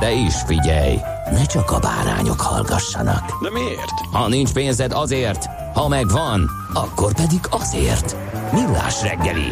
De 0.00 0.12
is 0.12 0.34
figyelj, 0.46 0.96
ne 1.30 1.44
csak 1.44 1.70
a 1.70 1.78
bárányok 1.78 2.40
hallgassanak. 2.40 3.42
De 3.42 3.50
miért? 3.50 4.00
Ha 4.12 4.28
nincs 4.28 4.52
pénzed 4.52 4.92
azért, 4.92 5.44
ha 5.74 5.88
megvan, 5.88 6.50
akkor 6.72 7.14
pedig 7.14 7.40
azért. 7.50 8.16
Millás 8.52 9.02
reggeli. 9.02 9.48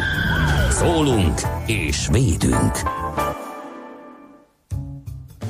Szólunk 0.69 1.41
és 1.65 2.07
védünk. 2.11 2.77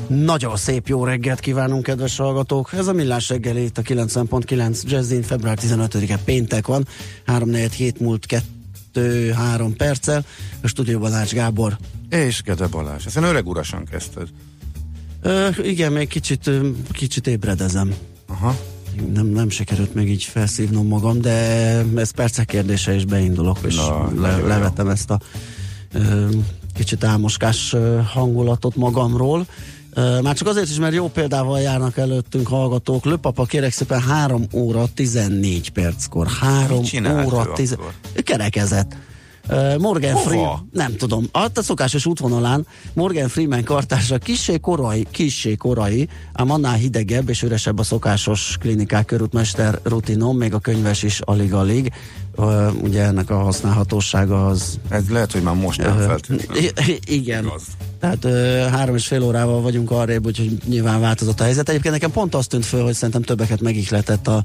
Nagyon 0.08 0.58
szép 0.58 0.88
jó 0.88 1.03
reggelt 1.03 1.39
kívánunk, 1.39 1.83
kedves 1.83 2.17
hallgatók! 2.17 2.73
Ez 2.73 2.88
a 2.88 2.94
Millás 2.94 3.30
reggeli 3.30 3.64
itt 3.64 3.77
a 3.77 3.81
90.9 3.81 4.83
Jazzin, 4.83 5.22
február 5.22 5.58
15-e 5.61 6.17
péntek 6.25 6.67
van, 6.67 6.88
3 7.25 7.53
hét 7.53 8.00
múlt 8.00 8.25
2-3 8.94 9.73
perccel, 9.77 10.25
a 10.64 10.67
stúdióban 10.67 11.14
Ács 11.14 11.33
Gábor. 11.33 11.77
És 12.09 12.42
Gede 12.42 12.67
Balázs. 12.67 13.05
Ezen 13.05 13.23
öreg 13.23 13.47
urasan 13.47 13.86
kezdted. 13.86 14.27
Ö, 15.22 15.48
igen, 15.62 15.92
még 15.92 16.08
kicsit, 16.08 16.50
kicsit 16.92 17.28
ébredezem. 17.28 17.94
Aha. 18.28 18.56
Nem, 19.14 19.26
nem 19.26 19.50
sikerült 19.50 19.94
még 19.94 20.09
így 20.09 20.23
felszívnom 20.23 20.88
magam, 20.88 21.22
de 21.22 21.31
ez 21.95 22.11
percek 22.11 22.45
kérdése, 22.45 22.94
és 22.94 23.06
beindulok, 23.06 23.58
és 23.66 23.76
Na, 23.76 24.11
le, 24.22 24.38
jó. 24.38 24.48
levetem 24.48 24.88
ezt 24.88 25.09
a 25.09 25.20
ö, 25.94 26.28
kicsit 26.76 27.03
álmoskás 27.03 27.76
hangulatot 28.14 28.76
magamról. 28.76 29.45
Már 30.22 30.36
csak 30.36 30.48
azért 30.48 30.70
is, 30.70 30.78
mert 30.78 30.94
jó 30.94 31.08
példával 31.09 31.59
járnak 31.59 31.98
előttünk 31.98 32.48
hallgatók. 32.48 33.06
Lőpapa, 33.06 33.44
kérek 33.45 33.72
szépen 33.72 34.02
3 34.02 34.44
óra 34.54 34.86
14 34.94 35.70
perckor. 35.70 36.28
3 36.28 36.78
Mit 36.78 36.88
csinált 36.88 37.26
óra 37.26 37.45
ő 37.50 37.52
10... 37.56 37.72
akkor? 37.72 37.94
Kerekezett. 38.23 38.95
Morgan 39.80 40.14
Hova? 40.14 40.30
Freeman, 40.30 40.69
nem 40.72 40.95
tudom, 40.95 41.25
a 41.31 41.61
szokásos 41.61 42.05
útvonalán 42.05 42.67
Morgan 42.94 43.28
Freeman 43.28 43.64
kartársa 43.64 44.17
kissé 44.17 44.58
korai, 44.58 45.08
kissé 45.11 45.55
korai, 45.55 46.09
ám 46.33 46.52
annál 46.52 46.73
hidegebb 46.73 47.30
és 47.30 47.42
üresebb 47.42 47.80
a 47.80 47.83
szokásos 47.83 48.58
klinikák 48.59 49.05
körútmester 49.05 49.80
rutinom, 49.83 50.38
még 50.38 50.53
a 50.53 50.59
könyves 50.59 51.03
is 51.03 51.20
alig-alig. 51.20 51.94
Ugye 52.82 53.04
ennek 53.04 53.30
a 53.30 53.38
használhatósága 53.38 54.48
az 54.48 54.80
Ez 54.89 55.10
lehet, 55.10 55.32
hogy 55.32 55.42
már 55.42 55.55
most 55.55 55.82
nem 55.82 55.98
feltétlenül. 55.98 56.70
Igen. 57.05 57.44
Igaz. 57.44 57.64
Tehát 58.00 58.26
ö, 58.26 58.67
három 58.72 58.95
és 58.95 59.08
fél 59.08 59.23
órával 59.23 59.61
vagyunk 59.61 59.92
arrébb, 59.92 60.26
úgyhogy 60.26 60.58
nyilván 60.67 60.99
változott 60.99 61.39
a 61.39 61.44
helyzet. 61.44 61.70
Egyébként 61.70 61.94
nekem 61.94 62.11
pont 62.11 62.36
azt 62.36 62.49
tűnt 62.49 62.66
föl, 62.66 62.83
hogy 62.83 62.94
szerintem 62.94 63.22
többeket 63.22 63.61
megihletett 63.61 64.28
a, 64.28 64.44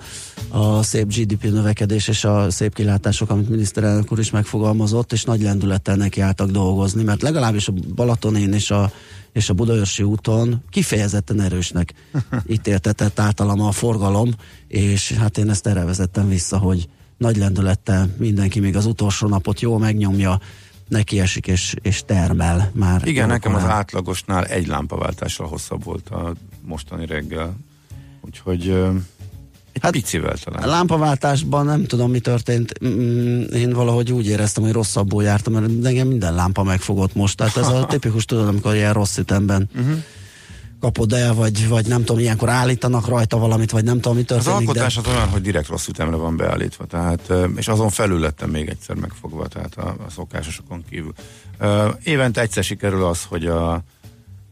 a 0.49 0.83
szép 0.83 1.15
GDP 1.15 1.43
növekedés 1.43 2.09
és 2.09 2.25
a 2.25 2.50
szép 2.50 2.75
kilátások, 2.75 3.31
amit 3.31 3.49
miniszterelnök 3.49 4.12
úr 4.12 4.19
is 4.19 4.31
megfogalmazott, 4.31 5.12
és 5.12 5.25
nagy 5.25 5.43
lendülettel 5.43 5.97
nekiálltak 5.97 6.50
dolgozni, 6.50 7.03
mert 7.03 7.22
legalábbis 7.22 7.69
a 7.69 7.72
Balatonén 7.94 8.53
és 8.53 8.71
a 8.71 8.91
és 9.33 9.49
a 9.49 9.54
Budaörsi 9.54 10.03
úton 10.03 10.62
kifejezetten 10.71 11.41
erősnek 11.41 11.94
ítéltetett 12.47 13.19
általam 13.19 13.60
a 13.60 13.72
forgalom, 13.72 14.31
és 14.69 15.12
hát 15.12 15.38
én 15.38 15.50
ezt 15.50 15.66
erre 15.66 15.84
vezettem 15.84 16.28
vissza, 16.28 16.59
hogy 16.59 16.88
nagy 17.24 17.36
lendülettel 17.36 18.14
mindenki 18.18 18.60
még 18.60 18.76
az 18.76 18.86
utolsó 18.86 19.28
napot 19.28 19.60
jól 19.60 19.78
megnyomja, 19.78 20.40
neki 20.88 21.20
esik 21.20 21.46
és, 21.46 21.74
és 21.82 22.02
termel 22.06 22.70
már. 22.74 23.06
Igen, 23.08 23.28
nekem 23.28 23.52
az 23.54 23.58
jókorán. 23.60 23.78
átlagosnál 23.80 24.44
egy 24.44 24.66
lámpaváltással 24.66 25.46
hosszabb 25.46 25.84
volt 25.84 26.08
a 26.08 26.32
mostani 26.62 27.06
reggel. 27.06 27.56
Úgyhogy 28.20 28.68
egy 29.72 29.80
Hát, 29.82 29.92
picivel 29.92 30.32
A 30.32 30.38
talán. 30.44 30.68
lámpaváltásban 30.68 31.66
nem 31.66 31.84
tudom, 31.84 32.10
mi 32.10 32.18
történt. 32.18 32.84
Mm, 32.84 33.42
Én 33.42 33.72
valahogy 33.72 34.12
úgy 34.12 34.26
éreztem, 34.26 34.62
hogy 34.62 34.72
rosszabbul 34.72 35.22
jártam, 35.22 35.52
mert 35.52 35.84
engem 35.86 36.08
minden 36.08 36.34
lámpa 36.34 36.62
megfogott 36.62 37.14
most. 37.14 37.36
Tehát 37.36 37.56
ez 37.56 37.66
a 37.68 37.86
tipikus, 37.91 38.24
tudod, 38.24 38.48
amikor 38.48 38.74
ilyen 38.74 38.92
rossz 38.92 39.16
ütemben 39.18 39.68
uh-huh. 39.76 39.96
Kapod 40.84 41.12
el, 41.12 41.34
vagy, 41.34 41.69
vagy 41.69 41.87
nem 41.87 42.05
tudom, 42.05 42.22
ilyenkor 42.22 42.49
állítanak 42.49 43.09
rajta 43.09 43.39
valamit, 43.39 43.71
vagy 43.71 43.84
nem 43.84 44.00
tudom, 44.00 44.15
mi 44.17 44.21
Az 44.21 44.27
történik. 44.27 44.59
alkotás 44.59 44.97
az 44.97 45.06
olyan, 45.06 45.28
hogy 45.28 45.43
direkt 45.43 45.69
rossz 45.69 45.87
ütemre 45.87 46.17
van 46.17 46.37
beállítva, 46.37 46.84
tehát, 46.84 47.33
és 47.56 47.69
azon 47.69 47.89
felül 47.91 48.21
lettem 48.21 48.50
még 48.50 48.69
egyszer 48.69 48.97
megfogva, 48.97 49.47
tehát 49.47 49.75
a, 49.75 49.89
a 50.06 50.11
szokásosokon 50.11 50.84
kívül. 50.91 51.12
Évente 52.03 52.41
egyszer 52.41 52.65
sikerül 52.65 53.05
az, 53.05 53.25
hogy 53.28 53.47
a, 53.47 53.83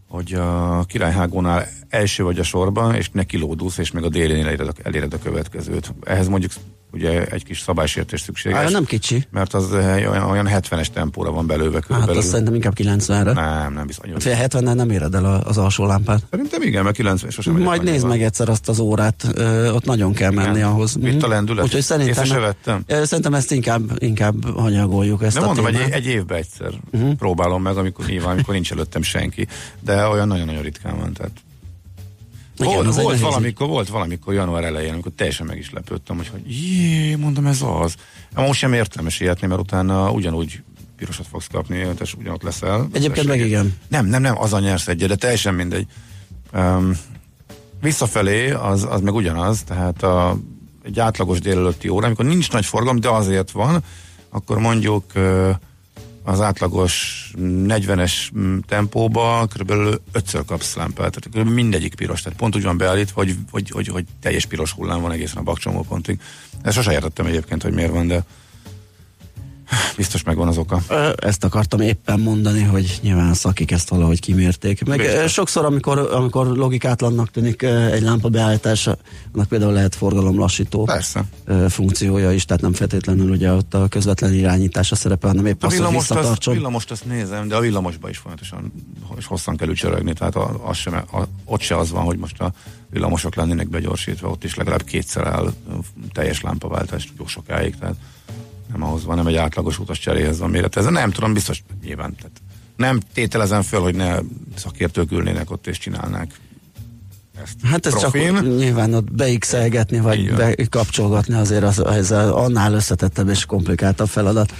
hogy 0.08 0.32
a 0.32 0.84
királyhágónál 0.86 1.68
első 1.88 2.22
vagy 2.22 2.38
a 2.38 2.42
sorban, 2.42 2.94
és 2.94 3.10
ne 3.10 3.24
kilódulsz, 3.24 3.78
és 3.78 3.90
meg 3.90 4.04
a 4.04 4.08
délénél 4.08 4.46
eléred 4.46 4.68
a, 4.68 4.72
eléred 4.82 5.12
a 5.12 5.18
következőt. 5.18 5.94
Ehhez 6.04 6.28
mondjuk 6.28 6.52
ugye 6.92 7.24
egy 7.24 7.44
kis 7.44 7.60
szabálysértés 7.60 8.20
szükséges. 8.20 8.58
Á, 8.58 8.68
nem 8.68 8.84
kicsi. 8.84 9.24
Mert 9.30 9.54
az 9.54 9.74
eh, 9.74 10.10
olyan, 10.10 10.30
olyan 10.30 10.48
70-es 10.50 10.86
tempóra 10.86 11.30
van 11.30 11.46
belőve 11.46 11.74
Hát 11.74 11.86
körülbelül. 11.86 12.16
azt 12.20 12.28
szerintem 12.28 12.54
inkább 12.54 12.74
90-re. 12.76 13.32
Nem, 13.32 13.72
nem 13.72 13.86
bizony. 13.86 14.10
Hát 14.12 14.22
fél 14.22 14.34
70 14.34 14.76
nem 14.76 14.90
éred 14.90 15.14
el 15.14 15.24
az 15.24 15.58
alsó 15.58 15.86
lámpát. 15.86 16.22
Szerintem 16.30 16.62
igen, 16.62 16.84
mert 16.84 16.96
90 16.96 17.30
sosem 17.30 17.54
Majd 17.56 17.82
nézd 17.82 18.06
meg 18.06 18.22
egyszer 18.22 18.48
azt 18.48 18.68
az 18.68 18.78
órát, 18.78 19.24
ö, 19.34 19.70
ott 19.70 19.84
nagyon 19.84 20.12
kell 20.12 20.30
menni 20.30 20.56
Igen. 20.56 20.68
ahhoz. 20.68 20.94
Mhm. 20.94 21.16
a 21.20 21.28
lendület. 21.28 21.64
Úgyhogy 21.64 21.82
szerintem, 21.82 22.22
Észre 22.24 22.34
se 22.34 22.40
vettem. 22.40 22.82
Ö, 22.86 23.04
szerintem 23.04 23.34
ezt 23.34 23.52
inkább, 23.52 23.82
inkább 23.98 24.56
hanyagoljuk 24.58 25.22
ezt 25.22 25.34
De 25.36 25.42
a 25.42 25.46
mondom, 25.46 25.66
egy, 25.66 25.74
témát. 25.74 25.92
egy 25.92 26.06
évben 26.06 26.38
egyszer 26.38 26.70
Mhm. 26.90 27.02
uh-huh. 27.02 27.16
próbálom 27.16 27.62
meg, 27.62 27.76
amikor 27.76 28.06
nyilván, 28.06 28.30
amikor 28.32 28.54
nincs 28.54 28.72
előttem 28.72 29.02
senki. 29.02 29.46
De 29.80 30.06
olyan 30.06 30.28
nagyon-nagyon 30.28 30.62
ritkán 30.62 30.98
van, 30.98 31.12
tehát 31.12 31.30
Igen, 32.58 32.84
volt, 32.84 32.94
volt, 32.94 33.20
valamikor, 33.20 33.68
volt 33.68 33.88
valamikor 33.88 34.34
január 34.34 34.64
elején, 34.64 34.92
amikor 34.92 35.12
teljesen 35.16 35.46
meg 35.46 35.58
is 35.58 35.70
lepődtem, 35.70 36.16
hogy, 36.16 36.28
hogy 36.28 36.42
jé, 36.46 37.14
mondom, 37.14 37.46
ez 37.46 37.62
az. 37.62 37.94
Most 38.34 38.58
sem 38.58 38.72
értelmes 38.72 39.20
ilyetni, 39.20 39.46
mert 39.46 39.60
utána 39.60 40.10
ugyanúgy 40.10 40.62
pirosat 40.96 41.26
fogsz 41.26 41.46
kapni, 41.52 41.88
és 42.00 42.14
ugyanott 42.14 42.42
leszel. 42.42 42.88
Egyébként 42.92 43.26
meg 43.26 43.40
igen. 43.40 43.76
Nem, 43.88 44.06
nem, 44.06 44.22
nem, 44.22 44.38
az 44.38 44.52
a 44.52 44.58
nyersz 44.58 44.88
egyet, 44.88 45.08
de 45.08 45.16
teljesen 45.16 45.54
mindegy. 45.54 45.86
Um, 46.54 46.98
visszafelé 47.80 48.50
az, 48.50 48.86
az 48.90 49.00
meg 49.00 49.14
ugyanaz, 49.14 49.62
tehát 49.62 50.02
a, 50.02 50.38
egy 50.84 51.00
átlagos 51.00 51.40
délelőtti 51.40 51.88
óra, 51.88 52.06
amikor 52.06 52.24
nincs 52.24 52.52
nagy 52.52 52.64
forgalom, 52.64 53.00
de 53.00 53.08
azért 53.08 53.50
van, 53.50 53.82
akkor 54.30 54.58
mondjuk 54.58 55.04
ö, 55.12 55.50
az 56.24 56.40
átlagos 56.40 57.30
40-es 57.38 58.12
mm, 58.38 58.58
tempóba 58.66 59.46
körülbelül 59.46 60.00
ötször 60.12 60.44
kapsz 60.44 60.74
lámpát, 60.74 60.96
tehát 60.96 61.22
körülbelül 61.22 61.54
mindegyik 61.54 61.94
piros, 61.94 62.22
tehát 62.22 62.38
pont 62.38 62.56
úgy 62.56 62.62
van 62.62 62.76
beállítva, 62.76 63.20
hogy, 63.20 63.34
hogy, 63.50 63.70
hogy, 63.70 63.88
hogy 63.88 64.04
teljes 64.20 64.46
piros 64.46 64.72
hullám 64.72 65.00
van 65.00 65.12
egészen 65.12 65.38
a 65.38 65.42
bakcsomópontig. 65.42 66.20
Ezt 66.62 66.76
sose 66.76 66.92
értettem 66.92 67.26
egyébként, 67.26 67.62
hogy 67.62 67.72
miért 67.72 67.90
van, 67.90 68.06
de 68.06 68.24
biztos 69.96 70.22
megvan 70.22 70.48
az 70.48 70.58
oka. 70.58 70.80
Ezt 71.16 71.44
akartam 71.44 71.80
éppen 71.80 72.20
mondani, 72.20 72.62
hogy 72.62 72.98
nyilván 73.02 73.34
szakik 73.34 73.70
ezt 73.70 73.88
valahogy 73.88 74.20
kimérték. 74.20 74.84
Meg 74.84 74.98
Biztos. 74.98 75.32
sokszor, 75.32 75.64
amikor, 75.64 75.98
amikor 75.98 76.46
logikátlannak 76.46 77.30
tűnik 77.30 77.62
egy 77.62 78.02
lámpa 78.02 78.28
beállítása, 78.28 78.96
annak 79.32 79.48
például 79.48 79.72
lehet 79.72 79.94
forgalomlassító 79.94 80.84
Persze. 80.84 81.24
funkciója 81.68 82.32
is, 82.32 82.44
tehát 82.44 82.62
nem 82.62 82.72
feltétlenül 82.72 83.30
ugye 83.30 83.52
ott 83.52 83.74
a 83.74 83.88
közvetlen 83.88 84.34
irányítása 84.34 84.94
szerepel, 84.94 85.30
hanem 85.30 85.46
épp 85.46 85.62
A 85.62 85.66
az, 85.66 85.76
hogy 85.76 85.84
azt, 85.84 85.92
visszatartson. 85.94 86.54
villamost 86.54 86.90
azt 86.90 87.04
nézem, 87.04 87.48
de 87.48 87.56
a 87.56 87.60
villamosba 87.60 88.08
is 88.08 88.18
folyamatosan 88.18 88.72
és 89.16 89.26
hosszan 89.26 89.56
kell 89.56 89.68
ücsörögni, 89.68 90.12
tehát 90.12 90.36
a, 90.36 90.60
az 90.68 90.76
sem, 90.76 90.94
a, 90.94 91.22
ott 91.44 91.60
se 91.60 91.76
az 91.76 91.90
van, 91.90 92.04
hogy 92.04 92.18
most 92.18 92.40
a 92.40 92.52
villamosok 92.90 93.34
lennének 93.34 93.68
begyorsítva, 93.68 94.28
ott 94.28 94.44
is 94.44 94.54
legalább 94.54 94.84
kétszer 94.84 95.26
áll 95.26 95.52
teljes 96.12 96.40
lámpaváltás 96.40 97.12
jó 97.18 97.26
sokáig, 97.26 97.76
tehát 97.78 97.94
nem 98.72 98.82
ahhoz 98.82 99.04
van, 99.04 99.16
nem 99.16 99.26
egy 99.26 99.36
átlagos 99.36 99.78
utas 99.78 99.98
cseréhez 99.98 100.38
van 100.38 100.50
méret. 100.50 100.76
Ez 100.76 100.84
nem 100.84 101.10
tudom, 101.10 101.32
biztos 101.32 101.62
nyilván. 101.84 102.14
Tehát 102.16 102.40
nem 102.76 103.00
tételezem 103.12 103.62
föl, 103.62 103.80
hogy 103.80 103.94
ne 103.94 104.18
szakértők 104.54 105.12
ülnének 105.12 105.50
ott 105.50 105.66
és 105.66 105.78
csinálnák 105.78 106.34
ezt 107.42 107.56
Hát 107.62 107.86
ez 107.86 108.00
profin. 108.00 108.34
csak 108.34 108.56
nyilván 108.56 108.94
ott 108.94 109.12
beixelgetni, 109.12 110.00
vagy 110.00 110.28
van. 110.30 110.36
bekapcsolgatni 110.56 111.34
azért 111.34 111.62
az, 111.62 111.84
ez 111.84 112.10
annál 112.10 112.74
összetettebb 112.74 113.28
és 113.28 113.44
komplikáltabb 113.44 114.08
feladat. 114.08 114.52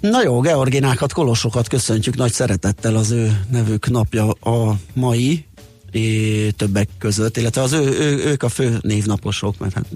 Na 0.00 0.22
jó, 0.22 0.40
Georginákat, 0.40 1.12
Kolosokat 1.12 1.68
köszöntjük 1.68 2.16
nagy 2.16 2.32
szeretettel 2.32 2.96
az 2.96 3.10
ő 3.10 3.40
nevük 3.50 3.90
napja 3.90 4.30
a 4.30 4.76
mai, 4.92 5.46
é, 5.90 6.50
többek 6.50 6.88
között, 6.98 7.36
illetve 7.36 7.62
az 7.62 7.72
ő, 7.72 7.82
ő, 7.82 8.24
ők 8.24 8.42
a 8.42 8.48
fő 8.48 8.78
névnaposok, 8.80 9.58
mert 9.58 9.74
hát 9.74 9.86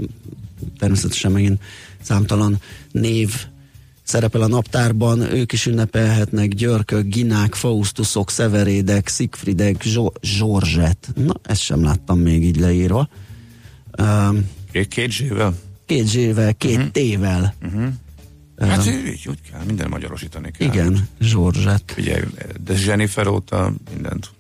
természetesen 0.78 1.32
megint 1.32 1.62
számtalan 2.08 2.60
név 2.90 3.34
szerepel 4.02 4.40
a 4.40 4.46
naptárban, 4.46 5.20
ők 5.20 5.52
is 5.52 5.66
ünnepelhetnek 5.66 6.48
Györkök, 6.48 7.06
Ginák, 7.06 7.54
Faustusok, 7.54 8.30
Szeverédek, 8.30 9.08
Szigfridek, 9.08 9.82
Zso- 9.82 10.18
Zsorzset. 10.22 11.08
Na, 11.14 11.34
ezt 11.42 11.60
sem 11.60 11.82
láttam 11.82 12.18
még 12.18 12.44
így 12.44 12.56
leírva. 12.56 13.08
Um, 13.98 14.48
Két, 14.88 15.10
zsével? 15.10 15.54
két 15.86 16.08
zsével, 16.08 16.54
két 16.54 16.76
uh-huh. 16.76 16.90
tével. 16.90 17.54
Hát 18.58 18.86
így 18.86 19.28
úgy 19.28 19.40
kell, 19.50 19.60
minden 19.66 19.88
magyarosítani 19.88 20.50
kell. 20.50 20.68
Igen, 20.68 21.08
Zsorzset. 21.20 21.82
Figyelj, 21.86 22.22
de 22.64 22.74
Jennifer 22.86 23.26
óta 23.26 23.72
mindent. 23.94 24.30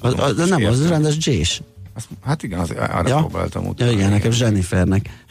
Az, 0.00 0.14
az, 0.16 0.36
de 0.36 0.44
nem, 0.44 0.64
az 0.64 0.88
rendes 0.88 1.16
Jés. 1.20 1.62
Azt, 1.94 2.08
hát 2.24 2.42
igen, 2.42 2.58
az, 2.58 2.70
arra 2.70 3.08
Ja? 3.08 3.16
próbáltam 3.16 3.62
Ja, 3.64 3.68
utána. 3.70 3.90
igen, 3.90 4.10
nekem 4.10 4.32
Jennifernek. 4.38 5.24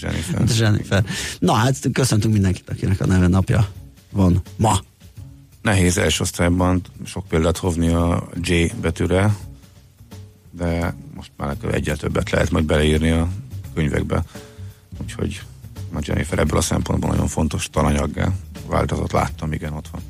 Jennifer. 0.00 0.44
Jennifer. 0.58 1.04
Na 1.38 1.52
hát 1.52 1.76
köszöntünk 1.92 2.32
mindenkit, 2.32 2.70
akinek 2.70 3.00
a 3.00 3.06
neve 3.06 3.26
napja 3.26 3.68
van 4.10 4.42
ma. 4.56 4.78
Nehéz 5.62 5.98
első 5.98 6.22
osztályban 6.22 6.80
sok 7.04 7.26
példát 7.28 7.56
hovni 7.56 7.88
a 7.88 8.28
J 8.42 8.64
betűre, 8.80 9.36
de 10.50 10.94
most 11.14 11.30
már 11.36 11.56
egyel 11.72 11.96
többet 11.96 12.30
lehet 12.30 12.50
majd 12.50 12.64
beleírni 12.64 13.10
a 13.10 13.28
könyvekbe. 13.74 14.22
Úgyhogy 15.02 15.42
a 15.94 15.98
Jennifer 16.02 16.38
ebből 16.38 16.58
a 16.58 16.62
szempontból 16.62 17.10
nagyon 17.10 17.26
fontos 17.26 17.68
talanyaggá 17.70 18.28
változott, 18.66 19.12
láttam, 19.12 19.52
igen, 19.52 19.72
ott 19.72 19.88
van. 19.92 20.00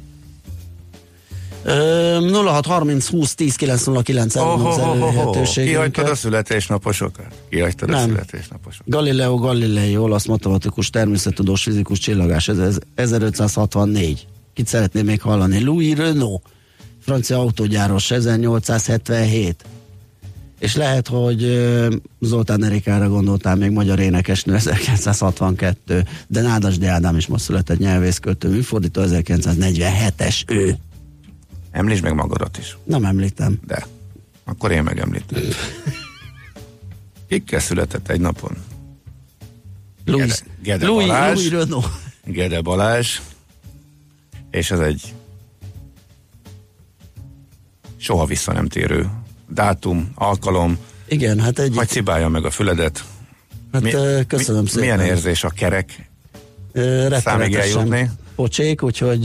Ö, 1.62 2.18
0630 2.44 3.06
20 3.08 3.34
10 3.34 3.54
909 3.56 4.36
Oh, 4.36 4.66
az 4.66 5.52
Kihagytad 5.54 6.08
a 6.08 6.14
születésnaposokat? 6.14 7.26
Kihagytad 7.50 7.88
a 7.88 7.92
Nem. 7.92 8.08
születésnaposokat? 8.08 8.88
Galileo 8.88 9.36
Galilei, 9.36 9.96
olasz 9.96 10.26
matematikus, 10.26 10.90
természettudós, 10.90 11.62
fizikus 11.62 11.98
csillagás, 11.98 12.48
ez- 12.48 12.58
ez 12.58 12.76
1564. 12.94 14.26
Kit 14.54 14.66
szeretném 14.66 15.04
még 15.04 15.20
hallani? 15.20 15.62
Louis 15.64 15.96
Renault, 15.96 16.42
francia 17.02 17.38
autógyáros, 17.38 18.10
1877. 18.10 19.64
És 20.58 20.76
lehet, 20.76 21.08
hogy 21.08 21.68
Zoltán 22.20 22.64
Erikára 22.64 23.08
gondoltál 23.08 23.56
még 23.56 23.70
magyar 23.70 23.98
énekesnő 23.98 24.54
1962, 24.54 26.04
de 26.26 26.40
Nádas 26.40 26.78
de 26.78 26.88
Ádám 26.88 27.16
is 27.16 27.26
most 27.26 27.44
született 27.44 27.78
nyelvészköltő, 27.78 28.48
műfordító 28.48 29.02
1947-es 29.04 30.42
ő. 30.46 30.76
Említsd 31.70 32.02
meg 32.02 32.14
magadat 32.14 32.58
is. 32.58 32.76
Nem 32.84 33.04
említem. 33.04 33.60
De. 33.66 33.86
Akkor 34.44 34.70
én 34.70 34.82
megemlítem. 34.82 35.42
Kikkel 37.28 37.60
született 37.60 38.08
egy 38.08 38.20
napon? 38.20 38.56
Louis, 40.04 40.26
Gede- 40.26 40.44
Gede 40.62 40.86
Louis, 40.86 41.06
Balázs. 41.06 41.34
Louis 41.36 41.50
Renault. 41.50 41.86
Gede 42.24 42.60
Balázs, 42.60 43.18
és 44.50 44.70
ez 44.70 44.78
egy 44.78 45.14
soha 47.96 48.24
vissza 48.24 48.52
nem 48.52 48.68
térő 48.68 49.10
dátum, 49.48 50.10
alkalom, 50.14 50.78
Igen, 51.08 51.40
hát 51.40 51.58
egy 51.58 51.72
majd 51.72 51.88
cibálja 51.88 52.28
meg 52.28 52.44
a 52.44 52.50
füledet. 52.50 53.04
Hát 53.72 53.82
mi, 53.82 53.90
köszönöm 54.26 54.62
mi, 54.62 54.68
szépen. 54.68 54.82
Milyen 54.96 55.00
érzés 55.00 55.44
a 55.44 55.48
kerek? 55.48 56.10
Ö, 56.72 57.16
Számig 57.20 57.54
eljutni? 57.54 58.10
Pocsék, 58.38 58.82
úgyhogy 58.82 59.24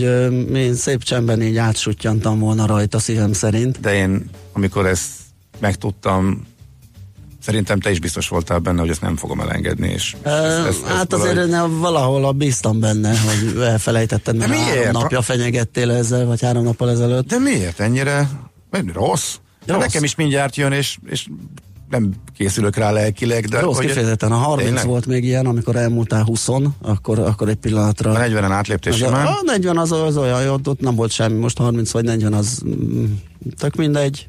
én 0.56 0.74
szép 0.76 1.04
csendben 1.04 1.42
így 1.42 1.58
átsutyantam 1.58 2.40
volna 2.40 2.66
rajta 2.66 3.00
szívem 3.00 3.34
szerint. 3.34 3.80
De 3.80 3.94
én, 3.94 4.30
amikor 4.54 4.86
ezt 4.86 5.10
megtudtam, 5.60 6.48
szerintem 7.42 7.80
te 7.80 7.92
is 7.92 8.00
biztos 8.00 8.28
voltál 8.28 8.60
benne, 8.60 8.80
hogy 8.80 8.90
ezt 8.90 9.02
nem 9.02 9.16
fogom 9.16 9.40
elengedni. 9.40 9.88
És 9.88 10.16
ezt, 10.22 10.36
ezt, 10.36 10.68
ezt 10.68 10.86
hát 10.86 11.14
azért 11.14 11.48
ne, 11.50 11.62
valahol 11.62 12.32
bíztam 12.32 12.80
benne, 12.80 13.14
hogy 13.20 13.62
elfelejtettem, 13.62 14.36
mert 14.36 14.52
De 14.52 14.58
miért? 14.58 14.76
három 14.76 15.02
napja 15.02 15.22
fenyegettél 15.22 15.92
ezzel, 15.92 16.26
vagy 16.26 16.42
három 16.42 16.64
nappal 16.64 16.90
ezelőtt. 16.90 17.28
De 17.28 17.40
miért 17.40 17.80
ennyire? 17.80 18.30
Vagy 18.70 18.90
rossz? 18.94 19.36
De 19.66 19.74
Rossz. 19.74 19.82
nekem 19.82 20.04
is 20.04 20.16
mindjárt 20.16 20.56
jön, 20.56 20.72
és, 20.72 20.98
és 21.10 21.28
nem 21.94 22.14
készülök 22.38 22.76
rá 22.76 22.92
lelkileg. 22.92 23.46
De 23.46 23.60
Rossz 23.60 23.76
hogy- 23.76 23.86
kifejezetten, 23.86 24.32
a 24.32 24.36
30 24.36 24.68
Tényleg? 24.68 24.86
volt 24.86 25.06
még 25.06 25.24
ilyen, 25.24 25.46
amikor 25.46 25.76
elmúltál 25.76 26.24
20 26.24 26.48
akkor, 26.82 27.20
akkor 27.20 27.50
egy 27.50 27.56
pillanatra... 27.56 28.12
A 28.12 28.20
40-en 28.20 28.52
átléptés 28.52 28.94
Az 28.94 29.00
simán. 29.00 29.26
a 29.26 29.40
40 29.46 29.78
az, 29.78 29.92
az 29.92 30.18
olyan, 30.18 30.44
jó, 30.44 30.54
ott 30.64 30.80
nem 30.80 30.96
volt 30.96 31.12
semmi, 31.12 31.40
most 31.40 31.58
30 31.58 31.92
vagy 31.92 32.04
40 32.04 32.34
az 32.34 32.62
mm, 32.68 33.06
tök 33.58 33.76
mindegy. 33.76 34.28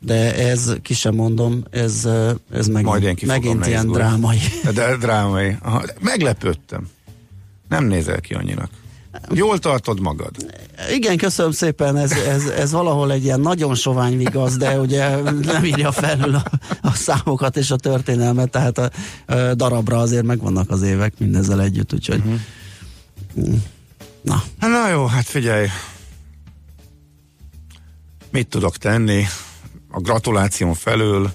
De 0.00 0.36
ez, 0.48 0.72
ki 0.82 0.94
sem 0.94 1.14
mondom, 1.14 1.62
ez, 1.70 2.08
ez 2.52 2.66
megint, 2.66 2.84
Majd 2.84 3.02
én 3.02 3.16
megint 3.26 3.66
ilyen 3.66 3.86
drámai. 3.86 4.38
De 4.74 4.96
drámai. 4.96 5.56
Aha, 5.62 5.82
meglepődtem. 6.00 6.88
Nem 7.68 7.84
nézel 7.84 8.20
ki 8.20 8.34
annyinak. 8.34 8.70
Jól 9.30 9.58
tartod 9.58 10.00
magad. 10.00 10.30
Igen, 10.92 11.16
köszönöm 11.16 11.52
szépen, 11.52 11.96
ez, 11.96 12.12
ez, 12.12 12.44
ez 12.44 12.72
valahol 12.72 13.12
egy 13.12 13.24
ilyen 13.24 13.40
nagyon 13.40 13.74
sovány 13.74 14.16
vigasz, 14.16 14.56
de 14.56 14.80
ugye 14.80 15.20
nem 15.30 15.64
írja 15.64 15.92
felül 15.92 16.34
a, 16.34 16.42
a 16.80 16.92
számokat 16.92 17.56
és 17.56 17.70
a 17.70 17.76
történelmet, 17.76 18.50
tehát 18.50 18.78
a, 18.78 18.90
a 19.26 19.54
darabra 19.54 19.98
azért 19.98 20.24
megvannak 20.24 20.70
az 20.70 20.82
évek 20.82 21.12
mindezzel 21.18 21.62
együtt, 21.62 21.92
úgyhogy 21.94 22.22
mm. 22.24 23.54
na, 24.22 24.42
Hát 24.58 24.70
Na 24.70 24.88
jó, 24.90 25.06
hát 25.06 25.24
figyelj. 25.24 25.66
Mit 28.30 28.48
tudok 28.48 28.76
tenni? 28.76 29.24
A 29.90 30.00
gratuláción 30.00 30.74
felül 30.74 31.30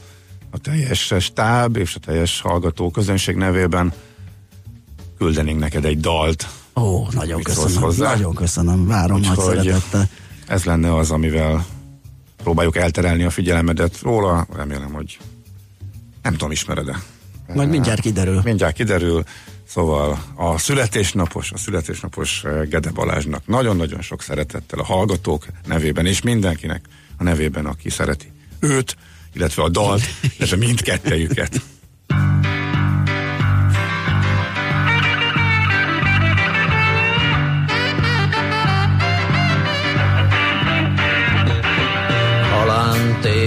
a 0.52 0.58
teljes 0.58 1.14
stáb 1.20 1.78
és 1.78 1.96
a 1.96 2.00
teljes 2.00 2.42
hallgató 2.42 2.92
közönség 2.92 3.36
nevében 3.36 3.94
küldenénk 5.18 5.60
neked 5.60 5.86
egy 5.86 6.00
dalt. 6.00 6.48
Ó, 6.76 7.08
nagyon 7.12 7.36
Mit 7.36 7.46
köszönöm, 7.46 7.82
hozzá? 7.82 8.14
nagyon 8.14 8.36
köszönöm, 8.36 8.88
várom 8.88 9.20
nagy 9.20 9.30
Úgyhogy- 9.30 9.58
szeretettel. 9.58 10.10
Ez 10.48 10.64
lenne 10.64 10.96
az, 10.96 11.12
amivel 11.12 11.66
próbáljuk 12.38 12.76
elterelni 12.76 13.24
a 13.24 13.30
figyelmedet 13.30 14.00
róla. 14.02 14.48
Remélem, 14.56 14.94
hogy 14.94 15.18
nem 16.22 16.32
tudom, 16.32 16.52
ismered-e. 16.52 17.02
Majd 17.54 17.70
mindjárt 17.70 18.00
kiderül. 18.00 18.42
Mindjárt 18.44 18.76
kiderül. 18.76 19.24
Szóval 19.68 20.24
a 20.36 20.58
születésnapos, 20.58 21.52
a 21.52 21.58
születésnapos 21.58 22.44
eh, 22.44 22.66
Gede 22.68 22.92
Balázsnak 22.92 23.48
nagyon-nagyon 23.48 24.02
sok 24.02 24.22
szeretettel 24.22 24.80
a 24.80 24.84
hallgatók 24.84 25.46
nevében, 25.66 26.06
és 26.06 26.22
mindenkinek 26.22 26.86
a 27.18 27.24
nevében, 27.24 27.66
aki 27.66 27.90
szereti 27.90 28.32
őt, 28.60 28.98
illetve 29.34 29.64
a 29.64 29.70
dalt, 29.70 30.02
illetve 30.38 30.58
mindkettejüket. 30.58 31.62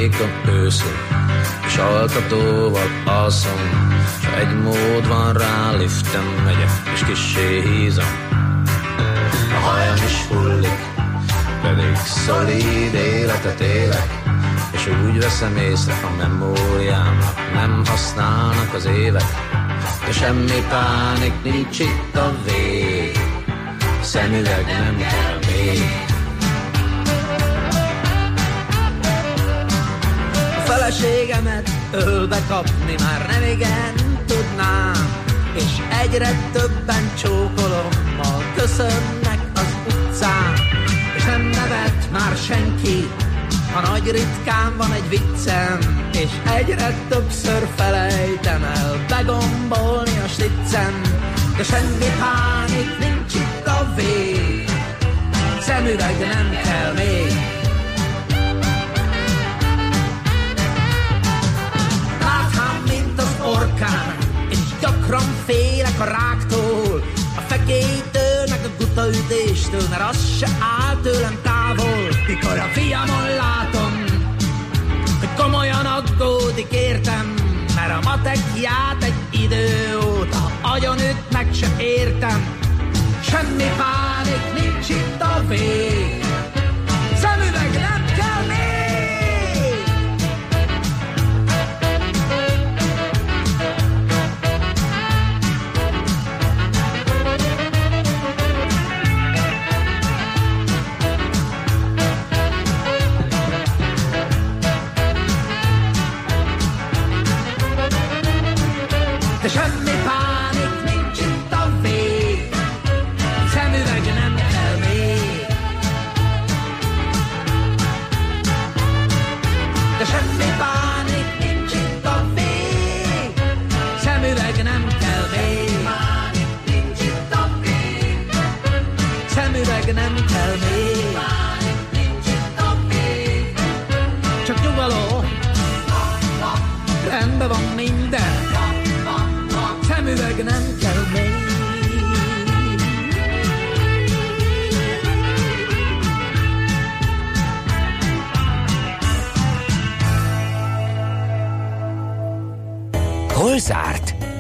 Halántékom 0.07 0.55
őszön, 0.55 0.97
és 1.67 1.77
altatóval 1.77 2.89
alszom, 3.05 3.61
s 4.21 4.27
egy 4.27 4.63
mód 4.63 5.09
van 5.09 5.33
rá, 5.33 5.73
liftem 5.77 6.25
megyek, 6.45 6.71
és 6.95 7.05
kissé 7.05 7.61
hízom. 7.61 8.05
A 9.55 9.67
hajam 9.67 9.97
is 9.97 10.27
hullik, 10.29 10.81
pedig 11.63 11.97
szolíd 11.97 12.95
életet 12.95 13.61
élek, 13.61 14.23
és 14.73 14.89
úgy 15.07 15.19
veszem 15.19 15.57
észre 15.57 15.95
a 16.03 16.17
memóriámnak, 16.17 17.53
nem 17.55 17.83
használnak 17.87 18.75
az 18.75 18.85
évek, 18.85 19.35
de 20.07 20.13
semmi 20.13 20.65
pánik 20.69 21.43
nincs 21.43 21.79
itt 21.79 22.17
a 22.17 22.35
vég, 22.45 23.19
szemüveg 24.01 24.67
nem 24.67 24.97
kell 24.97 25.39
még. 25.47 26.06
Feleségemet 30.67 31.71
ölbe 31.93 32.39
kapni 32.49 32.95
már 32.99 33.27
nem 33.31 33.43
igen 33.43 33.95
tudnám, 34.27 35.25
és 35.55 35.73
egyre 36.03 36.31
többen 36.53 37.11
csókolommal 37.23 38.43
köszönnek 38.57 39.41
az 39.55 39.77
utcán, 39.87 40.55
és 41.17 41.25
nem 41.25 41.43
nevet 41.43 42.11
már 42.13 42.37
senki, 42.37 43.09
ha 43.73 43.81
nagy 43.81 44.11
ritkán 44.11 44.77
van 44.77 44.93
egy 44.93 45.09
viccem, 45.09 45.79
és 46.13 46.31
egyre 46.57 46.95
többször 47.09 47.69
felejtem 47.77 48.63
el 48.63 49.05
begombolni 49.09 50.19
a 50.25 50.29
sliccem, 50.29 51.01
de 51.57 51.63
semmi 51.63 52.11
pánik 52.21 52.99
nincs 52.99 53.35
itt 53.35 53.67
a 53.67 53.95
vég, 53.97 54.71
szemüveg 55.61 56.19
nem 56.19 56.51
kell 56.65 56.93
még. 56.93 57.26
gyakran 65.07 65.35
félek 65.47 66.01
a 66.01 66.05
ráktól, 66.05 67.03
a 67.37 67.41
fekétől, 67.41 68.45
meg 68.49 68.61
a 68.65 68.69
gutaütéstől, 68.79 69.89
mert 69.91 70.11
az 70.11 70.39
se 70.39 70.49
áll 70.79 70.97
tőlem 71.03 71.39
távol, 71.43 72.09
mikor 72.27 72.59
a 72.59 72.69
fiamon 72.73 73.29
látom, 73.37 74.05
hogy 75.19 75.29
komolyan 75.37 75.87
aggódik 75.87 76.73
értem, 76.73 77.35
mert 77.75 78.05
a 78.05 78.09
matek 78.09 78.39
ját 78.61 79.03
egy 79.03 79.43
idő 79.43 79.99
óta, 79.99 80.51
agyon 80.63 80.99
üt 80.99 81.33
meg 81.33 81.49
se 81.53 81.69
értem, 81.79 82.59
semmi 83.23 83.71
pánik 83.77 84.63
nincs 84.63 84.89
itt 84.89 85.21
a 85.21 85.43
vég. 85.49 86.26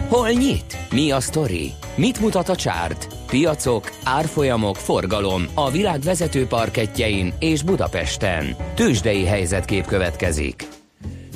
Hol 0.08 0.30
nyit? 0.30 0.76
Mi 0.90 1.10
a 1.10 1.20
sztori? 1.20 1.72
Mit 1.96 2.20
mutat 2.20 2.48
a 2.48 2.56
csárt? 2.56 3.08
Piacok, 3.26 3.92
árfolyamok, 4.04 4.76
forgalom 4.76 5.46
a 5.54 5.70
világ 5.70 6.00
vezető 6.00 6.46
parketjein 6.46 7.34
és 7.38 7.62
Budapesten. 7.62 8.56
Tősdei 8.74 9.24
helyzetkép 9.24 9.86
következik. 9.86 10.68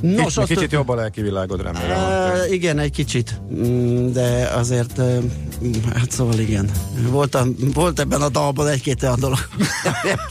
Nos, 0.01 0.35
Kicsit, 0.35 0.47
kicsit 0.47 0.73
jobb 0.73 0.89
a 0.89 0.95
lelki 0.95 1.21
világod, 1.23 1.63
remélem. 1.63 2.31
Uh, 2.31 2.53
igen, 2.53 2.79
egy 2.79 2.91
kicsit, 2.91 3.41
Mm, 3.55 4.13
de 4.13 4.51
azért, 4.55 4.99
uh, 4.99 5.25
hát 5.95 6.11
szóval 6.11 6.39
igen. 6.39 6.71
Volt, 7.11 7.35
a, 7.35 7.47
volt 7.75 8.01
ebben 8.01 8.23
a 8.23 8.29
dalban 8.29 8.69
egy-két 8.69 9.03
olyan 9.03 9.21
dolog, 9.21 9.39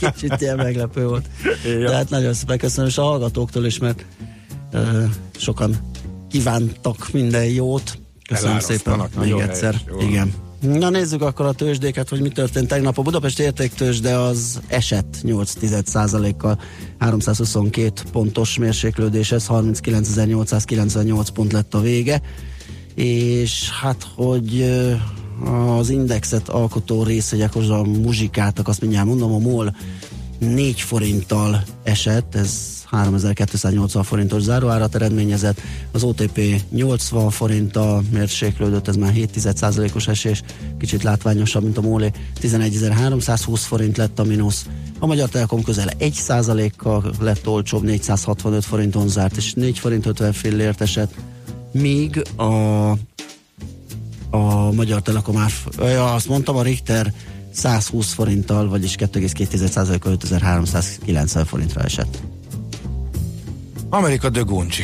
egy 0.00 0.10
kicsit 0.12 0.40
ilyen 0.40 0.56
meglepő 0.56 1.06
volt. 1.06 1.26
Igen. 1.64 1.80
De 1.80 1.94
hát 1.94 2.10
nagyon 2.10 2.32
szépen 2.32 2.58
köszönöm, 2.58 2.88
és 2.88 2.98
a 2.98 3.02
hallgatóktól 3.02 3.64
is, 3.66 3.78
mert 3.78 4.04
uh, 4.72 5.04
sokan 5.36 5.76
kívántak 6.30 7.08
minden 7.12 7.44
jót. 7.44 7.98
Köszönöm 8.30 8.58
szépen 8.58 9.08
még 9.18 9.32
egyszer. 9.32 9.74
helyes. 9.74 10.08
Igen. 10.08 10.32
Na 10.60 10.90
nézzük 10.90 11.22
akkor 11.22 11.46
a 11.46 11.52
tőzsdéket, 11.52 12.08
hogy 12.08 12.20
mi 12.20 12.28
történt 12.28 12.68
tegnap. 12.68 12.98
A 12.98 13.02
Budapest 13.02 13.38
értéktőzsde 13.38 14.18
az 14.18 14.60
esett 14.66 15.16
8 15.22 15.52
kal 16.36 16.60
322 16.98 18.02
pontos 18.12 18.58
mérséklődéshez, 18.58 19.46
39.898 19.48 21.26
pont 21.34 21.52
lett 21.52 21.74
a 21.74 21.80
vége. 21.80 22.22
És 22.94 23.70
hát, 23.70 24.06
hogy 24.14 24.70
az 25.78 25.90
indexet 25.90 26.48
alkotó 26.48 27.02
részegyek, 27.02 27.52
a 27.70 27.82
muzsikáltak, 27.82 28.68
azt 28.68 28.80
mindjárt 28.80 29.06
mondom, 29.06 29.32
a 29.32 29.38
MOL 29.38 29.76
4 30.40 30.80
forinttal 30.80 31.62
esett, 31.82 32.34
ez 32.34 32.78
3280 32.84 34.02
forintos 34.02 34.42
záróárat 34.42 34.94
eredményezett, 34.94 35.60
az 35.92 36.02
OTP 36.02 36.62
80 36.70 37.30
forinttal 37.30 38.02
mérséklődött, 38.10 38.88
ez 38.88 38.96
már 38.96 39.12
7% 39.14 39.94
os 39.94 40.08
esés, 40.08 40.42
kicsit 40.78 41.02
látványosabb, 41.02 41.62
mint 41.62 41.78
a 41.78 41.80
Mólé, 41.80 42.10
11.320 42.40 43.60
forint 43.66 43.96
lett 43.96 44.18
a 44.18 44.24
mínusz, 44.24 44.66
a 44.98 45.06
Magyar 45.06 45.28
Telekom 45.28 45.62
közel 45.62 45.88
1 45.98 46.20
kal 46.76 47.12
lett 47.20 47.48
olcsóbb, 47.48 47.82
465 47.82 48.64
forinton 48.64 49.08
zárt, 49.08 49.36
és 49.36 49.52
4 49.52 49.78
forint 49.78 50.06
50 50.06 50.32
fillért 50.32 50.80
esett, 50.80 51.14
míg 51.72 52.22
a 52.36 52.90
a 54.30 54.72
Magyar 54.72 55.02
Telekom 55.02 55.36
árf, 55.36 55.66
ja, 55.78 56.14
azt 56.14 56.28
mondtam, 56.28 56.56
a 56.56 56.62
Richter 56.62 57.12
120 57.52 58.12
forinttal, 58.12 58.68
vagyis 58.68 58.94
2,2%-kal 58.98 60.12
5390 60.12 61.44
forintra 61.44 61.82
esett. 61.82 62.18
Amerika 63.88 64.28
de 64.28 64.40
Guncci. 64.40 64.82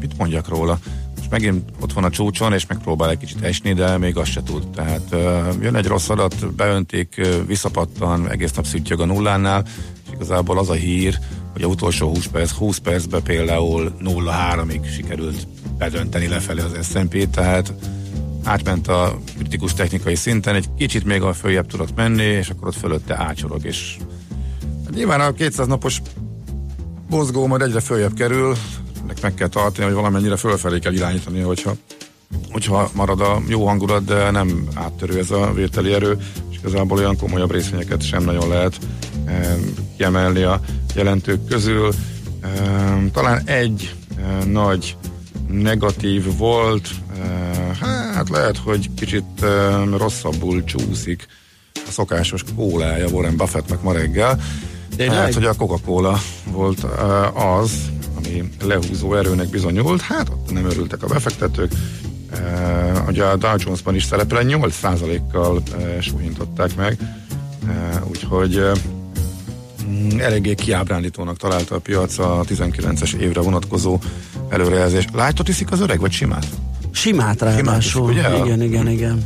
Mit 0.00 0.18
mondjak 0.18 0.48
róla? 0.48 0.78
Most 1.16 1.30
megint 1.30 1.70
ott 1.80 1.92
van 1.92 2.04
a 2.04 2.10
csúcson, 2.10 2.52
és 2.52 2.66
megpróbál 2.66 3.10
egy 3.10 3.18
kicsit 3.18 3.42
esni, 3.42 3.72
de 3.72 3.98
még 3.98 4.16
azt 4.16 4.30
se 4.30 4.42
tud. 4.42 4.70
Tehát 4.70 5.08
uh, 5.12 5.62
jön 5.62 5.74
egy 5.74 5.86
rossz 5.86 6.08
adat, 6.08 6.54
beöntik, 6.54 7.14
uh, 7.18 7.46
visszapattan, 7.46 8.30
egész 8.30 8.52
nap 8.52 8.66
szüttyög 8.66 9.00
a 9.00 9.04
nullánál, 9.04 9.64
és 10.06 10.12
igazából 10.12 10.58
az 10.58 10.68
a 10.70 10.74
hír, 10.74 11.18
hogy 11.52 11.62
a 11.62 11.66
utolsó 11.66 12.08
20 12.08 12.26
perc, 12.26 12.50
20 12.50 12.78
percben 12.78 13.22
például 13.22 13.92
0-3-ig 14.04 14.92
sikerült 14.94 15.46
bedönteni 15.78 16.28
lefelé 16.28 16.60
az 16.60 16.86
S&P, 16.86 17.30
tehát 17.30 17.72
átment 18.44 18.88
a 18.88 19.18
kritikus 19.38 19.74
technikai 19.74 20.14
szinten, 20.14 20.54
egy 20.54 20.66
kicsit 20.78 21.04
még 21.04 21.22
a 21.22 21.32
följebb 21.32 21.66
tudott 21.66 21.96
menni, 21.96 22.22
és 22.22 22.48
akkor 22.48 22.68
ott 22.68 22.76
fölötte 22.76 23.18
ácsorog, 23.18 23.64
és 23.64 23.96
hát 24.84 24.94
nyilván 24.94 25.20
a 25.20 25.32
200 25.32 25.66
napos 25.66 26.00
mozgó 27.08 27.46
majd 27.46 27.62
egyre 27.62 27.80
följebb 27.80 28.14
kerül, 28.14 28.56
ennek 29.02 29.22
meg 29.22 29.34
kell 29.34 29.48
tartani, 29.48 29.86
hogy 29.86 29.94
valamennyire 29.94 30.36
fölfelé 30.36 30.78
kell 30.78 30.92
irányítani, 30.92 31.40
hogyha, 31.40 31.72
hogyha 32.50 32.90
marad 32.94 33.20
a 33.20 33.42
jó 33.46 33.66
hangulat, 33.66 34.04
de 34.04 34.30
nem 34.30 34.68
áttörő 34.74 35.18
ez 35.18 35.30
a 35.30 35.52
vételi 35.52 35.92
erő, 35.92 36.16
és 36.50 36.56
igazából 36.58 36.98
olyan 36.98 37.16
komolyabb 37.16 37.52
részvényeket 37.52 38.02
sem 38.02 38.24
nagyon 38.24 38.48
lehet 38.48 38.78
e, 39.24 39.56
kiemelni 39.96 40.42
a 40.42 40.60
jelentők 40.94 41.44
közül. 41.46 41.92
E, 42.40 42.48
talán 43.12 43.42
egy 43.44 43.94
e, 44.16 44.44
nagy 44.44 44.96
negatív 45.48 46.36
volt, 46.36 46.88
e, 47.18 47.24
hát 47.80 48.09
lehet, 48.28 48.56
hogy 48.56 48.90
kicsit 48.94 49.24
rosszabbul 49.96 50.64
csúszik 50.64 51.26
a 51.74 51.90
szokásos 51.90 52.44
kólája 52.56 53.08
Warren 53.08 53.36
Buffettnek 53.36 53.82
ma 53.82 53.92
reggel. 53.92 54.40
Hát, 54.98 55.34
hogy 55.34 55.44
a 55.44 55.54
Coca-Cola 55.54 56.20
volt 56.52 56.86
az, 57.34 57.72
ami 58.16 58.48
lehúzó 58.62 59.14
erőnek 59.14 59.48
bizonyult, 59.48 60.00
hát 60.00 60.28
ott 60.28 60.52
nem 60.52 60.64
örültek 60.64 61.02
a 61.02 61.06
befektetők. 61.06 61.72
Uh, 62.32 63.08
ugye 63.08 63.24
a 63.24 63.36
Dow 63.36 63.54
Jones-ban 63.56 63.94
is 63.94 64.04
szerepel, 64.04 64.42
8%-kal 64.42 65.56
uh, 65.56 66.00
súlyintották 66.00 66.76
meg, 66.76 66.98
uh, 67.62 68.08
úgyhogy 68.08 68.56
uh, 68.56 68.76
eléggé 70.18 70.54
kiábrándítónak 70.54 71.36
találta 71.36 71.74
a 71.74 71.78
piac 71.78 72.18
a 72.18 72.44
19-es 72.48 73.14
évre 73.14 73.40
vonatkozó 73.40 73.98
előrejelzés. 74.48 75.04
Lájtot 75.12 75.48
iszik 75.48 75.70
az 75.70 75.80
öreg, 75.80 76.00
vagy 76.00 76.12
simát? 76.12 76.46
Simát 76.92 77.40
ráadásul. 77.40 78.10
ugye? 78.10 78.36
Igen, 78.44 78.62
igen, 78.62 78.88
igen. 78.88 79.24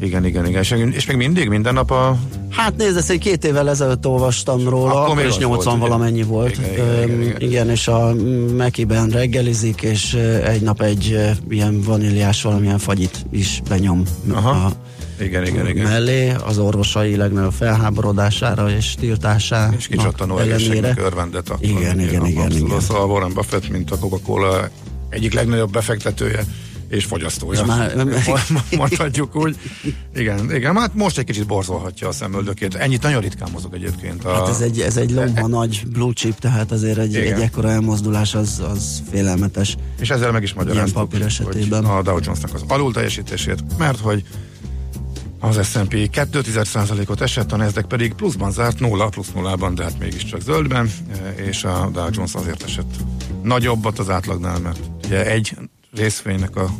Igen, 0.00 0.24
igen, 0.24 0.46
igen. 0.46 0.60
És, 0.60 0.74
és 0.90 1.06
még 1.06 1.16
mindig 1.16 1.48
minden 1.48 1.74
nap 1.74 1.90
a... 1.90 2.16
Hát 2.50 2.76
nézd, 2.76 2.96
ezt 2.96 3.10
egy 3.10 3.18
két 3.18 3.44
évvel 3.44 3.70
ezelőtt 3.70 4.06
olvastam 4.06 4.68
róla, 4.68 4.90
Akkor 5.02 5.10
akkor, 5.10 5.24
is 5.24 5.28
az 5.28 5.38
80 5.38 5.48
volt, 5.48 5.76
ugye? 5.76 5.88
valamennyi 5.88 6.22
volt. 6.22 6.56
Igen, 6.56 6.72
igen, 6.72 7.02
igen, 7.02 7.20
igen. 7.20 7.40
igen, 7.40 7.70
és 7.70 7.88
a 7.88 8.14
Mekiben 8.56 9.08
reggelizik, 9.08 9.82
és 9.82 10.14
egy 10.44 10.60
nap 10.62 10.80
egy 10.82 11.18
ilyen 11.48 11.80
vaníliás 11.80 12.42
valamilyen 12.42 12.78
fagyit 12.78 13.26
is 13.30 13.62
benyom 13.68 14.02
Aha. 14.32 14.50
a 14.50 14.72
Igen, 15.22 15.46
igen, 15.46 15.68
igen. 15.68 15.84
mellé 15.84 16.34
az 16.44 16.58
orvosai 16.58 17.16
legnagyobb 17.16 17.52
felháborodására 17.52 18.70
és 18.70 18.94
tiltására. 19.00 19.74
És 19.76 19.86
kicsattanó 19.86 20.38
egészségnek 20.38 20.98
örvendet 21.00 21.48
akkor. 21.48 21.64
Igen, 21.64 22.00
igen, 22.00 22.26
igen, 22.26 22.44
abszolút. 22.44 22.68
igen. 22.68 22.80
Szóval 22.80 23.08
Warren 23.10 23.32
Buffett, 23.34 23.68
mint 23.70 23.90
a 23.90 23.98
Coca-Cola 23.98 24.68
egyik 25.08 25.34
legnagyobb 25.34 25.70
befektetője 25.70 26.44
és 26.92 27.04
fogyasztója. 27.04 27.60
És 27.60 27.66
már- 27.66 27.94
Mondhatjuk 28.76 29.36
úgy. 29.36 29.56
Igen, 30.14 30.54
igen, 30.54 30.76
hát 30.76 30.94
most 30.94 31.18
egy 31.18 31.24
kicsit 31.24 31.46
borzolhatja 31.46 32.08
a 32.08 32.12
szemöldökét. 32.12 32.74
Ennyit 32.74 33.02
nagyon 33.02 33.20
ritkán 33.20 33.48
mozog 33.52 33.74
egyébként. 33.74 34.24
A, 34.24 34.34
Hát 34.34 34.48
ez 34.48 34.60
egy, 34.60 34.80
ez 34.80 34.96
egy 34.96 35.10
lomha 35.10 35.46
nagy 35.46 35.82
blue 35.92 36.12
chip, 36.12 36.38
tehát 36.38 36.72
azért 36.72 36.98
egy, 36.98 37.14
Igen. 37.14 37.34
egy 37.34 37.40
ekkora 37.40 37.70
elmozdulás 37.70 38.34
az, 38.34 38.62
az 38.72 39.02
félelmetes. 39.10 39.76
És 40.00 40.10
ezzel 40.10 40.32
meg 40.32 40.42
is 40.42 40.52
magyaráztuk, 40.52 40.94
papír 41.08 41.22
esetében. 41.22 41.84
a 41.84 42.02
Dow 42.02 42.18
Jones-nak 42.22 42.54
az 42.54 42.62
alul 42.68 42.92
teljesítését, 42.92 43.62
mert 43.78 43.98
hogy 43.98 44.24
Az 45.40 45.66
S&P 45.70 45.92
2,1%-ot 45.94 47.20
esett, 47.20 47.52
a 47.52 47.56
Nasdaq 47.56 47.86
pedig 47.86 48.12
pluszban 48.14 48.50
zárt, 48.52 48.80
0 48.80 49.08
plusz 49.08 49.32
nullában, 49.34 49.74
de 49.74 49.82
hát 49.82 49.98
mégiscsak 49.98 50.40
zöldben, 50.40 50.90
e, 51.12 51.42
és 51.42 51.64
a 51.64 51.90
Dow 51.92 52.08
Jones 52.10 52.34
azért 52.34 52.62
esett 52.62 52.94
nagyobbat 53.42 53.98
az 53.98 54.10
átlagnál, 54.10 54.58
mert 54.58 54.78
ugye 55.04 55.26
egy 55.26 55.56
részvénynek 55.96 56.56
a 56.56 56.70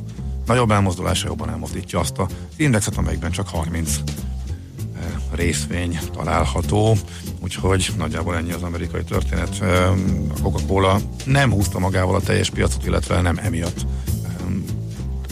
nagyobb 0.46 0.70
elmozdulása 0.70 1.26
jobban 1.26 1.50
elmozdítja 1.50 1.98
azt 1.98 2.18
az 2.18 2.26
indexet, 2.56 2.96
amelyikben 2.96 3.30
csak 3.30 3.48
30 3.48 3.96
e, 3.96 5.20
részvény 5.30 5.98
található, 6.12 6.96
úgyhogy 7.40 7.92
nagyjából 7.96 8.36
ennyi 8.36 8.52
az 8.52 8.62
amerikai 8.62 9.04
történet. 9.04 9.60
E, 9.60 9.88
a 9.88 9.94
Coca-Cola 10.42 11.00
nem 11.24 11.52
húzta 11.52 11.78
magával 11.78 12.14
a 12.14 12.20
teljes 12.20 12.50
piacot, 12.50 12.86
illetve 12.86 13.20
nem 13.20 13.38
emiatt 13.38 13.86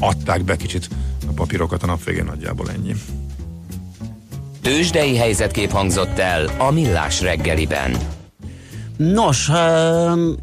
adták 0.00 0.44
be 0.44 0.56
kicsit 0.56 0.88
a 1.28 1.32
papírokat 1.34 1.82
a 1.82 1.86
nap 1.86 2.04
végén 2.04 2.24
nagyjából 2.24 2.70
ennyi. 2.70 2.94
Tőzsdei 4.62 5.16
helyzetkép 5.16 5.70
hangzott 5.70 6.18
el 6.18 6.50
a 6.58 6.70
Millás 6.70 7.20
reggeliben. 7.20 7.96
Nos, 8.96 9.48
um, 9.48 10.36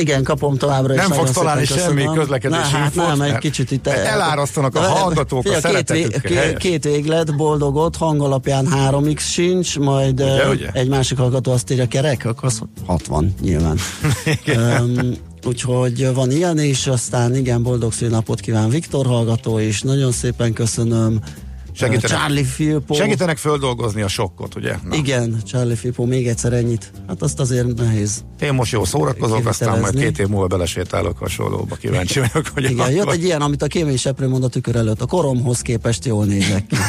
igen, 0.00 0.22
kapom 0.22 0.56
továbbra 0.56 0.94
is. 0.94 1.00
Nem 1.00 1.10
fogsz 1.10 1.30
találni 1.30 1.64
semmi 1.64 2.04
közlekedési 2.14 2.60
hát 2.72 2.94
infót, 2.94 3.06
nem, 3.06 3.20
egy 3.20 3.38
kicsit 3.38 3.70
itt... 3.70 3.86
Elárasztanak 3.86 4.74
a 4.74 4.80
hallgatók 4.80 5.46
a 5.46 5.68
két, 5.68 6.20
két, 6.20 6.56
két 6.56 6.84
véglet, 6.84 7.36
boldogot, 7.36 7.96
hangalapján 7.96 8.68
3x 8.70 9.20
sincs, 9.20 9.78
majd 9.78 10.20
ugye, 10.20 10.46
uh, 10.46 10.50
ugye? 10.50 10.68
egy 10.72 10.88
másik 10.88 11.18
hallgató 11.18 11.52
azt 11.52 11.70
írja 11.70 11.86
kerek, 11.86 12.24
akkor 12.24 12.44
az 12.44 12.62
60 12.86 13.34
nyilván. 13.40 13.78
um, 14.56 15.16
úgyhogy 15.46 16.14
van 16.14 16.30
ilyen, 16.30 16.58
és 16.58 16.86
aztán 16.86 17.36
igen, 17.36 17.62
boldog 17.62 17.92
szülnapot 17.92 18.40
kíván 18.40 18.68
Viktor 18.68 19.06
hallgató, 19.06 19.58
és 19.58 19.82
nagyon 19.82 20.12
szépen 20.12 20.52
köszönöm 20.52 21.20
Segítenek, 21.80 22.18
Charlie 22.18 22.44
Filippo. 22.44 22.94
Segítenek 22.94 23.36
földolgozni 23.36 24.02
a 24.02 24.08
sokkot, 24.08 24.54
ugye? 24.54 24.74
Na. 24.88 24.94
Igen, 24.94 25.42
Charlie 25.44 25.76
Filippo, 25.76 26.04
még 26.04 26.28
egyszer 26.28 26.52
ennyit. 26.52 26.90
Hát 27.08 27.22
azt 27.22 27.40
azért 27.40 27.74
nehéz. 27.76 28.24
Én 28.40 28.54
most 28.54 28.72
jó 28.72 28.84
szórakozok, 28.84 29.46
aztán 29.46 29.80
majd 29.80 29.98
két 29.98 30.18
év 30.18 30.26
múlva 30.26 30.46
belesétálok 30.46 31.18
hasonlóba. 31.18 31.74
Kíváncsi 31.74 32.20
vagyok, 32.20 32.46
hogy 32.54 32.64
Igen, 32.64 32.78
akkor... 32.78 32.92
jött 32.92 33.10
egy 33.10 33.24
ilyen, 33.24 33.40
amit 33.40 33.62
a 33.62 33.66
kémény 33.66 33.96
seprő 33.96 34.28
mond 34.28 34.44
a 34.44 34.48
tükör 34.48 34.76
előtt. 34.76 35.00
A 35.00 35.06
koromhoz 35.06 35.60
képest 35.60 36.04
jól 36.04 36.24
nézek 36.24 36.66
ki. 36.66 36.76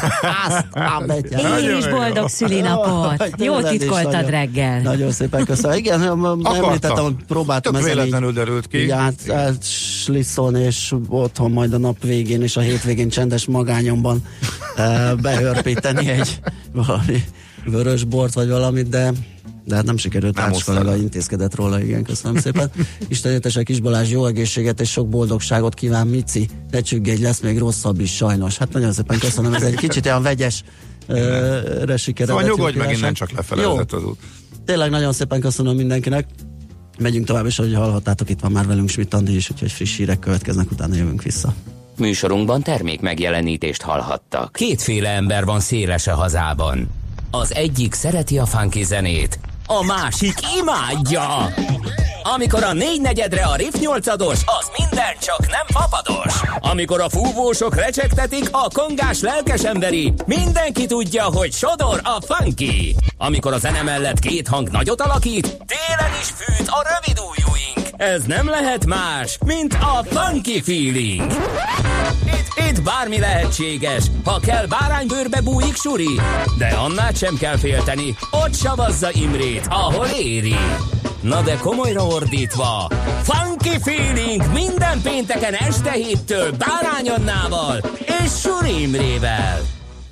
Azt, 0.47 1.25
Én 1.63 1.77
is 1.77 1.87
boldog 1.87 2.29
szülinapot. 2.29 3.29
Jó 3.37 3.61
titkoltad 3.61 4.29
reggel. 4.29 4.81
Nagyon 4.81 5.11
szépen 5.11 5.45
köszönöm. 5.45 5.77
Igen, 5.77 6.01
említettem, 6.43 7.03
hogy 7.03 7.15
próbáltam 7.27 7.73
Tök 7.73 7.83
véletlenül 7.83 8.31
derült 8.31 8.67
ki. 8.67 8.91
Hát, 8.91 9.15
hát 9.27 9.63
slisszolni, 9.63 10.63
és 10.63 10.93
otthon 11.07 11.51
majd 11.51 11.73
a 11.73 11.77
nap 11.77 12.03
végén 12.03 12.41
és 12.41 12.57
a 12.57 12.61
hétvégén 12.61 13.09
csendes 13.09 13.45
magányomban 13.45 14.23
behörpíteni 15.21 16.07
egy 16.07 16.39
valami 16.71 17.23
vörös 17.65 18.03
bort 18.03 18.33
vagy 18.33 18.49
valamit, 18.49 18.89
de 18.89 19.11
de 19.65 19.75
hát 19.75 19.85
nem 19.85 19.97
sikerült, 19.97 20.39
Ács 20.39 20.63
kollega 20.63 20.95
intézkedett 20.95 21.55
róla, 21.55 21.81
igen, 21.81 22.03
köszönöm 22.03 22.41
szépen. 22.41 22.71
Isten 23.07 23.31
értesek 23.31 23.65
Kis 23.65 23.79
Balázs, 23.79 24.11
jó 24.11 24.25
egészséget 24.25 24.81
és 24.81 24.91
sok 24.91 25.09
boldogságot 25.09 25.73
kíván, 25.73 26.07
Mici, 26.07 26.49
ne 26.71 26.81
csüggedj, 26.81 27.21
lesz 27.21 27.39
még 27.39 27.57
rosszabb 27.57 27.99
is 27.99 28.15
sajnos. 28.15 28.57
Hát 28.57 28.73
nagyon 28.73 28.91
szépen 28.91 29.19
köszönöm, 29.19 29.53
ez 29.53 29.63
egy 29.63 29.75
kicsit 29.75 30.05
olyan 30.05 30.21
vegyes 30.21 30.63
re 31.83 31.97
sikeredett. 31.97 32.35
Szóval 32.37 32.43
nyugodj 32.43 32.77
meg 32.77 32.97
innen 32.97 33.13
csak 33.13 33.31
lefele 33.31 33.67
az 33.67 34.03
út. 34.03 34.19
Tényleg 34.65 34.89
nagyon 34.89 35.13
szépen 35.13 35.39
köszönöm 35.39 35.75
mindenkinek. 35.75 36.25
Megyünk 36.99 37.25
tovább, 37.25 37.45
és 37.45 37.59
ahogy 37.59 37.73
hallhattátok, 37.73 38.29
itt 38.29 38.39
van 38.39 38.51
már 38.51 38.67
velünk 38.67 38.89
Schmidt 38.89 39.13
Andi 39.13 39.35
is, 39.35 39.49
úgyhogy 39.51 39.71
friss 39.71 39.97
hírek 39.97 40.19
következnek, 40.19 40.71
utána 40.71 40.95
jövünk 40.95 41.23
vissza. 41.23 41.53
Műsorunkban 42.01 42.61
termék 42.61 43.01
megjelenítést 43.01 43.81
hallhattak. 43.81 44.53
Kétféle 44.53 45.09
ember 45.09 45.45
van 45.45 45.59
széles 45.59 46.07
a 46.07 46.15
hazában. 46.15 46.89
Az 47.31 47.53
egyik 47.55 47.93
szereti 47.93 48.37
a 48.37 48.45
funky 48.45 48.83
zenét, 48.83 49.39
a 49.65 49.83
másik 49.83 50.33
imádja. 50.59 51.53
Amikor 52.23 52.63
a 52.63 52.73
négy 52.73 53.01
negyedre 53.01 53.41
a 53.41 53.55
riff 53.55 53.73
nyolcados, 53.79 54.39
az 54.45 54.71
minden 54.77 55.15
csak 55.19 55.39
nem 55.39 55.65
papados. 55.73 56.41
Amikor 56.59 57.01
a 57.01 57.09
fúvósok 57.09 57.75
recsegtetik, 57.75 58.47
a 58.51 58.67
kongás 58.73 59.19
lelkes 59.19 59.63
emberi, 59.63 60.13
mindenki 60.25 60.85
tudja, 60.85 61.23
hogy 61.23 61.51
sodor 61.53 62.01
a 62.03 62.33
funky. 62.33 62.95
Amikor 63.17 63.53
a 63.53 63.57
zene 63.57 63.81
mellett 63.81 64.19
két 64.19 64.47
hang 64.47 64.69
nagyot 64.69 65.01
alakít, 65.01 65.57
télen 65.65 66.11
is 66.21 66.27
fűt 66.27 66.67
a 66.67 66.87
rövid 66.89 67.19
ujjúink. 67.29 67.80
Ez 68.01 68.23
nem 68.23 68.49
lehet 68.49 68.85
más, 68.85 69.37
mint 69.45 69.73
a 69.73 70.03
funky 70.03 70.61
feeling. 70.61 71.31
Itt, 72.25 72.69
itt 72.69 72.83
bármi 72.83 73.19
lehetséges, 73.19 74.03
ha 74.23 74.39
kell 74.39 74.65
báránybőrbe 74.65 75.41
bújik 75.41 75.75
suri, 75.75 76.19
de 76.57 76.67
annál 76.67 77.11
sem 77.13 77.37
kell 77.37 77.57
félteni, 77.57 78.15
ott 78.31 78.55
savazza 78.55 79.11
Imrét, 79.11 79.65
ahol 79.69 80.07
éri. 80.07 80.55
Na 81.21 81.41
de 81.41 81.55
komolyra 81.55 82.05
ordítva, 82.05 82.89
Funky 83.23 83.79
Feeling 83.81 84.53
minden 84.53 85.01
pénteken 85.01 85.53
este 85.53 85.91
héttől 85.91 86.51
Bárány 86.51 87.11
és 88.23 88.31
Suri 88.39 88.81
Imrével. 88.81 89.61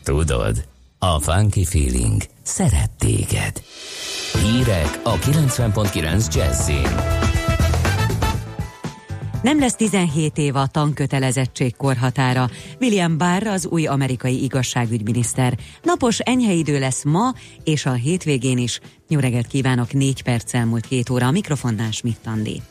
Tudod, 0.03 0.63
a 0.99 1.19
Funky 1.19 1.65
Feeling 1.65 2.21
szeret 2.43 2.91
téged. 2.99 3.61
Hírek 4.43 4.99
a 5.03 5.13
90.9 5.15 6.33
Jazzin. 6.33 7.37
Nem 9.41 9.59
lesz 9.59 9.75
17 9.75 10.37
év 10.37 10.55
a 10.55 10.67
tankötelezettség 10.67 11.75
korhatára. 11.75 12.49
William 12.79 13.17
Barr 13.17 13.47
az 13.47 13.67
új 13.67 13.85
amerikai 13.85 14.43
igazságügyminiszter. 14.43 15.57
Napos 15.83 16.19
enyhe 16.19 16.53
idő 16.53 16.79
lesz 16.79 17.03
ma, 17.03 17.33
és 17.63 17.85
a 17.85 17.91
hétvégén 17.91 18.57
is. 18.57 18.79
Jó 19.07 19.19
reggelt 19.19 19.47
kívánok, 19.47 19.93
négy 19.93 20.23
perc 20.23 20.53
elmúlt 20.53 20.85
két 20.85 21.09
óra, 21.09 21.27
a 21.27 21.31
mikrofonnál 21.31 21.91
Schmidt 21.91 22.27
Andi. 22.27 22.61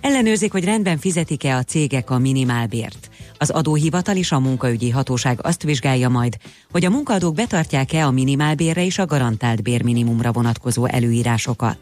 Ellenőrzik, 0.00 0.52
hogy 0.52 0.64
rendben 0.64 0.98
fizetik-e 0.98 1.56
a 1.56 1.62
cégek 1.62 2.10
a 2.10 2.18
minimálbért. 2.18 3.10
Az 3.38 3.50
adóhivatal 3.50 4.16
és 4.16 4.32
a 4.32 4.40
munkaügyi 4.40 4.90
hatóság 4.90 5.38
azt 5.42 5.62
vizsgálja 5.62 6.08
majd, 6.08 6.36
hogy 6.70 6.84
a 6.84 6.90
munkaadók 6.90 7.34
betartják-e 7.34 8.06
a 8.06 8.10
minimálbérre 8.10 8.84
és 8.84 8.98
a 8.98 9.06
garantált 9.06 9.62
bérminimumra 9.62 10.32
vonatkozó 10.32 10.86
előírásokat. 10.86 11.78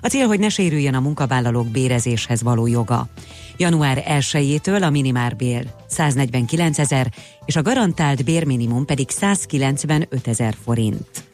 A 0.00 0.08
cél, 0.08 0.26
hogy 0.26 0.38
ne 0.38 0.48
sérüljön 0.48 0.94
a 0.94 1.00
munkavállalók 1.00 1.66
bérezéshez 1.66 2.42
való 2.42 2.66
joga. 2.66 3.08
Január 3.56 4.04
1-től 4.08 4.82
a 4.82 4.90
minimálbér 4.90 5.66
149 5.86 6.78
ezer, 6.78 7.12
és 7.44 7.56
a 7.56 7.62
garantált 7.62 8.24
bérminimum 8.24 8.84
pedig 8.84 9.10
195 9.10 10.28
ezer 10.28 10.54
forint. 10.64 11.30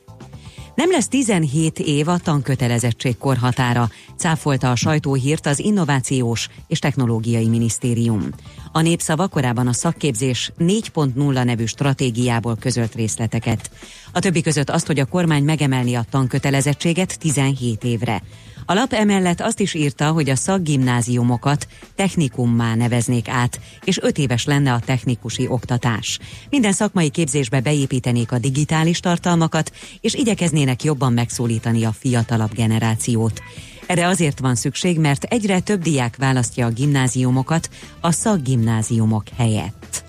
Nem 0.79 0.91
lesz 0.91 1.09
17 1.09 1.79
év 1.79 2.09
a 2.09 2.19
tankötelezettség 2.19 3.19
korhatára, 3.19 3.91
cáfolta 4.17 4.71
a 4.71 4.77
sajtóhírt 4.77 5.47
az 5.47 5.59
Innovációs 5.59 6.49
és 6.67 6.79
Technológiai 6.79 7.49
Minisztérium. 7.49 8.29
A 8.73 8.81
népszava 8.81 9.29
korábban 9.29 9.67
a 9.67 9.73
szakképzés 9.73 10.53
4.0 10.59 11.45
nevű 11.45 11.65
stratégiából 11.65 12.57
közölt 12.61 12.95
részleteket. 12.95 13.71
A 14.13 14.19
többi 14.19 14.41
között 14.41 14.71
azt, 14.71 14.87
hogy 14.87 14.99
a 14.99 15.05
kormány 15.05 15.45
megemelni 15.45 15.95
a 15.95 16.05
tankötelezettséget 16.11 17.19
17 17.19 17.85
évre. 17.85 18.23
A 18.71 18.75
lap 18.75 18.93
emellett 18.93 19.41
azt 19.41 19.61
is 19.61 19.75
írta, 19.75 20.11
hogy 20.11 20.31
a 20.31 20.37
szakgimnáziumokat 20.37 21.67
technikummá 21.95 22.75
neveznék 22.75 23.29
át, 23.29 23.61
és 23.85 23.99
öt 24.03 24.19
éves 24.19 24.45
lenne 24.45 24.73
a 24.73 24.81
technikusi 24.81 25.47
oktatás. 25.47 26.19
Minden 26.51 26.73
szakmai 26.73 27.11
képzésbe 27.11 27.61
beépítenék 27.61 28.33
a 28.33 28.39
digitális 28.39 29.01
tartalmakat, 29.01 29.73
és 30.01 30.15
igyekeznének 30.15 30.83
jobban 30.83 31.13
megszólítani 31.13 31.85
a 31.85 31.93
fiatalabb 31.93 32.55
generációt. 32.55 33.43
Erre 33.89 34.07
azért 34.07 34.39
van 34.39 34.55
szükség, 34.55 34.99
mert 34.99 35.25
egyre 35.25 35.61
több 35.61 35.83
diák 35.83 36.17
választja 36.17 36.67
a 36.67 36.71
gimnáziumokat 36.71 37.71
a 38.01 38.11
szakgimnáziumok 38.11 39.23
helyett. 39.37 40.08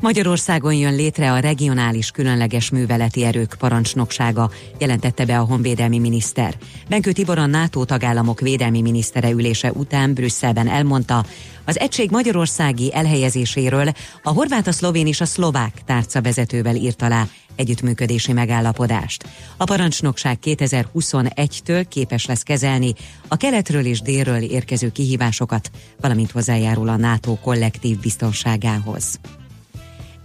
Magyarországon 0.00 0.74
jön 0.74 0.94
létre 0.94 1.32
a 1.32 1.38
regionális 1.38 2.10
különleges 2.10 2.70
műveleti 2.70 3.24
erők 3.24 3.54
parancsnoksága, 3.58 4.50
jelentette 4.78 5.24
be 5.24 5.38
a 5.38 5.44
honvédelmi 5.44 5.98
miniszter. 5.98 6.54
Benkő 6.88 7.12
Tibor 7.12 7.38
a 7.38 7.46
NATO 7.46 7.84
tagállamok 7.84 8.40
védelmi 8.40 8.80
minisztere 8.80 9.30
ülése 9.30 9.72
után 9.72 10.14
Brüsszelben 10.14 10.68
elmondta, 10.68 11.24
az 11.64 11.78
egység 11.78 12.10
magyarországi 12.10 12.94
elhelyezéséről 12.94 13.92
a 14.22 14.30
horvát, 14.30 14.66
a 14.66 14.72
szlovén 14.72 15.06
és 15.06 15.20
a 15.20 15.26
szlovák 15.26 15.82
tárca 15.86 16.22
vezetővel 16.22 16.74
írt 16.74 17.02
alá 17.02 17.26
együttműködési 17.56 18.32
megállapodást. 18.32 19.28
A 19.56 19.64
parancsnokság 19.64 20.38
2021-től 20.44 21.84
képes 21.88 22.26
lesz 22.26 22.42
kezelni 22.42 22.92
a 23.28 23.36
keletről 23.36 23.84
és 23.84 24.00
délről 24.00 24.42
érkező 24.42 24.90
kihívásokat, 24.92 25.70
valamint 26.00 26.30
hozzájárul 26.30 26.88
a 26.88 26.96
NATO 26.96 27.34
kollektív 27.34 27.98
biztonságához. 27.98 29.18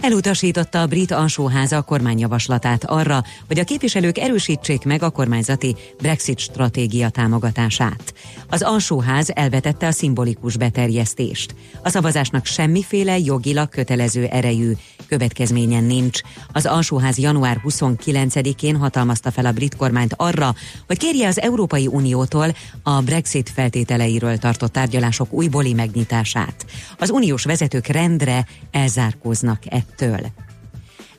Elutasította 0.03 0.81
a 0.81 0.87
brit 0.87 1.11
alsóháza 1.11 1.81
kormányjavaslatát 1.81 2.83
arra, 2.83 3.23
hogy 3.47 3.59
a 3.59 3.63
képviselők 3.63 4.17
erősítsék 4.17 4.83
meg 4.83 5.03
a 5.03 5.09
kormányzati 5.09 5.75
Brexit 5.97 6.39
stratégia 6.39 7.09
támogatását. 7.09 8.13
Az 8.49 8.61
alsóház 8.61 9.31
elvetette 9.33 9.87
a 9.87 9.91
szimbolikus 9.91 10.57
beterjesztést. 10.57 11.55
A 11.83 11.89
szavazásnak 11.89 12.45
semmiféle 12.45 13.19
jogilag 13.19 13.69
kötelező 13.69 14.25
erejű 14.25 14.71
következményen 15.07 15.83
nincs. 15.83 16.19
Az 16.51 16.65
alsóház 16.65 17.17
január 17.17 17.61
29-én 17.63 18.75
hatalmazta 18.75 19.31
fel 19.31 19.45
a 19.45 19.51
brit 19.51 19.75
kormányt 19.75 20.13
arra, 20.17 20.55
hogy 20.87 20.97
kérje 20.97 21.27
az 21.27 21.41
Európai 21.41 21.87
Uniótól 21.87 22.55
a 22.83 23.01
Brexit 23.01 23.49
feltételeiről 23.49 24.37
tartott 24.37 24.71
tárgyalások 24.71 25.33
újbóli 25.33 25.73
megnyitását. 25.73 26.65
Az 26.97 27.09
uniós 27.09 27.43
vezetők 27.43 27.87
rendre 27.87 28.45
elzárkóznak 28.71 29.59
ettől. 29.65 29.92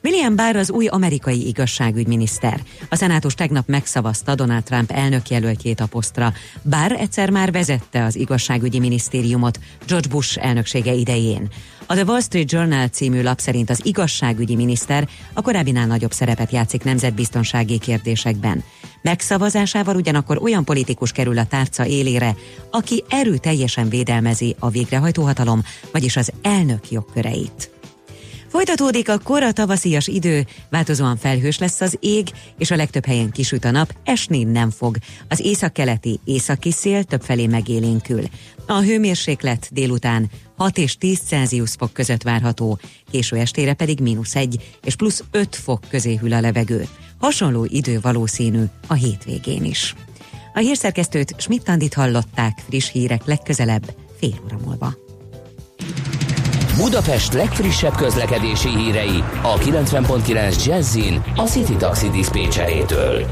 William 0.05 0.35
Barr 0.35 0.55
az 0.55 0.71
új 0.71 0.87
amerikai 0.87 1.47
igazságügyminiszter. 1.47 2.61
A 2.89 2.95
szenátus 2.95 3.33
tegnap 3.33 3.67
megszavazta 3.67 4.35
Donald 4.35 4.63
Trump 4.63 4.91
elnökjelöltjét 4.91 5.79
a 5.79 5.85
posztra. 5.85 6.33
Barr 6.69 6.91
egyszer 6.91 7.29
már 7.29 7.51
vezette 7.51 8.03
az 8.03 8.15
igazságügyi 8.15 8.79
minisztériumot 8.79 9.59
George 9.87 10.07
Bush 10.07 10.45
elnöksége 10.45 10.93
idején. 10.93 11.49
A 11.85 11.93
The 11.93 12.03
Wall 12.03 12.21
Street 12.21 12.51
Journal 12.51 12.87
című 12.87 13.21
lap 13.21 13.39
szerint 13.39 13.69
az 13.69 13.85
igazságügyi 13.85 14.55
miniszter 14.55 15.07
a 15.33 15.41
korábbinál 15.41 15.85
nagyobb 15.85 16.11
szerepet 16.11 16.51
játszik 16.51 16.83
nemzetbiztonsági 16.83 17.79
kérdésekben. 17.79 18.63
Megszavazásával 19.01 19.95
ugyanakkor 19.95 20.41
olyan 20.41 20.63
politikus 20.63 21.11
kerül 21.11 21.37
a 21.37 21.45
tárca 21.45 21.85
élére, 21.85 22.35
aki 22.71 23.03
erőteljesen 23.09 23.89
védelmezi 23.89 24.55
a 24.59 24.69
végrehajtóhatalom, 24.69 25.63
vagyis 25.91 26.15
az 26.15 26.31
elnök 26.41 26.91
jogköreit. 26.91 27.74
Folytatódik 28.55 29.09
a 29.09 29.19
kora 29.19 29.51
tavaszias 29.51 30.07
idő, 30.07 30.45
változóan 30.69 31.17
felhős 31.17 31.57
lesz 31.57 31.81
az 31.81 31.97
ég, 31.99 32.27
és 32.57 32.71
a 32.71 32.75
legtöbb 32.75 33.05
helyen 33.05 33.31
kisüt 33.31 33.65
a 33.65 33.71
nap, 33.71 33.95
esni 34.03 34.43
nem 34.43 34.69
fog. 34.69 34.97
Az 35.29 35.39
északkeleti 35.39 36.19
északi 36.23 36.71
szél 36.71 37.03
többfelé 37.03 37.47
megélénkül. 37.47 38.23
A 38.67 38.81
hőmérséklet 38.81 39.69
délután 39.71 40.29
6 40.57 40.77
és 40.77 40.97
10 40.97 41.19
Celsius 41.19 41.71
fok 41.77 41.93
között 41.93 42.23
várható, 42.23 42.79
késő 43.11 43.37
estére 43.37 43.73
pedig 43.73 43.99
mínusz 43.99 44.35
1 44.35 44.77
és 44.83 44.95
plusz 44.95 45.23
5 45.31 45.55
fok 45.55 45.83
közé 45.89 46.15
hűl 46.15 46.33
a 46.33 46.39
levegő. 46.39 46.87
Hasonló 47.19 47.65
idő 47.69 47.99
valószínű 48.01 48.63
a 48.87 48.93
hétvégén 48.93 49.63
is. 49.63 49.95
A 50.53 50.59
hírszerkesztőt 50.59 51.35
Schmidt-Tandit 51.37 51.93
hallották 51.93 52.63
friss 52.67 52.91
hírek 52.91 53.25
legközelebb 53.25 53.95
fél 54.19 54.41
óra 54.45 54.57
múlva. 54.65 54.95
Budapest 56.77 57.33
legfrissebb 57.33 57.95
közlekedési 57.95 58.69
hírei 58.69 59.23
a 59.41 59.57
90.9 59.57 60.65
Jazzin 60.65 61.23
a 61.35 61.41
City 61.41 61.75
Taxi 61.75 62.09
Dispécsejétől. 62.09 63.25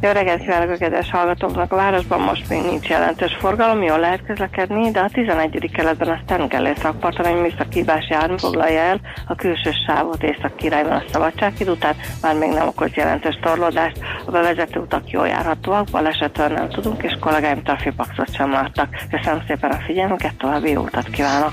Jó 0.00 0.10
reggelt 0.10 0.40
kívánok 0.40 0.70
a 0.70 0.76
kedves 0.76 1.10
hallgatóknak! 1.10 1.72
A 1.72 1.76
városban 1.76 2.20
most 2.20 2.48
még 2.48 2.62
nincs 2.62 2.88
jelentős 2.88 3.36
forgalom, 3.40 3.82
jól 3.82 3.98
lehet 3.98 4.26
közlekedni, 4.26 4.90
de 4.90 5.00
a 5.00 5.08
11. 5.12 5.70
keletben 5.72 6.08
a 6.08 6.18
Szentgellén 6.28 6.74
szakparton 6.74 7.26
egy 7.26 7.40
műszakívás 7.40 8.08
jármű 8.08 8.36
foglalja 8.38 8.80
el 8.80 9.00
a 9.26 9.34
külső 9.34 9.70
sávot 9.86 10.22
észak-királyban 10.22 10.92
a 10.92 11.02
Szabadsághíd 11.12 11.68
után, 11.68 11.94
már 12.22 12.34
még 12.34 12.50
nem 12.50 12.66
okoz 12.68 12.94
jelentős 12.94 13.38
torlódást. 13.42 13.98
A 14.26 14.30
bevezető 14.30 14.80
utak 14.80 15.10
jól 15.10 15.26
járhatóak, 15.26 15.88
balesetről 15.90 16.48
nem 16.48 16.68
tudunk, 16.68 17.02
és 17.02 17.16
kollégáim 17.20 17.62
trafipaxot 17.62 18.34
sem 18.34 18.50
láttak. 18.50 18.88
Köszönöm 19.10 19.42
szépen 19.46 19.70
a 19.70 19.82
figyelmüket, 19.86 20.34
további 20.36 20.70
jó 20.70 20.82
utat 20.82 21.10
kívánok! 21.10 21.52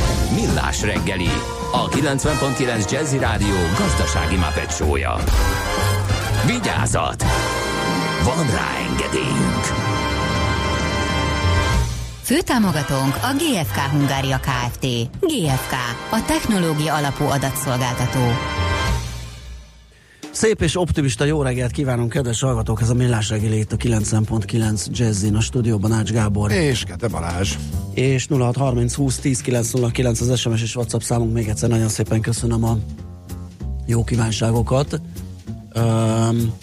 Millás 0.41 0.81
reggeli, 0.81 1.29
a 1.71 1.89
90.9 1.89 2.91
Jazzy 2.91 3.17
Rádió 3.17 3.55
gazdasági 3.77 4.35
mapetsója. 4.35 5.15
Vigyázat! 6.45 7.23
Van 8.23 8.45
rá 8.45 8.67
engedélyünk! 8.89 9.65
Főtámogatónk 12.23 13.15
a 13.15 13.33
GFK 13.37 13.77
Hungária 13.77 14.39
Kft. 14.39 14.85
GFK, 15.19 15.73
a 16.09 16.25
technológia 16.25 16.93
alapú 16.93 17.25
adatszolgáltató. 17.25 18.19
Szép 20.31 20.61
és 20.61 20.77
optimista 20.77 21.25
jó 21.25 21.41
reggelt 21.41 21.71
kívánunk, 21.71 22.09
kedves 22.09 22.41
hallgatók! 22.41 22.81
Ez 22.81 22.89
a 22.89 22.93
Millás 22.93 23.29
reggeli 23.29 23.57
itt 23.57 23.71
a 23.71 23.75
90.9 23.75 24.85
Jazzin, 24.91 25.35
a 25.35 25.41
stúdióban 25.41 25.91
Ács 25.91 26.11
Gábor. 26.11 26.51
És 26.51 26.83
Kete 26.83 27.07
Balázs. 27.07 27.55
És 27.93 28.27
0630 28.27 28.93
20 28.93 29.17
10 29.17 29.41
909 29.41 30.21
az 30.21 30.39
SMS 30.39 30.61
és 30.61 30.75
WhatsApp 30.75 31.01
számunk. 31.01 31.33
Még 31.33 31.47
egyszer 31.47 31.69
nagyon 31.69 31.87
szépen 31.87 32.21
köszönöm 32.21 32.63
a 32.63 32.77
jó 33.85 34.03
kívánságokat. 34.03 35.01
Um, 35.75 36.53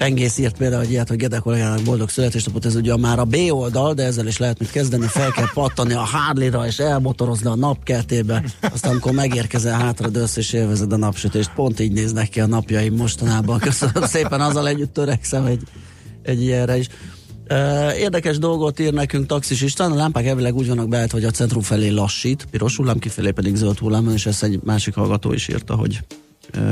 Pengész 0.00 0.38
írt 0.38 0.56
például 0.56 0.82
egy 0.82 0.90
ilyet, 0.90 1.08
hogy 1.08 1.16
Gede 1.16 1.38
kollégának 1.38 1.82
boldog 1.82 2.08
születésnapot, 2.08 2.64
ez 2.64 2.74
ugye 2.74 2.96
már 2.96 3.18
a 3.18 3.24
B 3.24 3.36
oldal, 3.50 3.94
de 3.94 4.02
ezzel 4.02 4.26
is 4.26 4.38
lehet 4.38 4.58
mit 4.58 4.70
kezdeni, 4.70 5.06
fel 5.06 5.30
kell 5.30 5.48
pattani 5.54 5.92
a 5.92 6.00
Harley-ra 6.00 6.66
és 6.66 6.78
elmotorozni 6.78 7.46
a 7.46 7.54
napkertébe, 7.54 8.44
aztán 8.60 8.90
amikor 8.90 9.12
megérkezel 9.12 9.78
hátra, 9.78 10.08
dősz 10.08 10.36
és 10.36 10.52
élvezed 10.52 10.92
a 10.92 10.96
napsütést. 10.96 11.50
Pont 11.54 11.80
így 11.80 11.92
néznek 11.92 12.28
ki 12.28 12.40
a 12.40 12.46
napjaim 12.46 12.94
mostanában. 12.94 13.58
Köszönöm 13.58 14.02
szépen, 14.02 14.40
azzal 14.40 14.68
együtt 14.68 14.92
törekszem 14.92 15.44
egy, 15.44 15.62
egy 16.22 16.42
ilyenre 16.42 16.76
is. 16.76 16.88
Érdekes 17.98 18.38
dolgot 18.38 18.80
ír 18.80 18.92
nekünk 18.92 19.26
Taxis 19.26 19.60
István, 19.60 19.92
a 19.92 19.94
lámpák 19.94 20.26
elvileg 20.26 20.54
úgy 20.54 20.68
vannak 20.68 20.88
beállt, 20.88 21.10
hogy 21.10 21.24
a 21.24 21.30
centrum 21.30 21.62
felé 21.62 21.88
lassít, 21.88 22.46
piros 22.50 22.76
hullám, 22.76 22.98
kifelé 22.98 23.30
pedig 23.30 23.54
zöld 23.54 23.78
hullám, 23.78 24.08
és 24.08 24.26
ezt 24.26 24.42
egy 24.42 24.60
másik 24.64 24.94
hallgató 24.94 25.32
is 25.32 25.48
írta, 25.48 25.74
hogy 25.74 26.00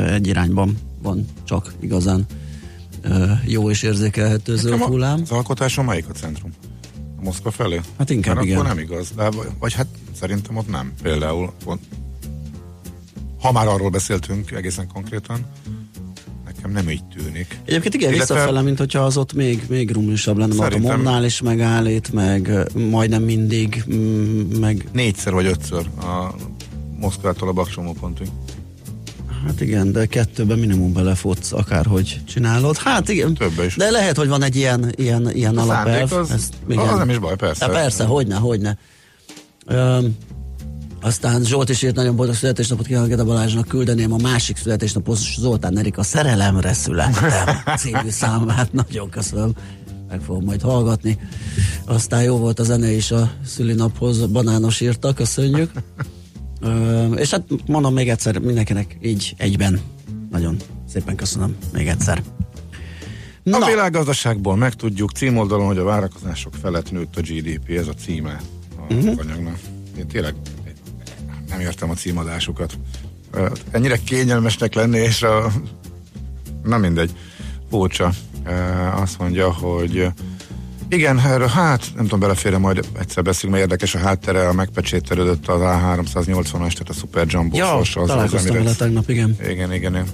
egy 0.09 0.27
irányban 0.27 0.79
van 1.03 1.27
csak 1.45 1.73
igazán 1.81 2.27
jó 3.47 3.71
és 3.71 3.83
érzékelhető 3.83 4.57
zöld 4.57 4.81
hullám. 4.81 5.21
Az 5.23 5.31
alkotáson 5.31 5.85
melyik 5.85 6.09
a 6.09 6.13
centrum? 6.13 6.51
A 7.19 7.23
Moszkva 7.23 7.51
felé? 7.51 7.81
Hát 7.99 8.11
inkább 8.11 8.35
Mert 8.35 8.47
igen. 8.47 8.59
akkor 8.59 8.69
nem 8.75 8.79
igaz. 8.85 9.11
De, 9.17 9.31
vagy, 9.31 9.47
vagy 9.59 9.73
hát 9.75 9.87
szerintem 10.21 10.57
ott 10.57 10.69
nem. 10.71 10.93
Például 11.03 11.53
pont, 11.65 11.81
ha 13.41 13.53
már 13.53 13.67
arról 13.67 13.91
beszéltünk 13.91 14.51
egészen 14.51 14.89
konkrétan, 14.93 15.47
nekem 16.45 16.71
nem 16.71 16.91
így 16.91 17.05
tűnik. 17.05 17.59
Egyébként 17.65 17.95
igen, 17.95 18.13
Illetve- 18.13 18.35
visszafele, 18.35 18.63
mint 18.63 18.79
hogyha 18.79 19.01
az 19.01 19.17
ott 19.17 19.33
még, 19.33 19.63
még 19.69 19.91
rumlisabb 19.91 20.37
lenne, 20.37 20.55
mert 20.55 20.61
a 20.69 20.73
Szerintem- 20.73 21.01
Momnál 21.03 21.25
is 21.25 21.41
megállít, 21.41 22.13
meg 22.13 22.51
majdnem 22.91 23.23
mindig, 23.23 23.85
mm, 23.95 24.41
meg 24.61 24.89
Négyszer 24.93 25.33
vagy 25.33 25.47
ötször 25.47 25.87
a 26.01 26.35
Moszkvától 27.01 27.49
a 27.49 27.53
Baksomó 27.53 27.93
pontig. 27.93 28.27
Hát 29.49 29.61
igen, 29.61 29.93
de 29.93 30.07
kettőben 30.07 30.59
minimum 30.59 30.93
belefutsz, 30.93 31.53
akárhogy 31.53 32.21
csinálod. 32.27 32.77
Hát 32.77 33.09
igen, 33.09 33.35
Többe 33.35 33.65
is. 33.65 33.77
de 33.77 33.91
lehet, 33.91 34.17
hogy 34.17 34.29
van 34.29 34.43
egy 34.43 34.57
ilyen, 34.57 34.93
ilyen, 34.97 35.31
ilyen 35.35 35.59
A 35.59 35.63
alapelv. 35.63 36.13
az, 36.13 36.31
Ezt, 36.31 36.55
az 36.69 36.99
nem 36.99 37.11
is 37.11 37.19
baj, 37.19 37.37
persze. 37.37 37.67
Ja, 37.67 37.73
persze, 37.73 38.05
hogyne, 38.05 38.35
hogyne. 38.37 38.79
Öm, 39.67 40.17
aztán 41.01 41.45
Zsolt 41.45 41.69
is 41.69 41.83
írt 41.83 41.95
nagyon 41.95 42.17
boldog 42.17 42.35
születésnapot 42.35 42.87
kívánok 42.87 43.09
Gede 43.09 43.23
Balázsnak 43.25 43.69
küldeném 43.69 44.13
a 44.13 44.17
másik 44.17 44.57
születésnapos 44.57 45.35
Zoltán 45.39 45.79
Erika 45.79 46.03
szerelemre 46.03 46.73
születtem 46.73 47.57
című 47.79 48.11
számát. 48.11 48.73
Nagyon 48.73 49.11
köszönöm. 49.11 49.53
Meg 50.09 50.21
fogom 50.21 50.45
majd 50.45 50.61
hallgatni. 50.63 51.19
Aztán 51.85 52.23
jó 52.23 52.37
volt 52.37 52.59
a 52.59 52.63
zene 52.65 52.91
is 52.91 53.11
a 53.11 53.31
szülinaphoz, 53.47 54.27
banános 54.27 54.81
írta, 54.81 55.13
köszönjük. 55.13 55.71
És 57.17 57.31
hát 57.31 57.45
mondom 57.67 57.95
még 57.95 58.09
egyszer 58.09 58.39
mindenkinek 58.39 58.97
így 59.03 59.35
egyben. 59.37 59.81
Nagyon 60.31 60.57
szépen 60.89 61.17
köszönöm 61.17 61.57
még 61.73 61.87
egyszer. 61.87 62.23
A 63.45 63.67
világgazdaságból 63.67 64.57
megtudjuk 64.57 65.11
címoldalon, 65.11 65.67
hogy 65.67 65.79
a 65.79 65.85
várakozások 65.85 66.55
felett 66.55 66.91
nőtt 66.91 67.17
a 67.17 67.21
GDP, 67.21 67.71
ez 67.71 67.89
a 67.89 67.95
címe 67.95 68.41
a 68.77 68.95
uh-huh. 68.95 69.19
anyagnak. 69.19 69.59
Én 69.99 70.07
tényleg 70.07 70.35
nem 71.49 71.61
értem 71.61 71.91
a 71.91 71.95
címadásukat. 71.95 72.79
Ennyire 73.71 73.97
kényelmesnek 74.05 74.75
lenni, 74.75 74.99
és 74.99 75.23
a... 75.23 75.53
Na 76.63 76.79
mindegy. 76.79 77.11
Ö, 77.71 77.89
Azt 78.95 79.19
mondja, 79.19 79.53
hogy 79.53 80.09
igen, 80.89 81.19
erről 81.21 81.47
hát 81.47 81.85
nem 81.95 82.05
tudom, 82.05 82.21
beleférre 82.21 82.59
majd 82.59 82.89
egyszer 82.99 83.23
beszélünk, 83.23 83.53
mert 83.59 83.71
érdekes 83.71 83.95
a 83.95 83.99
háttere, 83.99 84.49
a 84.49 84.53
megpecsételődött 84.53 85.49
az 85.49 85.61
A380-as, 85.63 86.53
tehát 86.53 86.89
a 86.89 86.93
Super 86.93 87.27
Jumbo 87.29 87.57
Ja, 87.57 87.75
az, 87.75 87.89
az 87.95 88.07
találkoztam 88.07 88.43
vele 88.43 88.55
Emirates. 88.57 88.77
tegnap, 88.77 89.09
igen. 89.09 89.37
Igen, 89.43 89.73
igen, 89.73 89.95
igen. 89.95 90.07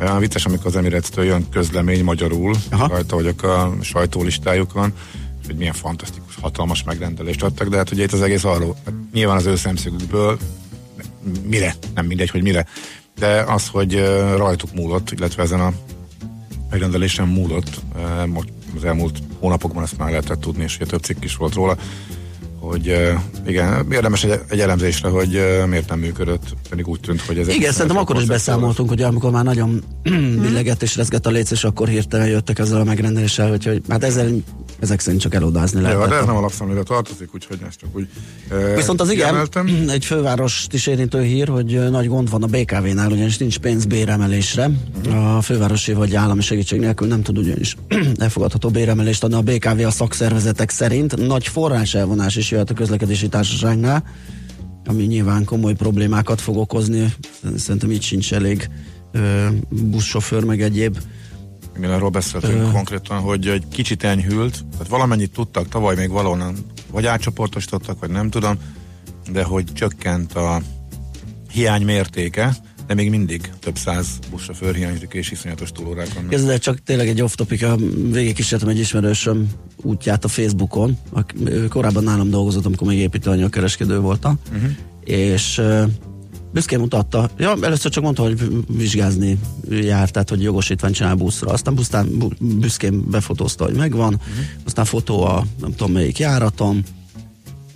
Olyan 0.00 0.18
vicces, 0.18 0.44
amikor 0.44 0.66
az 0.66 0.76
Emirates-től 0.76 1.24
jön 1.24 1.48
közlemény 1.50 2.04
magyarul, 2.04 2.54
Aha. 2.70 2.86
rajta 2.88 3.16
vagyok 3.16 3.42
a 3.42 3.76
sajtólistájukon, 3.80 4.92
hogy 5.46 5.56
milyen 5.56 5.72
fantasztikus, 5.72 6.34
hatalmas 6.40 6.82
megrendelést 6.82 7.42
adtak, 7.42 7.68
de 7.68 7.76
hát 7.76 7.90
ugye 7.90 8.02
itt 8.02 8.12
az 8.12 8.22
egész 8.22 8.44
arról, 8.44 8.76
hát 8.84 8.94
nyilván 9.12 9.36
az 9.36 9.46
ő 9.46 9.56
szemszögükből 9.56 10.38
mire, 11.46 11.74
nem 11.94 12.06
mindegy, 12.06 12.30
hogy 12.30 12.42
mire, 12.42 12.66
de 13.18 13.42
az, 13.42 13.68
hogy 13.68 14.04
rajtuk 14.36 14.74
múlott, 14.74 15.10
illetve 15.10 15.42
ezen 15.42 15.60
a 15.60 15.72
megrendelésen 16.70 17.28
múlott, 17.28 17.80
most 18.26 18.48
az 18.78 18.84
elmúlt 18.84 19.18
hónapokban 19.38 19.82
ezt 19.82 19.98
már 19.98 20.08
lehetett 20.08 20.40
tudni, 20.40 20.62
és 20.62 20.76
ugye 20.76 20.86
több 20.86 21.02
cikk 21.02 21.24
is 21.24 21.36
volt 21.36 21.54
róla, 21.54 21.76
hogy 22.60 23.16
igen, 23.46 23.86
érdemes 23.92 24.24
egy, 24.24 24.40
egy 24.48 24.60
elemzésre, 24.60 25.08
hogy 25.08 25.40
miért 25.66 25.88
nem 25.88 25.98
működött, 25.98 26.42
pedig 26.68 26.88
úgy 26.88 27.00
tűnt, 27.00 27.20
hogy 27.20 27.38
ez 27.38 27.48
Igen, 27.48 27.72
szerintem 27.72 27.96
akkor 27.96 28.16
is 28.16 28.24
beszámoltunk, 28.24 28.88
hogy 28.88 29.02
amikor 29.02 29.30
már 29.30 29.44
nagyon 29.44 29.82
billegett 30.42 30.82
és 30.82 30.96
rezgett 30.96 31.26
a 31.26 31.30
léc, 31.30 31.50
és 31.50 31.64
akkor 31.64 31.88
hirtelen 31.88 32.28
jöttek 32.28 32.58
ezzel 32.58 32.80
a 32.80 32.84
megrendeléssel, 32.84 33.52
úgyhogy 33.52 33.82
hát 33.88 34.04
ezzel, 34.04 34.30
ezek 34.80 35.00
szerint 35.00 35.22
csak 35.22 35.34
elodázni 35.34 35.80
Jó, 35.80 35.86
lehet. 35.86 36.08
de 36.08 36.14
ez 36.14 36.24
nem 36.24 36.36
a 36.36 36.40
lapszemlére 36.40 36.82
tartozik, 36.82 37.34
úgyhogy 37.34 37.58
ezt 37.68 37.78
csak 37.78 37.88
úgy 37.92 38.08
eh, 38.50 38.74
Viszont 38.74 39.00
az 39.00 39.10
igen, 39.10 39.28
kiemeltem. 39.28 39.66
egy 39.96 40.04
fővárost 40.04 40.72
is 40.72 40.86
érintő 40.86 41.22
hír, 41.22 41.48
hogy 41.48 41.90
nagy 41.90 42.08
gond 42.08 42.30
van 42.30 42.42
a 42.42 42.46
BKV-nál, 42.46 43.10
ugyanis 43.10 43.38
nincs 43.38 43.58
pénz 43.58 43.84
béremelésre. 43.84 44.70
A 45.10 45.42
fővárosi 45.42 45.92
vagy 45.92 46.14
állami 46.14 46.42
segítség 46.42 46.80
nélkül 46.80 47.08
nem 47.08 47.22
tud 47.22 47.38
ugyanis 47.38 47.76
elfogadható 48.16 48.68
béremelést 48.68 49.24
adni 49.24 49.36
a 49.36 49.42
BKV 49.42 49.86
a 49.86 49.90
szakszervezetek 49.90 50.70
szerint. 50.70 51.16
Nagy 51.26 51.46
forrás 51.46 51.94
elvonás 51.94 52.36
is 52.36 52.50
jöhet 52.50 52.70
a 52.70 52.74
közlekedési 52.74 53.28
társaságnál, 53.28 54.04
ami 54.86 55.02
nyilván 55.02 55.44
komoly 55.44 55.74
problémákat 55.74 56.40
fog 56.40 56.56
okozni. 56.56 57.14
Szerintem 57.56 57.90
így 57.90 58.02
sincs 58.02 58.32
elég 58.32 58.68
buszsofőr, 59.70 60.44
meg 60.44 60.62
egyéb. 60.62 60.98
Igen, 61.78 61.90
arról 61.90 62.08
beszéltünk 62.08 62.62
Ö. 62.62 62.70
konkrétan, 62.70 63.18
hogy 63.18 63.46
egy 63.46 63.64
kicsit 63.72 64.04
enyhült, 64.04 64.64
tehát 64.72 64.88
valamennyit 64.88 65.32
tudtak, 65.32 65.68
tavaly 65.68 65.96
még 65.96 66.10
valahonnan 66.10 66.56
vagy 66.90 67.06
átcsoportosítottak, 67.06 68.00
vagy 68.00 68.10
nem 68.10 68.30
tudom, 68.30 68.58
de 69.32 69.42
hogy 69.42 69.64
csökkent 69.72 70.32
a 70.32 70.60
hiány 71.52 71.84
mértéke, 71.84 72.56
de 72.86 72.94
még 72.94 73.10
mindig 73.10 73.50
több 73.60 73.76
száz 73.76 74.06
buszsofőr 74.30 74.74
hiányzik, 74.74 75.12
és 75.12 75.30
iszonyatos 75.30 75.72
túlórák 75.72 76.14
vannak. 76.14 76.32
Ez 76.32 76.44
de 76.44 76.58
csak 76.58 76.82
tényleg 76.82 77.08
egy 77.08 77.20
off-topic, 77.20 77.62
a 77.62 77.76
végig 78.10 78.34
kísértem 78.34 78.68
egy 78.68 78.78
ismerősöm 78.78 79.48
útját 79.82 80.24
a 80.24 80.28
Facebookon. 80.28 80.98
Ő 81.44 81.68
korábban 81.68 82.04
nálam 82.04 82.30
dolgozott, 82.30 82.66
amikor 82.66 82.86
még 82.86 82.98
építőanyagkereskedő 82.98 84.00
voltam. 84.00 84.38
Uh-huh. 84.52 84.70
És 85.04 85.58
uh, 85.58 85.82
büszkén 86.52 86.78
mutatta, 86.78 87.30
ja, 87.38 87.56
először 87.62 87.90
csak 87.90 88.02
mondta, 88.02 88.22
hogy 88.22 88.64
vizsgázni 88.68 89.38
jár, 89.70 90.10
tehát 90.10 90.28
hogy 90.28 90.42
jogosítványt 90.42 90.94
csinál 90.94 91.14
buszra. 91.14 91.50
Aztán 91.50 91.74
pusztán 91.74 92.34
büszkén 92.38 93.10
befotózta, 93.10 93.64
hogy 93.64 93.74
megvan. 93.74 94.14
Uh-huh. 94.14 94.44
Aztán 94.66 94.84
fotó 94.84 95.22
a 95.24 95.44
nem 95.60 95.70
tudom 95.74 95.92
melyik 95.92 96.18
járaton. 96.18 96.84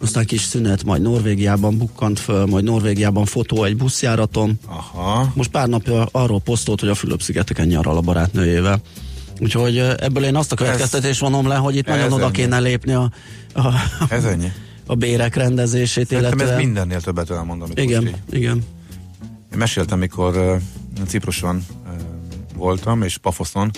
Aztán 0.03 0.25
kis 0.25 0.41
szünet, 0.43 0.85
majd 0.85 1.03
Norvégiában 1.03 1.79
bukkant 1.79 2.19
föl, 2.19 2.47
majd 2.47 2.65
Norvégiában 2.65 3.25
fotó 3.25 3.65
egy 3.65 3.77
buszjáraton. 3.77 4.59
Aha, 4.67 5.33
Most 5.35 5.51
pár 5.51 5.69
napja 5.69 6.09
arról 6.13 6.41
posztolt, 6.41 6.81
hogy 6.81 6.89
a 6.89 6.95
Fülöp-szigeteken 6.95 7.67
nyaral 7.67 7.97
a 7.97 8.01
barátnőjével. 8.01 8.81
Úgyhogy 9.41 9.79
ebből 9.79 10.25
én 10.25 10.37
azt 10.37 10.53
a 10.53 10.57
következtetést 10.57 11.21
vonom 11.21 11.47
le, 11.47 11.55
hogy 11.55 11.77
itt 11.77 11.89
Ez 11.89 11.97
nagyon 11.97 12.13
oda 12.13 12.25
ennyi. 12.25 12.33
kéne 12.33 12.59
lépni 12.59 12.93
a, 12.93 13.11
a, 13.55 13.73
ez 14.09 14.25
ennyi. 14.25 14.53
A 14.87 14.95
bérek 14.95 15.35
rendezését, 15.35 16.07
Szerintem 16.09 16.39
illetve... 16.39 16.55
ez 16.55 16.59
mindennél 16.59 17.01
többet 17.01 17.31
elmond, 17.31 17.63
amit 17.63 17.79
Igen, 17.79 18.03
most 18.03 18.17
így. 18.31 18.39
igen. 18.39 18.57
Én 19.53 19.59
meséltem, 19.59 19.99
mikor 19.99 20.37
uh, 20.37 21.07
Cipruson 21.07 21.57
uh, 21.57 21.93
voltam, 22.57 23.03
és 23.03 23.17
Pafoszon. 23.17 23.71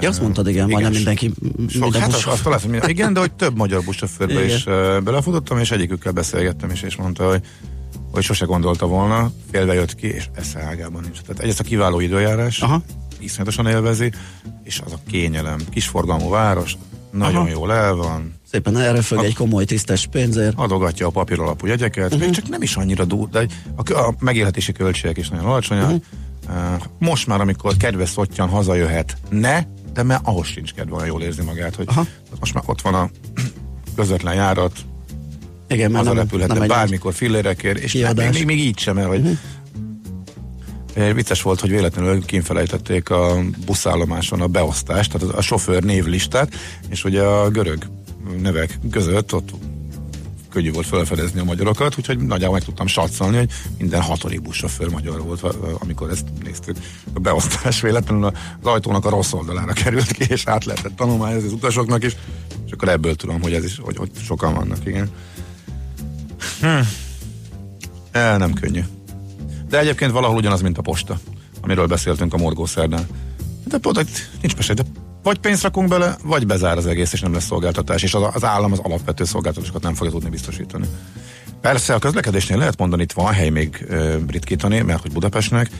Ja, 0.00 0.08
azt 0.08 0.20
mondtad, 0.20 0.48
igen, 0.48 0.68
majdnem 0.68 0.92
mindenki 0.92 1.32
Sok, 1.68 1.82
minden 1.82 2.00
hát 2.00 2.12
azt, 2.12 2.46
azt 2.46 2.68
minden, 2.68 2.90
igen, 2.90 3.12
de 3.12 3.20
hogy 3.20 3.32
több 3.32 3.56
magyar 3.56 3.84
buszsofőrbe 3.84 4.44
Igen. 4.44 4.56
is 4.56 4.66
uh, 4.66 5.00
belefutottam, 5.00 5.58
és 5.58 5.70
egyikükkel 5.70 6.12
beszélgettem 6.12 6.70
is, 6.70 6.82
és 6.82 6.96
mondta, 6.96 7.28
hogy 7.28 7.42
hogy 8.12 8.22
sose 8.22 8.44
gondolta 8.44 8.86
volna, 8.86 9.32
félve 9.50 9.74
jött 9.74 9.94
ki, 9.94 10.06
és 10.06 10.28
esze 10.34 10.60
ágában 10.60 11.02
nincs. 11.02 11.20
Tehát 11.20 11.38
egyrészt 11.38 11.60
a 11.60 11.64
kiváló 11.64 12.00
időjárás, 12.00 12.60
Aha. 12.60 12.82
iszonyatosan 13.18 13.66
élvezi, 13.66 14.12
és 14.62 14.80
az 14.84 14.92
a 14.92 14.98
kényelem. 15.06 15.58
Kisforgalmú 15.70 16.28
város, 16.28 16.76
nagyon 17.10 17.40
Aha. 17.40 17.48
jól 17.48 17.72
el 17.72 17.94
van, 17.94 18.34
Szépen 18.50 18.76
elröfög 18.76 19.24
egy 19.24 19.34
komoly 19.34 19.64
tisztes 19.64 20.06
pénzért. 20.06 20.58
adogatja 20.58 21.06
a 21.06 21.10
papír 21.10 21.40
alapú 21.40 21.66
jegyeket, 21.66 22.04
uh-huh. 22.04 22.20
még 22.20 22.30
csak 22.30 22.48
nem 22.48 22.62
is 22.62 22.76
annyira 22.76 23.04
dur, 23.04 23.28
de 23.28 23.46
a, 23.76 23.92
a 23.92 24.14
megélhetési 24.18 24.72
költségek 24.72 25.16
is 25.16 25.28
nagyon 25.28 25.44
alacsonyak. 25.44 25.84
Uh-huh. 25.84 26.02
Uh, 26.48 26.82
most 26.98 27.26
már, 27.26 27.40
amikor 27.40 27.76
kedves 27.76 28.08
szottyan 28.08 28.48
hazajöhet, 28.48 29.16
ne, 29.30 29.62
de 29.92 30.02
mert 30.02 30.20
ahhoz 30.24 30.46
sincs 30.46 30.72
kedve, 30.72 30.94
olyan 30.94 31.06
jól 31.06 31.22
érzi 31.22 31.42
magát, 31.42 31.74
hogy 31.74 31.86
Aha. 31.88 32.06
most 32.40 32.54
már 32.54 32.64
ott 32.66 32.80
van 32.80 32.94
a 32.94 33.10
közvetlen 33.96 34.34
járat, 34.34 34.72
Igen, 35.68 35.90
mert 35.90 36.04
nem, 36.04 36.12
hazarepülhetne 36.12 36.58
nem 36.58 36.68
bármikor 36.68 37.14
fillérekért, 37.14 37.78
és 37.78 37.92
kiadás. 37.92 38.34
még, 38.34 38.44
még, 38.44 38.58
így 38.58 38.78
sem, 38.78 38.94
mert 38.94 39.08
hogy 39.08 39.18
uh-huh. 39.18 39.38
Vicces 41.14 41.42
volt, 41.42 41.60
hogy 41.60 41.70
véletlenül 41.70 42.24
kínfelejtették 42.24 43.10
a 43.10 43.38
buszállomáson 43.66 44.40
a 44.40 44.46
beosztást, 44.46 45.12
tehát 45.12 45.34
a 45.34 45.40
sofőr 45.40 45.82
névlistát, 45.82 46.54
és 46.88 47.04
ugye 47.04 47.22
a 47.22 47.48
görög 47.48 47.78
nevek 48.42 48.78
között 48.90 49.34
ott 49.34 49.50
könnyű 50.50 50.72
volt 50.72 50.86
felfedezni 50.86 51.40
a 51.40 51.44
magyarokat, 51.44 51.98
úgyhogy 51.98 52.18
nagyjából 52.18 52.56
meg 52.56 52.64
tudtam 52.64 52.86
satszolni, 52.86 53.36
hogy 53.36 53.50
minden 53.78 54.02
hatodik 54.02 54.42
buszsofőr 54.42 54.88
magyar 54.88 55.22
volt, 55.22 55.42
amikor 55.78 56.10
ezt 56.10 56.26
néztük. 56.44 56.76
A 57.14 57.18
beosztás 57.18 57.80
véletlenül 57.80 58.24
az 58.24 58.32
ajtónak 58.62 59.04
a 59.04 59.10
rossz 59.10 59.32
oldalára 59.32 59.72
került 59.72 60.12
ki, 60.12 60.24
és 60.28 60.46
át 60.46 60.64
lehetett 60.64 60.96
tanulmányozni 60.96 61.46
az 61.46 61.52
utasoknak 61.52 62.04
is, 62.04 62.16
és 62.66 62.72
akkor 62.72 62.88
ebből 62.88 63.14
tudom, 63.14 63.42
hogy 63.42 63.52
ez 63.52 63.64
is, 63.64 63.78
hogy, 63.82 63.96
hogy 63.96 64.10
sokan 64.24 64.54
vannak, 64.54 64.86
igen. 64.86 65.10
Hm. 66.60 66.80
E, 68.10 68.36
nem 68.36 68.52
könnyű. 68.52 68.82
De 69.68 69.78
egyébként 69.78 70.12
valahol 70.12 70.36
ugyanaz, 70.36 70.60
mint 70.60 70.78
a 70.78 70.82
posta, 70.82 71.18
amiről 71.60 71.86
beszéltünk 71.86 72.34
a 72.34 72.36
morgószerdán. 72.36 73.06
De 73.64 73.78
pont, 73.78 74.30
nincs 74.40 74.56
mese, 74.56 74.74
de 74.74 74.82
vagy 75.22 75.38
pénzt 75.38 75.62
rakunk 75.62 75.88
bele, 75.88 76.16
vagy 76.24 76.46
bezár 76.46 76.76
az 76.76 76.86
egész, 76.86 77.12
és 77.12 77.20
nem 77.20 77.32
lesz 77.32 77.44
szolgáltatás, 77.44 78.02
és 78.02 78.14
az, 78.14 78.22
az 78.32 78.44
állam 78.44 78.72
az 78.72 78.78
alapvető 78.78 79.24
szolgáltatásokat 79.24 79.82
nem 79.82 79.94
fogja 79.94 80.12
tudni 80.12 80.28
biztosítani. 80.30 80.86
Persze 81.60 81.94
a 81.94 81.98
közlekedésnél 81.98 82.58
lehet 82.58 82.78
mondani, 82.78 83.02
itt 83.02 83.12
van 83.12 83.32
hely 83.32 83.48
még 83.48 83.86
ö, 83.88 84.16
ritkítani, 84.28 84.80
mert 84.80 85.02
hogy 85.02 85.12
Budapestnek 85.12 85.70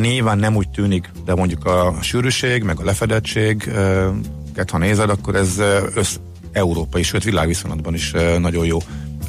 nyilván 0.00 0.38
nem 0.38 0.56
úgy 0.56 0.68
tűnik, 0.68 1.10
de 1.24 1.34
mondjuk 1.34 1.64
a 1.64 1.96
sűrűség, 2.00 2.62
meg 2.62 2.80
a 2.80 2.84
lefedettség, 2.84 3.66
ö, 3.66 4.08
ha 4.70 4.78
nézed, 4.78 5.10
akkor 5.10 5.34
ez 5.34 5.58
össz 5.94 6.16
európai, 6.52 7.02
sőt 7.02 7.24
világviszonylatban 7.24 7.94
is 7.94 8.14
ö, 8.14 8.38
nagyon 8.38 8.64
jó 8.64 8.78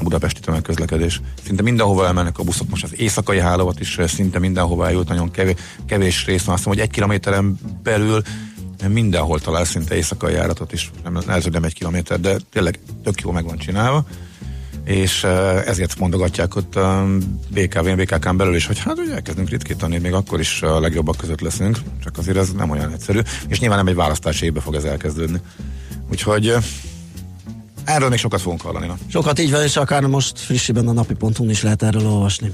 budapesti 0.03 0.39
tömegközlekedés. 0.39 1.21
Szinte 1.45 1.61
mindenhova 1.63 2.05
elmennek 2.05 2.39
a 2.39 2.43
buszok, 2.43 2.69
most 2.69 2.83
az 2.83 2.99
éjszakai 2.99 3.39
hálózat 3.39 3.79
is 3.79 3.97
ö, 3.97 4.07
szinte 4.07 4.39
mindenhova 4.39 4.87
eljut, 4.87 5.07
nagyon 5.07 5.31
kevés, 5.31 5.55
kevés 5.85 6.25
rész 6.25 6.43
van, 6.43 6.55
azt 6.55 6.63
hiszem, 6.63 6.77
hogy 6.77 6.87
egy 6.87 6.93
kilométeren 6.93 7.59
belül 7.83 8.21
mindenhol 8.87 9.39
talál 9.39 9.65
szinte 9.65 9.95
éjszakai 9.95 10.33
járatot 10.33 10.73
is, 10.73 10.91
nem, 11.03 11.13
hogy 11.13 11.51
nem 11.51 11.63
egy 11.63 11.73
kilométer, 11.73 12.19
de 12.19 12.37
tényleg 12.51 12.79
tök 13.03 13.21
jó 13.21 13.31
meg 13.31 13.45
van 13.45 13.57
csinálva. 13.57 14.05
És 14.83 15.23
uh, 15.23 15.67
ezért 15.67 15.99
mondogatják 15.99 16.55
ott 16.55 16.75
a 16.75 17.05
BKV, 17.49 17.89
BKK-n 17.95 18.37
belül 18.37 18.55
is, 18.55 18.65
hogy 18.65 18.79
hát 18.79 18.97
ugye 18.97 19.13
elkezdünk 19.13 19.49
ritkítani, 19.49 19.97
még 19.97 20.13
akkor 20.13 20.39
is 20.39 20.61
a 20.61 20.79
legjobbak 20.79 21.17
között 21.17 21.41
leszünk, 21.41 21.77
csak 22.03 22.17
azért 22.17 22.37
ez 22.37 22.51
nem 22.51 22.69
olyan 22.69 22.91
egyszerű, 22.91 23.19
és 23.47 23.59
nyilván 23.59 23.77
nem 23.77 23.87
egy 23.87 23.95
választási 23.95 24.45
évbe 24.45 24.59
fog 24.59 24.75
ez 24.75 24.83
elkezdődni. 24.83 25.39
Úgyhogy 26.11 26.55
erről 27.87 28.09
még 28.09 28.19
sokat 28.19 28.41
fogunk 28.41 28.61
hallani. 28.61 28.87
Na. 28.87 28.97
Sokat 29.07 29.39
így 29.39 29.51
van, 29.51 29.63
és 29.63 29.75
akár 29.75 30.01
most 30.01 30.39
frissiben 30.39 30.87
a 30.87 30.91
napi.hu 30.91 31.49
is 31.49 31.61
lehet 31.61 31.83
erről 31.83 32.05
olvasni. 32.05 32.51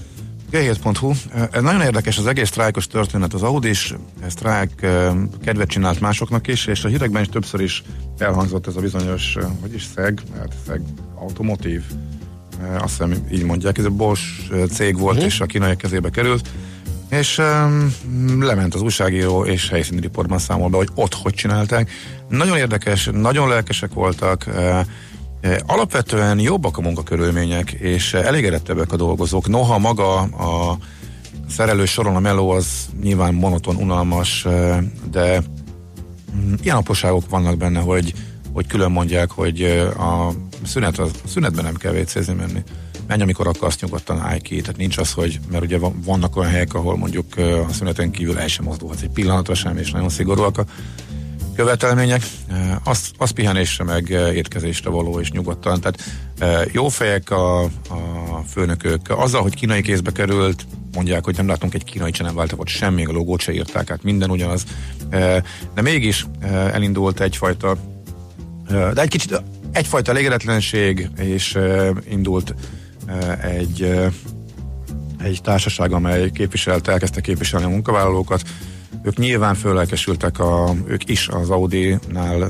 G7.hu. 0.51 1.13
Ez 1.51 1.61
nagyon 1.61 1.81
érdekes 1.81 2.17
az 2.17 2.27
egész 2.27 2.47
sztrájkos 2.47 2.87
történet. 2.87 3.33
Az 3.33 3.43
Audi 3.43 3.69
is 3.69 3.93
sztrájk 4.27 4.81
eh, 4.81 5.13
kedvet 5.43 5.67
csinált 5.67 5.99
másoknak 5.99 6.47
is, 6.47 6.65
és 6.65 6.83
a 6.83 6.87
hírekben 6.87 7.21
is 7.21 7.29
többször 7.29 7.61
is 7.61 7.83
elhangzott 8.17 8.67
ez 8.67 8.75
a 8.75 8.81
bizonyos, 8.81 9.37
hogy 9.61 9.73
is 9.73 9.85
szeg, 9.95 10.21
hát 10.37 10.53
szeg 10.67 10.81
automotív, 11.15 11.81
azt 12.79 12.89
hiszem 12.89 13.27
így 13.31 13.43
mondják, 13.43 13.77
ez 13.77 13.85
a 13.85 13.89
Bosch 13.89 14.21
cég 14.71 14.97
volt, 14.97 15.21
és 15.21 15.39
a 15.39 15.45
kínaiak 15.45 15.77
kezébe 15.77 16.09
került, 16.09 16.49
és 17.09 17.37
um, 17.37 17.93
lement 18.39 18.73
az 18.73 18.81
újságíró, 18.81 19.45
és 19.45 19.69
helyszíni 19.69 20.01
riportban 20.01 20.39
számol 20.39 20.69
be, 20.69 20.77
hogy 20.77 20.89
ott 20.95 21.13
hogy 21.13 21.33
csinálták. 21.33 21.91
Nagyon 22.29 22.57
érdekes, 22.57 23.09
nagyon 23.11 23.47
lelkesek 23.47 23.93
voltak, 23.93 24.47
eh, 24.47 24.85
Alapvetően 25.65 26.39
jobbak 26.39 26.77
a 26.77 26.81
munkakörülmények, 26.81 27.71
és 27.71 28.13
elégedettebbek 28.13 28.91
a 28.91 28.95
dolgozók. 28.95 29.47
Noha 29.47 29.77
maga 29.77 30.19
a 30.21 30.77
szerelő 31.49 31.85
soron 31.85 32.15
a 32.15 32.19
meló 32.19 32.49
az 32.49 32.67
nyilván 33.01 33.33
monoton, 33.33 33.75
unalmas, 33.75 34.47
de 35.11 35.43
mm, 36.35 36.53
ilyen 36.61 36.75
apróságok 36.75 37.29
vannak 37.29 37.57
benne, 37.57 37.79
hogy, 37.79 38.13
hogy 38.53 38.67
külön 38.67 38.91
mondják, 38.91 39.31
hogy 39.31 39.61
a 39.97 40.33
szünet, 40.65 40.99
a 40.99 41.07
szünetben 41.25 41.63
nem 41.63 41.75
kell 41.75 41.91
vécézni 41.91 42.33
menni. 42.33 42.63
Menj, 43.07 43.21
amikor 43.21 43.47
akarsz, 43.47 43.79
nyugodtan 43.79 44.19
állj 44.19 44.39
ki. 44.39 44.61
Tehát 44.61 44.77
nincs 44.77 44.97
az, 44.97 45.11
hogy, 45.11 45.39
mert 45.51 45.63
ugye 45.63 45.77
van- 45.77 46.03
vannak 46.03 46.35
olyan 46.35 46.51
helyek, 46.51 46.73
ahol 46.73 46.97
mondjuk 46.97 47.37
a 47.67 47.73
szüneten 47.73 48.11
kívül 48.11 48.39
el 48.39 48.47
sem 48.47 48.65
mozdulhatsz 48.65 49.01
egy 49.01 49.09
pillanatra 49.09 49.53
sem, 49.53 49.77
és 49.77 49.91
nagyon 49.91 50.09
szigorúak 50.09 50.57
a 50.57 50.65
követelmények, 51.55 52.21
azt, 52.83 53.11
az 53.17 53.31
pihenésre 53.31 53.83
meg 53.83 54.09
étkezésre 54.09 54.89
való 54.89 55.19
és 55.19 55.31
nyugodtan. 55.31 55.81
Tehát 55.81 56.03
eh, 56.37 56.73
jó 56.73 56.87
fejek 56.87 57.31
a, 57.31 57.61
a 57.63 57.69
főnökök. 58.49 59.01
Azzal, 59.09 59.41
hogy 59.41 59.55
kínai 59.55 59.81
kézbe 59.81 60.11
került, 60.11 60.65
mondják, 60.93 61.23
hogy 61.23 61.37
nem 61.37 61.47
látunk 61.47 61.73
egy 61.73 61.83
kínai 61.83 62.13
se 62.13 62.23
nem 62.23 62.35
változott 62.35 62.67
semmi, 62.67 63.05
a 63.05 63.11
logót 63.11 63.41
se 63.41 63.53
írták 63.53 63.89
át, 63.89 64.03
minden 64.03 64.29
ugyanaz. 64.29 64.63
De 65.73 65.81
mégis 65.81 66.27
elindult 66.71 67.19
egyfajta 67.19 67.77
de 68.67 69.01
egy 69.01 69.09
kicsit 69.09 69.41
egyfajta 69.71 70.11
elégedetlenség, 70.11 71.09
és 71.17 71.57
indult 72.09 72.55
egy 73.41 73.95
egy 75.23 75.39
társaság, 75.43 75.91
amely 75.91 76.29
képviselte, 76.31 76.91
elkezdte 76.91 77.21
képviselni 77.21 77.65
a 77.65 77.69
munkavállalókat. 77.69 78.41
Ők 79.03 79.17
nyilván 79.17 79.55
fölelkesültek, 79.55 80.39
a, 80.39 80.75
ők 80.87 81.09
is 81.09 81.27
az 81.27 81.49
Audi-nál 81.49 82.47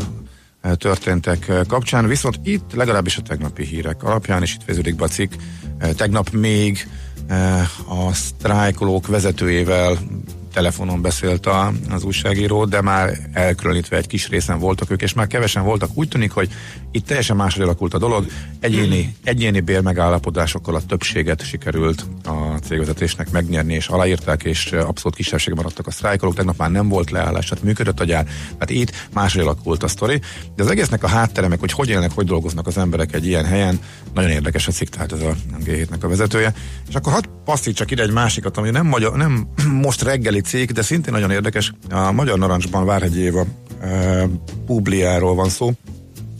eh, 0.61 0.73
történtek 0.75 1.47
eh, 1.47 1.59
kapcsán, 1.67 2.07
viszont 2.07 2.39
itt 2.43 2.73
legalábbis 2.73 3.17
a 3.17 3.21
tegnapi 3.21 3.65
hírek 3.65 4.03
alapján, 4.03 4.41
és 4.41 4.53
itt 4.53 4.65
veződik 4.65 4.95
be 4.95 5.03
a 5.03 5.07
cikk, 5.07 5.31
eh, 5.77 5.89
tegnap 5.93 6.29
még 6.29 6.87
a 7.87 8.13
sztrájkolók 8.13 9.07
vezetőjével 9.07 9.97
telefonon 10.53 11.01
beszélt 11.01 11.45
a, 11.45 11.71
az 11.89 12.03
újságíró, 12.03 12.65
de 12.65 12.81
már 12.81 13.17
elkülönítve 13.31 13.97
egy 13.97 14.07
kis 14.07 14.29
részen 14.29 14.59
voltak 14.59 14.91
ők, 14.91 15.01
és 15.01 15.13
már 15.13 15.27
kevesen 15.27 15.63
voltak. 15.63 15.89
Úgy 15.93 16.07
tűnik, 16.07 16.31
hogy 16.31 16.49
itt 16.91 17.05
teljesen 17.05 17.35
máshogy 17.35 17.63
alakult 17.63 17.93
a 17.93 17.97
dolog. 17.97 18.25
Egyéni, 18.59 19.15
egyéni 19.23 19.59
bérmegállapodásokkal 19.59 20.75
a 20.75 20.85
többséget 20.85 21.45
sikerült 21.45 22.05
a 22.23 22.57
cégvezetésnek 22.63 23.31
megnyerni, 23.31 23.73
és 23.73 23.87
aláírták, 23.87 24.43
és 24.43 24.71
abszolút 24.71 25.15
kisebbségben 25.15 25.63
maradtak 25.63 25.87
a 25.87 25.91
sztrájkolók. 25.91 26.35
Tegnap 26.35 26.57
már 26.57 26.71
nem 26.71 26.87
volt 26.87 27.11
leállás, 27.11 27.47
tehát 27.47 27.63
működött 27.63 27.99
a 27.99 28.03
gyár. 28.03 28.27
Hát 28.59 28.69
itt 28.69 29.07
máshogy 29.13 29.41
alakult 29.41 29.83
a 29.83 29.87
sztori. 29.87 30.21
De 30.55 30.63
az 30.63 30.69
egésznek 30.69 31.03
a 31.03 31.07
háttere, 31.07 31.47
meg 31.47 31.59
hogy 31.59 31.71
hogy 31.71 31.89
élnek, 31.89 32.11
hogy 32.11 32.25
dolgoznak 32.25 32.67
az 32.67 32.77
emberek 32.77 33.13
egy 33.13 33.25
ilyen 33.25 33.45
helyen, 33.45 33.79
nagyon 34.13 34.29
érdekes 34.29 34.67
a 34.67 34.71
cikk, 34.71 34.89
tehát 34.89 35.11
ez 35.11 35.21
a 35.21 35.35
G7-nek 35.65 36.03
a 36.03 36.07
vezetője. 36.07 36.53
És 36.89 36.95
akkor 36.95 37.13
hadd 37.13 37.25
passzítsak 37.45 37.91
ide 37.91 38.03
egy 38.03 38.11
másikat, 38.11 38.57
ami 38.57 38.69
nem, 38.69 38.85
magyar, 38.85 39.15
nem 39.15 39.47
most 39.87 40.01
reggeli 40.01 40.41
cikk, 40.43 40.69
de 40.69 40.81
szintén 40.81 41.13
nagyon 41.13 41.31
érdekes. 41.31 41.73
A 41.89 42.11
Magyar 42.11 42.37
Narancsban 42.37 42.85
Várhegy 42.85 43.17
Éva 43.17 43.45
e, 43.81 44.27
Publiáról 44.65 45.35
van 45.35 45.49
szó, 45.49 45.71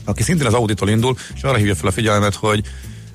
aki 0.04 0.22
szintén 0.22 0.46
az 0.46 0.54
Auditól 0.54 0.88
indul, 0.88 1.16
és 1.34 1.42
arra 1.42 1.56
hívja 1.56 1.74
fel 1.74 1.88
a 1.88 1.92
figyelmet, 1.92 2.34
hogy 2.34 2.62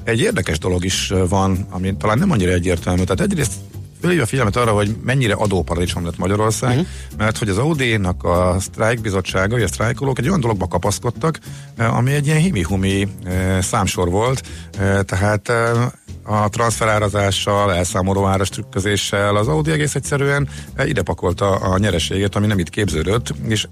egy 0.03 0.19
érdekes 0.19 0.57
dolog 0.57 0.85
is 0.85 1.13
van, 1.29 1.67
ami 1.69 1.97
talán 1.97 2.17
nem 2.17 2.31
annyira 2.31 2.51
egyértelmű. 2.51 3.03
Tehát 3.03 3.31
egyrészt 3.31 3.53
fölhívja 3.99 4.23
a 4.23 4.27
figyelmet 4.27 4.55
arra, 4.55 4.71
hogy 4.71 4.95
mennyire 5.03 5.33
adóparadicsom 5.33 6.05
lett 6.05 6.17
Magyarország, 6.17 6.69
uh-huh. 6.69 6.87
mert 7.17 7.37
hogy 7.37 7.49
az 7.49 7.57
Audi-nak 7.57 8.23
a 8.23 8.55
sztrájkbizottsága, 8.59 9.53
vagy 9.53 9.63
a 9.63 9.67
sztrájkolók 9.67 10.19
egy 10.19 10.27
olyan 10.27 10.39
dologba 10.39 10.67
kapaszkodtak, 10.67 11.39
eh, 11.77 11.97
ami 11.97 12.13
egy 12.13 12.25
ilyen 12.25 12.39
himi-humi 12.39 13.07
eh, 13.23 13.61
számsor 13.61 14.09
volt, 14.09 14.43
eh, 14.77 15.01
tehát 15.01 15.49
eh, 15.49 15.91
a 16.23 16.49
transferárazással, 16.49 17.73
elszámoló 17.73 18.25
áras 18.25 18.49
trükközéssel 18.49 19.35
az 19.35 19.47
Audi 19.47 19.71
egész 19.71 19.95
egyszerűen 19.95 20.49
ide 20.85 21.01
pakolta 21.01 21.49
a 21.49 21.77
nyereséget, 21.77 22.35
ami 22.35 22.47
nem 22.47 22.59
itt 22.59 22.69
képződött, 22.69 23.33
és 23.47 23.67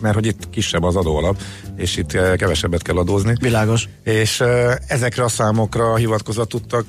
mert 0.00 0.14
hogy 0.14 0.26
itt 0.26 0.50
kisebb 0.50 0.82
az 0.82 0.96
adóalap, 0.96 1.40
és 1.76 1.96
itt 1.96 2.10
kevesebbet 2.10 2.82
kell 2.82 2.96
adózni. 2.96 3.34
Világos. 3.40 3.88
És 4.02 4.44
ezekre 4.86 5.24
a 5.24 5.28
számokra 5.28 5.96
hivatkozva 5.96 6.44
tudtak 6.44 6.84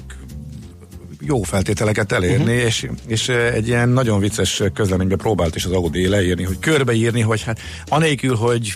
jó 1.19 1.43
feltételeket 1.43 2.11
elérni, 2.11 2.53
uh-huh. 2.53 2.65
és, 2.65 2.89
és 3.07 3.29
egy 3.29 3.67
ilyen 3.67 3.89
nagyon 3.89 4.19
vicces 4.19 4.63
közleménybe 4.73 5.15
próbált 5.15 5.55
is 5.55 5.65
az 5.65 5.71
Audi 5.71 6.07
leírni, 6.07 6.43
hogy 6.43 6.59
körbeírni, 6.59 7.21
hogy 7.21 7.43
hát 7.43 7.59
anélkül, 7.85 8.35
hogy 8.35 8.75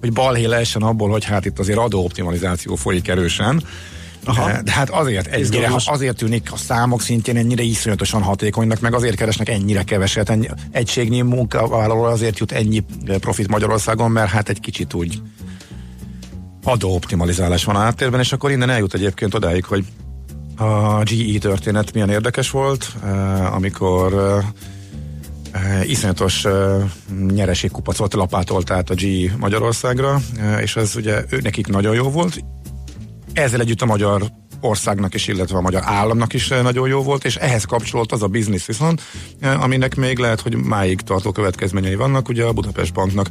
hogy 0.00 0.12
balhé 0.12 0.44
lehessen 0.44 0.82
abból, 0.82 1.10
hogy 1.10 1.24
hát 1.24 1.44
itt 1.44 1.58
azért 1.58 1.78
adóoptimalizáció 1.78 2.74
folyik 2.74 3.08
erősen, 3.08 3.62
Aha. 4.24 4.62
De 4.62 4.72
hát 4.72 4.90
azért, 4.90 5.26
ennyire, 5.26 5.70
azért 5.84 6.16
tűnik 6.16 6.52
a 6.52 6.56
számok 6.56 7.02
szintjén 7.02 7.36
ennyire 7.36 7.62
iszonyatosan 7.62 8.22
hatékonynak, 8.22 8.80
meg 8.80 8.94
azért 8.94 9.16
keresnek 9.16 9.48
ennyire 9.48 9.82
keveset, 9.82 10.30
ennyi, 10.30 10.48
egységnyi 10.70 11.20
munkavállaló 11.20 12.02
azért 12.02 12.38
jut 12.38 12.52
ennyi 12.52 12.84
profit 13.20 13.48
Magyarországon, 13.48 14.10
mert 14.10 14.30
hát 14.30 14.48
egy 14.48 14.60
kicsit 14.60 14.94
úgy 14.94 15.20
adóoptimalizálás 16.64 17.64
van 17.64 17.76
áttérben, 17.76 18.20
és 18.20 18.32
akkor 18.32 18.50
innen 18.50 18.70
eljut 18.70 18.94
egyébként 18.94 19.34
odáig, 19.34 19.64
hogy 19.64 19.84
a 20.56 21.02
GE 21.02 21.38
történet 21.38 21.92
milyen 21.92 22.10
érdekes 22.10 22.50
volt, 22.50 22.94
amikor 23.52 24.40
iszonyatos 25.82 26.46
nyereségkupacot 27.28 28.14
lapátolt 28.14 28.70
át 28.70 28.90
a 28.90 28.94
GE 28.94 29.36
Magyarországra, 29.38 30.20
és 30.60 30.76
ez 30.76 30.96
ugye 30.96 31.24
ő 31.28 31.40
nekik 31.42 31.66
nagyon 31.66 31.94
jó 31.94 32.10
volt, 32.10 32.44
ezzel 33.32 33.60
együtt 33.60 33.82
a 33.82 33.86
magyar 33.86 34.30
országnak 34.64 35.14
is, 35.14 35.28
illetve 35.28 35.56
a 35.56 35.60
magyar 35.60 35.82
államnak 35.84 36.32
is 36.32 36.50
eh, 36.50 36.62
nagyon 36.62 36.88
jó 36.88 37.02
volt, 37.02 37.24
és 37.24 37.36
ehhez 37.36 37.64
kapcsolt 37.64 38.12
az 38.12 38.22
a 38.22 38.26
biznisz 38.26 38.64
viszont, 38.64 39.02
eh, 39.40 39.62
aminek 39.62 39.96
még 39.96 40.18
lehet, 40.18 40.40
hogy 40.40 40.56
máig 40.56 41.00
tartó 41.00 41.32
következményei 41.32 41.94
vannak, 41.94 42.28
ugye 42.28 42.44
a 42.44 42.52
Budapest 42.52 42.92
Banknak 42.92 43.28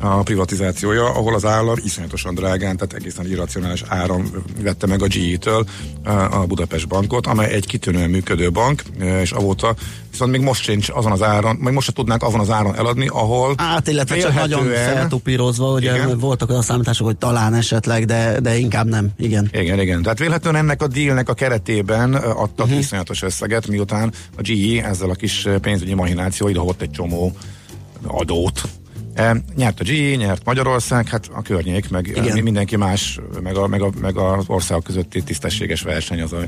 a 0.00 0.22
privatizációja, 0.22 1.04
ahol 1.04 1.34
az 1.34 1.44
állam 1.44 1.76
iszonyatosan 1.84 2.34
drágán, 2.34 2.76
tehát 2.76 2.92
egészen 2.92 3.26
irracionális 3.26 3.82
áram 3.88 4.30
vette 4.62 4.86
meg 4.86 5.02
a 5.02 5.06
GE-től 5.06 5.64
eh, 6.02 6.40
a 6.40 6.46
Budapest 6.46 6.88
Bankot, 6.88 7.26
amely 7.26 7.52
egy 7.52 7.66
kitűnően 7.66 8.10
működő 8.10 8.50
bank, 8.50 8.82
és 9.22 9.30
avóta 9.30 9.74
viszont 10.12 10.30
még 10.30 10.40
most 10.40 10.62
sincs 10.62 10.88
azon 10.88 11.12
az 11.12 11.22
áron, 11.22 11.56
még 11.56 11.72
most 11.72 11.86
se 11.86 11.92
tudnánk 11.92 12.22
azon 12.22 12.40
az 12.40 12.50
áron 12.50 12.76
eladni, 12.76 13.08
ahol 13.08 13.54
Hát, 13.56 13.88
illetve 13.88 14.16
csak 14.18 14.34
nagyon 14.34 14.66
feltupírozva, 14.66 15.78
igen. 15.80 16.18
voltak 16.18 16.50
olyan 16.50 16.62
számítások, 16.62 17.06
hogy 17.06 17.16
talán 17.16 17.54
esetleg, 17.54 18.04
de, 18.04 18.40
de 18.40 18.56
inkább 18.56 18.88
nem, 18.88 19.08
igen. 19.18 19.48
Igen, 19.52 19.80
igen. 19.80 20.02
Tehát 20.02 20.18
véletlenül 20.18 20.60
ennek 20.60 20.71
a 20.80 20.86
dealnek 20.86 21.28
a 21.28 21.34
keretében 21.34 22.14
adtak 22.14 22.66
uh-huh. 22.66 22.80
iszonyatos 22.80 23.22
összeget, 23.22 23.66
miután 23.66 24.12
a 24.36 24.40
GE 24.40 24.84
ezzel 24.84 25.10
a 25.10 25.14
kis 25.14 25.46
pénzügyi 25.60 25.94
mahináció 25.94 26.48
idehott 26.48 26.82
egy 26.82 26.90
csomó 26.90 27.32
adót, 28.06 28.62
E, 29.14 29.36
nyert 29.56 29.80
a 29.80 29.84
GE, 29.84 30.14
nyert 30.14 30.44
Magyarország, 30.44 31.08
hát 31.08 31.30
a 31.32 31.42
környék, 31.42 31.90
meg 31.90 32.06
Igen. 32.06 32.42
mindenki 32.42 32.76
más, 32.76 33.20
meg, 33.42 33.56
a, 33.56 33.66
meg, 33.66 33.82
a, 33.82 33.90
meg 34.00 34.16
az 34.16 34.44
országok 34.46 34.84
közötti 34.84 35.22
tisztességes 35.22 35.82
verseny 35.82 36.20
az, 36.20 36.32
a, 36.32 36.42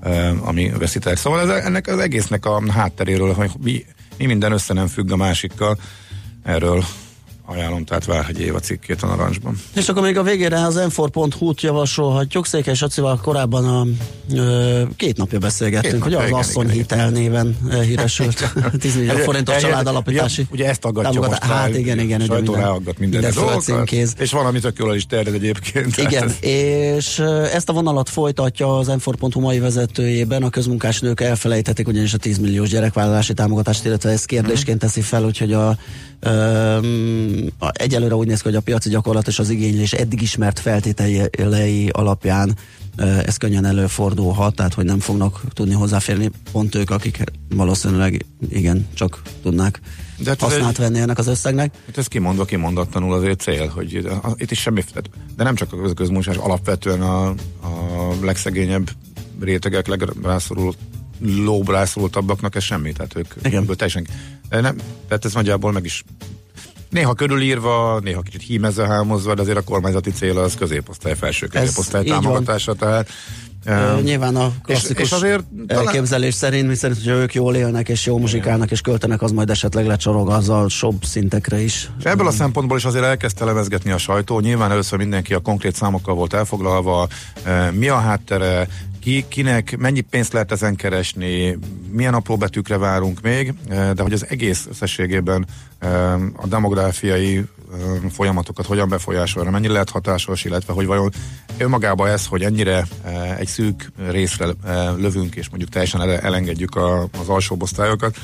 e, 0.00 0.32
ami 0.40 0.70
veszített. 0.78 1.16
Szóval 1.16 1.40
ez, 1.40 1.64
ennek 1.64 1.86
az 1.86 1.98
egésznek 1.98 2.46
a 2.46 2.62
hátteréről, 2.72 3.32
hogy 3.32 3.50
mi, 3.62 3.84
mi 4.18 4.26
minden 4.26 4.52
össze 4.52 4.74
nem 4.74 4.86
függ 4.86 5.10
a 5.10 5.16
másikkal, 5.16 5.78
erről 6.42 6.84
ajánlom, 7.50 7.84
tehát 7.84 8.04
Várhegy 8.04 8.40
Éva 8.40 8.58
cikkét 8.58 9.02
a 9.02 9.06
narancsban. 9.06 9.60
És 9.74 9.88
akkor 9.88 10.02
még 10.02 10.16
a 10.18 10.22
végére 10.22 10.64
az 10.64 10.80
m4.hu-t 10.88 11.60
javasolhatjuk. 11.60 12.46
Székely 12.46 12.74
Acival 12.80 13.20
korábban 13.22 13.64
a, 13.64 13.86
ö, 14.34 14.82
két 14.96 15.16
napja 15.16 15.38
beszélgettünk, 15.38 16.02
két 16.02 16.02
hogy 16.02 16.14
az 16.14 16.30
asszony 16.32 16.64
igen, 16.64 16.76
hitel 16.76 17.10
néven 17.10 17.56
híresült 17.84 18.52
10 18.80 18.94
millió 18.96 19.16
forintos 19.16 19.56
család 19.56 19.86
alapítási. 19.86 20.46
Ugye 20.50 20.68
ezt 20.68 20.84
aggatja 20.84 21.20
most 21.20 21.42
Hát 21.42 21.76
igen, 21.76 21.98
igen. 21.98 22.20
Ugye 22.20 22.34
minden, 22.34 22.54
ráaggat 22.54 22.98
minden, 22.98 23.20
minden 23.20 23.44
dolgokat, 23.44 23.90
és 24.18 24.30
valami 24.30 24.60
tök 24.60 24.78
jól 24.78 24.94
is 24.94 25.06
terjed 25.06 25.34
egyébként. 25.34 25.96
Igen, 26.06 26.32
és 26.40 27.18
ezt 27.52 27.68
a 27.68 27.72
vonalat 27.72 28.08
folytatja 28.08 28.78
az 28.78 28.86
m4.hu 28.90 29.40
mai 29.40 29.58
vezetőjében. 29.58 30.42
A 30.42 30.50
közmunkás 30.50 31.00
nők 31.00 31.20
elfelejtették 31.20 31.88
ugyanis 31.88 32.14
a 32.14 32.18
10 32.18 32.38
milliós 32.38 32.68
gyerekvállalási 32.68 33.34
támogatást, 33.34 33.84
illetve 33.84 34.10
ezt 34.10 34.26
kérdésként 34.26 34.78
teszi 34.78 35.00
fel, 35.00 35.24
úgyhogy 35.24 35.52
a 35.52 35.78
egyelőre 37.72 38.14
úgy 38.14 38.26
néz 38.26 38.40
ki, 38.40 38.48
hogy 38.48 38.56
a 38.56 38.60
piaci 38.60 38.88
gyakorlat 38.88 39.26
és 39.26 39.38
az 39.38 39.50
igénylés 39.50 39.92
eddig 39.92 40.22
ismert 40.22 40.58
feltételei 40.58 41.88
alapján 41.88 42.56
ez 42.96 43.36
könnyen 43.36 43.64
előfordulhat, 43.64 44.54
tehát 44.54 44.74
hogy 44.74 44.84
nem 44.84 45.00
fognak 45.00 45.40
tudni 45.52 45.74
hozzáférni 45.74 46.30
pont 46.52 46.74
ők, 46.74 46.90
akik 46.90 47.24
valószínűleg 47.48 48.26
igen, 48.48 48.88
csak 48.94 49.22
tudnák 49.42 49.80
de 50.22 50.30
hát 50.30 50.40
használt 50.40 50.76
venni 50.76 50.98
ennek 50.98 51.18
az 51.18 51.26
összegnek. 51.26 51.74
Hát 51.86 51.98
ez 51.98 52.06
kimondva, 52.06 52.44
kimondatlanul 52.44 53.14
azért 53.14 53.40
cél, 53.40 53.68
hogy 53.68 54.08
itt 54.34 54.50
is 54.50 54.60
semmi, 54.60 54.84
de 55.36 55.42
nem 55.44 55.54
csak 55.54 55.72
a 55.72 55.94
közmunkás, 55.94 56.36
alapvetően 56.36 57.02
a, 57.02 57.28
a 57.28 57.34
legszegényebb 58.22 58.90
rétegek, 59.40 59.86
legrászorult 59.86 60.78
lóbrászoltabbaknak 61.20 62.54
ez 62.54 62.62
semmi, 62.62 62.92
tehát 62.92 63.16
ők 63.16 63.34
Igen. 63.42 63.66
teljesen 63.66 64.06
nem, 64.48 64.76
tehát 65.08 65.24
ez 65.24 65.34
nagyjából 65.34 65.72
meg 65.72 65.84
is 65.84 66.04
Néha 66.90 67.14
körülírva, 67.14 68.00
néha 68.02 68.20
kicsit 68.20 68.42
hímezve, 68.42 68.86
hámozva, 68.86 69.34
de 69.34 69.42
azért 69.42 69.58
a 69.58 69.62
kormányzati 69.62 70.10
cél 70.10 70.38
az 70.38 70.54
középosztály, 70.54 71.14
felső 71.16 71.46
középosztály 71.46 72.04
támogatása, 72.04 72.74
tehát 72.74 73.08
Uh, 73.66 74.02
nyilván 74.02 74.36
a 74.36 74.52
klasszikus 74.62 75.04
és, 75.04 75.10
és 75.10 75.12
azért 75.12 75.44
elképzelés 75.66 76.36
talán... 76.36 76.52
szerint, 76.52 76.68
mi 76.68 76.74
szerint, 76.74 76.98
hogyha 76.98 77.14
ők 77.16 77.34
jól 77.34 77.54
élnek 77.54 77.88
és 77.88 78.06
jó 78.06 78.18
muzsikálnak 78.18 78.70
és 78.70 78.80
költenek, 78.80 79.22
az 79.22 79.30
majd 79.30 79.50
esetleg 79.50 79.86
lecsorog 79.86 80.28
azzal 80.28 80.68
sobb 80.68 81.04
szintekre 81.04 81.60
is. 81.60 81.90
És 81.98 82.04
ebből 82.04 82.26
a 82.26 82.30
szempontból 82.30 82.76
is 82.76 82.84
azért 82.84 83.04
elkezdte 83.04 83.44
lemezgetni 83.44 83.90
a 83.90 83.98
sajtó. 83.98 84.40
Nyilván 84.40 84.70
először 84.70 84.98
mindenki 84.98 85.34
a 85.34 85.38
konkrét 85.38 85.74
számokkal 85.74 86.14
volt 86.14 86.32
elfoglalva, 86.32 87.08
mi 87.72 87.88
a 87.88 87.98
háttere, 87.98 88.68
ki, 89.00 89.24
kinek 89.28 89.76
mennyi 89.76 90.00
pénzt 90.00 90.32
lehet 90.32 90.52
ezen 90.52 90.76
keresni, 90.76 91.58
milyen 91.90 92.14
apró 92.14 92.36
betűkre 92.36 92.78
várunk 92.78 93.20
még, 93.20 93.54
eh, 93.68 93.92
de 93.92 94.02
hogy 94.02 94.12
az 94.12 94.26
egész 94.28 94.66
összességében 94.70 95.46
eh, 95.78 96.12
a 96.12 96.46
demográfiai 96.46 97.36
eh, 97.36 97.44
folyamatokat 98.10 98.66
hogyan 98.66 98.88
befolyásolja, 98.88 99.50
mennyi 99.50 99.68
lehet 99.68 99.90
hatásos, 99.90 100.44
illetve 100.44 100.72
hogy 100.72 100.86
vajon 100.86 101.12
önmagában 101.58 102.08
ez, 102.08 102.26
hogy 102.26 102.42
ennyire 102.42 102.86
egy 103.38 103.46
szűk 103.46 103.92
részre 104.08 104.46
lövünk, 104.96 105.34
és 105.34 105.48
mondjuk 105.48 105.70
teljesen 105.70 106.00
elengedjük 106.00 106.76
az 107.20 107.28
alsóbb 107.28 107.62
osztályokat, 107.62 108.16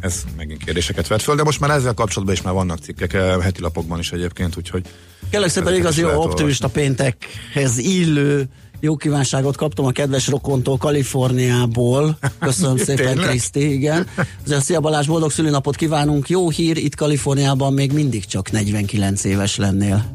ez 0.00 0.22
megint 0.36 0.64
kérdéseket 0.64 1.06
vet 1.06 1.22
föl, 1.22 1.34
de 1.34 1.42
most 1.42 1.60
már 1.60 1.70
ezzel 1.70 1.94
kapcsolatban 1.94 2.36
is 2.36 2.42
már 2.42 2.54
vannak 2.54 2.78
cikkek 2.78 3.12
heti 3.40 3.60
lapokban 3.60 3.98
is 3.98 4.12
egyébként, 4.12 4.56
úgyhogy 4.56 4.82
Kérlek 5.30 5.50
szépen 5.50 5.74
igazi 5.74 6.04
optimista 6.04 6.68
péntekhez 6.68 7.78
illő 7.78 8.48
jó 8.84 8.96
kívánságot 8.96 9.56
kaptam 9.56 9.84
a 9.84 9.90
kedves 9.90 10.28
rokontól 10.28 10.76
Kaliforniából. 10.76 12.18
Köszönöm 12.38 12.76
szépen, 12.86 13.16
Kriszti, 13.16 13.72
igen. 13.72 14.06
Azért, 14.44 14.62
szia 14.62 14.80
Balázs, 14.80 15.06
boldog 15.06 15.30
szülinapot 15.30 15.76
kívánunk. 15.76 16.28
Jó 16.28 16.50
hír, 16.50 16.76
itt 16.76 16.94
Kaliforniában 16.94 17.72
még 17.72 17.92
mindig 17.92 18.24
csak 18.24 18.50
49 18.50 19.24
éves 19.24 19.56
lennél. 19.56 20.12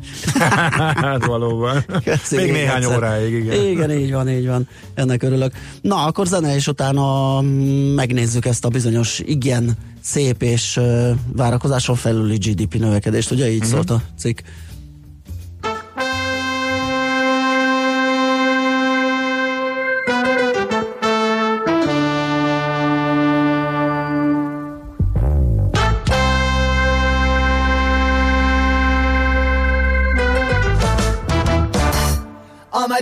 hát 0.95 1.25
valóban. 1.25 1.85
Köszi, 2.03 2.35
még 2.35 2.51
néhány 2.51 2.81
egyszer. 2.81 2.97
óráig, 2.97 3.33
igen. 3.33 3.65
Igen, 3.65 3.91
így 3.91 4.11
van, 4.11 4.29
így 4.29 4.47
van. 4.47 4.67
Ennek 4.93 5.23
örülök. 5.23 5.51
Na, 5.81 6.05
akkor 6.05 6.27
zene, 6.27 6.55
és 6.55 6.67
utána 6.67 7.41
megnézzük 7.95 8.45
ezt 8.45 8.65
a 8.65 8.69
bizonyos 8.69 9.19
igen 9.25 9.77
szép 10.01 10.41
és 10.41 10.79
várakozáson 11.35 11.95
felüli 11.95 12.37
GDP 12.37 12.73
növekedést. 12.73 13.31
Ugye 13.31 13.49
így 13.51 13.55
uh-huh. 13.55 13.71
szólt 13.71 13.89
a 13.89 14.01
cikk? 14.17 14.39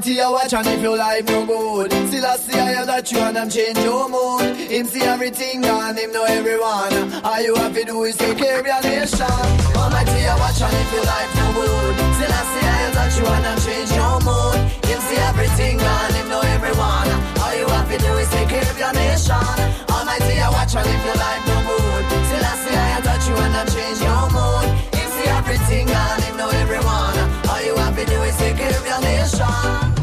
Almighty, 0.06 0.22
I 0.22 0.30
watch 0.30 0.54
and 0.54 0.68
if 0.68 0.82
your 0.84 0.98
life 0.98 1.26
no 1.26 1.46
good 1.48 1.92
Still 1.92 2.26
I 2.26 2.38
see 2.38 2.54
I 2.54 2.86
that 2.86 3.10
you 3.12 3.18
and 3.18 3.38
I'm 3.38 3.50
change 3.50 3.80
your 3.82 4.06
mood. 4.06 4.54
Him 4.70 4.86
see 4.86 5.02
everything 5.02 5.66
and 5.66 5.98
him 5.98 6.12
know 6.14 6.26
everyone. 6.26 6.94
All 7.26 7.42
you 7.42 7.56
have 7.56 7.74
to 7.74 7.84
do 7.84 8.04
is 8.04 8.16
take 8.16 8.38
care 8.38 8.60
of 8.62 8.68
your 8.70 8.82
nation. 8.86 9.26
Almighty, 9.74 10.22
I 10.30 10.38
watch 10.38 10.62
and 10.62 10.78
if 10.78 10.94
your 10.94 11.06
life 11.10 11.32
no 11.34 11.48
good 11.58 11.96
Still 12.22 12.38
I 12.38 12.44
see 12.54 12.68
I 12.70 12.86
that 12.94 13.12
you 13.18 13.26
and 13.26 13.46
I'm 13.50 13.58
change 13.66 13.92
your 13.98 14.18
mood. 14.22 14.60
Him 14.86 15.00
see 15.10 15.18
everything 15.26 15.82
and 15.82 16.14
him 16.14 16.28
know 16.30 16.44
everyone. 16.54 17.10
All 17.42 17.56
you 17.58 17.66
have 17.66 17.90
to 17.90 17.98
do 17.98 18.12
is 18.22 18.30
take 18.30 18.50
care 18.54 18.70
of 18.70 18.78
your 18.78 18.94
nation. 18.94 19.58
Almighty, 19.90 20.38
I 20.38 20.54
watch 20.54 20.78
and 20.78 20.86
if 20.86 21.02
your 21.02 21.18
life 21.18 21.44
no 21.50 21.58
good 21.66 22.04
Still 22.30 22.46
I 22.46 22.54
see 22.62 22.78
I 22.78 23.02
that 23.10 23.22
you 23.26 23.36
and 23.42 23.58
I'm 23.58 23.68
change 23.74 24.00
your 24.06 24.26
mood. 24.30 24.70
Him 24.94 25.08
see 25.18 25.28
everything 25.34 25.90
and 25.90 26.20
him 26.30 26.38
know 26.38 26.54
everyone. 26.62 27.18
All 27.50 27.62
you 27.66 27.74
have 27.82 27.98
to 27.98 28.06
do 28.06 28.18
is 28.22 28.38
take 28.38 28.62
care 28.62 28.70
of 28.70 28.86
your 28.86 29.02
nation 29.02 29.95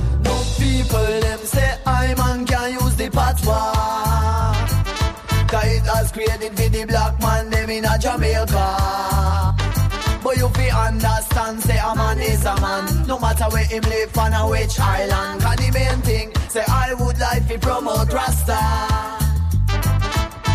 created 6.12 6.52
for 6.56 6.68
the 6.68 6.84
black 6.84 7.18
man 7.20 7.48
them 7.50 7.70
in 7.70 7.84
a 7.84 7.98
Jamaica 7.98 9.56
But 10.22 10.36
you 10.36 10.48
fi 10.50 10.68
understand, 10.86 11.60
say 11.62 11.78
a 11.78 11.94
man 11.94 12.20
is 12.20 12.44
a 12.44 12.54
man. 12.60 13.06
No 13.06 13.18
matter 13.18 13.44
where 13.50 13.64
him 13.64 13.82
live 13.82 14.16
on 14.18 14.32
a 14.32 14.48
which 14.48 14.78
island. 14.78 15.40
Cause 15.40 15.56
the 15.56 15.70
main 15.72 16.00
thing, 16.02 16.32
say 16.48 16.64
I 16.68 16.94
would 16.94 17.18
like 17.18 17.48
to 17.48 17.58
promote 17.58 18.12
Rasta. 18.12 18.60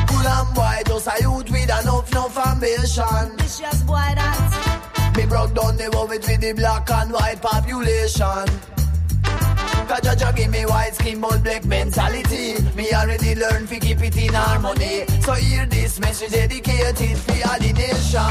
Cool 0.08 0.28
and 0.28 0.56
boy, 0.56 0.78
just 0.86 1.08
a 1.08 1.22
youth 1.22 1.50
with 1.50 1.82
enough, 1.82 2.14
no 2.14 2.30
ambition. 2.46 3.38
Vicious 3.38 3.82
boy 3.84 4.10
that. 4.16 5.14
Me 5.18 5.26
broke 5.26 5.54
down 5.54 5.76
the 5.76 5.90
world 5.94 6.10
with 6.10 6.26
the 6.26 6.54
black 6.54 6.90
and 6.92 7.12
white 7.12 7.42
population. 7.42 8.77
Cause 9.98 10.16
Jaja 10.16 10.36
give 10.36 10.52
me 10.52 10.64
white 10.66 10.94
skin 10.94 11.20
but 11.20 11.44
black 11.44 11.66
mentality. 11.66 12.62
Me 12.76 12.94
already 12.94 13.34
learned 13.34 13.68
to 13.70 13.80
keep 13.80 14.00
it 14.02 14.16
in 14.16 14.32
harmony. 14.32 15.08
So 15.22 15.34
hear 15.34 15.66
this 15.66 16.00
message 16.00 16.32
dedicated 16.32 17.18
for 17.18 17.50
all 17.50 17.58
the 17.58 17.74
nation. 17.74 18.22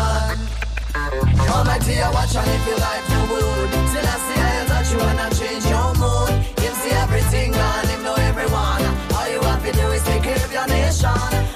Almighty, 1.51 2.01
I 2.01 2.11
watch 2.15 2.37
and 2.37 2.51
if 2.55 2.67
you 2.67 2.77
life 2.79 3.09
no 3.11 3.27
good 3.27 3.71
Till 3.91 4.07
I 4.07 4.17
see 4.27 4.41
I 4.47 4.65
touch 4.71 4.93
you 4.93 5.01
I 5.01 5.29
change 5.35 5.67
your 5.67 5.91
mood. 5.99 6.31
Him 6.63 6.75
see 6.83 6.95
everything 7.03 7.53
and 7.53 7.89
him 7.89 8.03
know 8.05 8.15
everyone. 8.15 8.87
All 9.17 9.29
you 9.29 9.41
have 9.41 9.65
to 9.67 9.73
do 9.73 9.91
is 9.91 10.03
take 10.05 10.23
care 10.23 10.37
of 10.37 10.53
your 10.53 10.69
nation. 10.69 11.11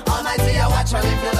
Almighty, 0.08 0.58
I 0.58 0.66
watch 0.68 0.92
and 0.92 1.06
if 1.06 1.22
your 1.22 1.34
life 1.34 1.39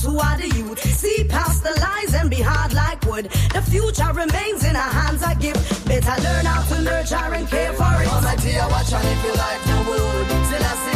us 0.00 0.04
who 0.04 0.18
are 0.18 0.36
the 0.36 0.48
youth. 0.56 0.80
See 0.80 1.24
past 1.24 1.62
the 1.62 1.78
lies 1.80 2.14
and 2.14 2.30
be 2.30 2.40
hard 2.40 2.72
like 2.72 3.04
wood. 3.06 3.26
The 3.52 3.62
future 3.62 4.12
remains 4.12 4.64
in 4.64 4.76
our 4.76 4.92
hands, 5.00 5.22
I 5.22 5.34
give. 5.34 5.54
Better 5.86 6.22
learn 6.22 6.44
how 6.44 6.62
to 6.74 6.82
nurture 6.82 7.34
and 7.34 7.48
care 7.48 7.72
for 7.72 7.94
it. 8.02 8.08
Almighty, 8.08 8.58
I 8.58 8.66
watch 8.68 8.92
and 8.92 9.08
if 9.08 9.24
your 9.24 9.34
life 9.34 9.66
no 9.66 9.84
good 9.84 10.46
Still 10.46 10.64
I 10.64 10.89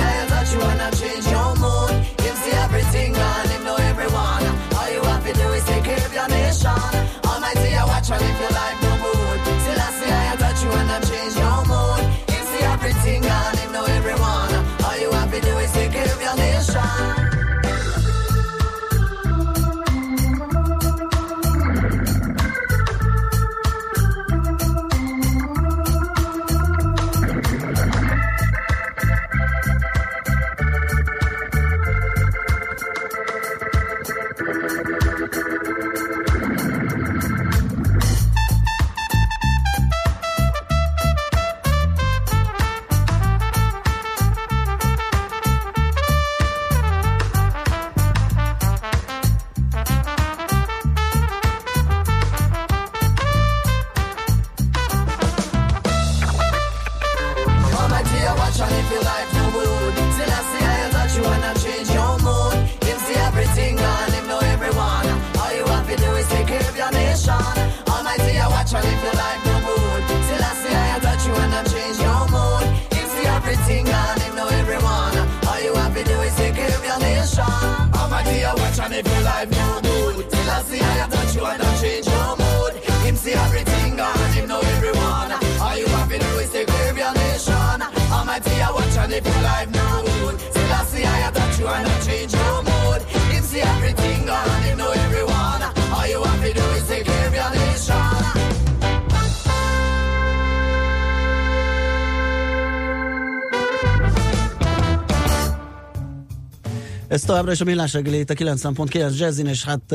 Ez 107.14 107.22
továbbra 107.22 107.52
is 107.52 107.60
a 107.60 107.64
millás 107.64 107.92
reggeli 107.92 108.18
itt 108.18 108.30
a 108.30 108.34
90.9 108.34 109.18
Jazzin, 109.18 109.46
és 109.46 109.64
hát 109.64 109.94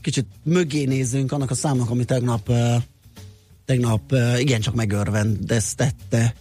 kicsit 0.00 0.26
mögé 0.42 0.84
nézzünk 0.84 1.32
annak 1.32 1.50
a 1.50 1.54
számnak, 1.54 1.90
ami 1.90 2.04
tegnap, 2.04 2.52
tegnap 3.64 4.14
igencsak 4.38 4.74
megörvendeztette 4.74 6.34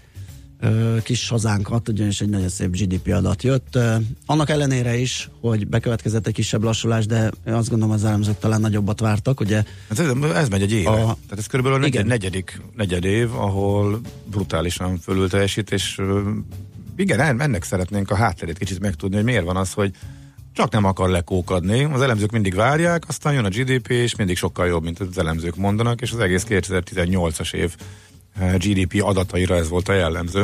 kis 1.04 1.30
hazánkat, 1.30 1.90
ugyanis 1.90 2.22
egy 2.22 2.30
nagyon 2.30 2.50
szép 2.50 2.70
GDP 2.70 3.14
adat 3.14 3.44
jött. 3.44 3.80
Annak 4.26 4.50
ellenére 4.50 4.98
is, 4.98 5.30
hogy 5.42 5.68
bekövetkezett 5.68 6.28
egy 6.28 6.34
kisebb 6.34 6.64
lassulás, 6.64 7.06
de 7.06 7.32
azt 7.46 7.70
gondolom 7.70 7.94
az 7.94 8.06
elemzők 8.06 8.40
talán 8.40 8.62
nagyobbat 8.62 9.00
vártak, 9.00 9.40
ugye? 9.40 9.64
Hát 9.90 10.00
ez, 10.00 10.08
ez 10.36 10.50
megy 10.50 10.62
egy 10.62 10.72
éve. 10.72 10.90
A-. 10.90 10.96
Tehát 10.96 11.38
ez 11.38 11.48
körülbelül 11.48 11.86
Igen. 11.86 12.06
negyed, 12.06 12.22
negyedik 12.22 12.62
negyed 12.76 13.04
év, 13.04 13.34
ahol 13.34 14.02
brutálisan 14.26 15.00
fölül 15.00 15.30
teljesít, 15.30 15.72
és 15.72 16.02
igen, 16.98 17.20
en- 17.20 17.42
ennek 17.42 17.64
szeretnénk 17.64 18.12
a 18.12 18.16
hátterét 18.16 18.58
kicsit 18.58 18.80
megtudni, 18.80 19.16
hogy 19.16 19.26
miért 19.26 19.46
van 19.46 19.58
az, 19.58 19.74
hogy 19.74 19.92
csak 20.54 20.72
nem 20.72 20.86
akar 20.86 21.10
lekókadni. 21.10 21.84
Az 21.84 22.02
elemzők 22.02 22.32
mindig 22.32 22.56
várják, 22.56 23.04
aztán 23.08 23.34
jön 23.34 23.46
a 23.46 23.50
GDP, 23.50 23.90
és 23.90 24.16
mindig 24.16 24.38
sokkal 24.38 24.68
jobb, 24.68 24.84
mint 24.84 25.00
az 25.00 25.18
elemzők 25.18 25.56
mondanak, 25.56 26.02
és 26.02 26.12
az 26.12 26.20
egész 26.20 26.46
2018-as 26.50 27.54
év 27.54 27.76
eh, 28.40 28.56
GDP 28.58 29.02
adataira 29.04 29.56
ez 29.56 29.70
volt 29.70 29.90
a 29.90 29.94
jellemző. 29.94 30.44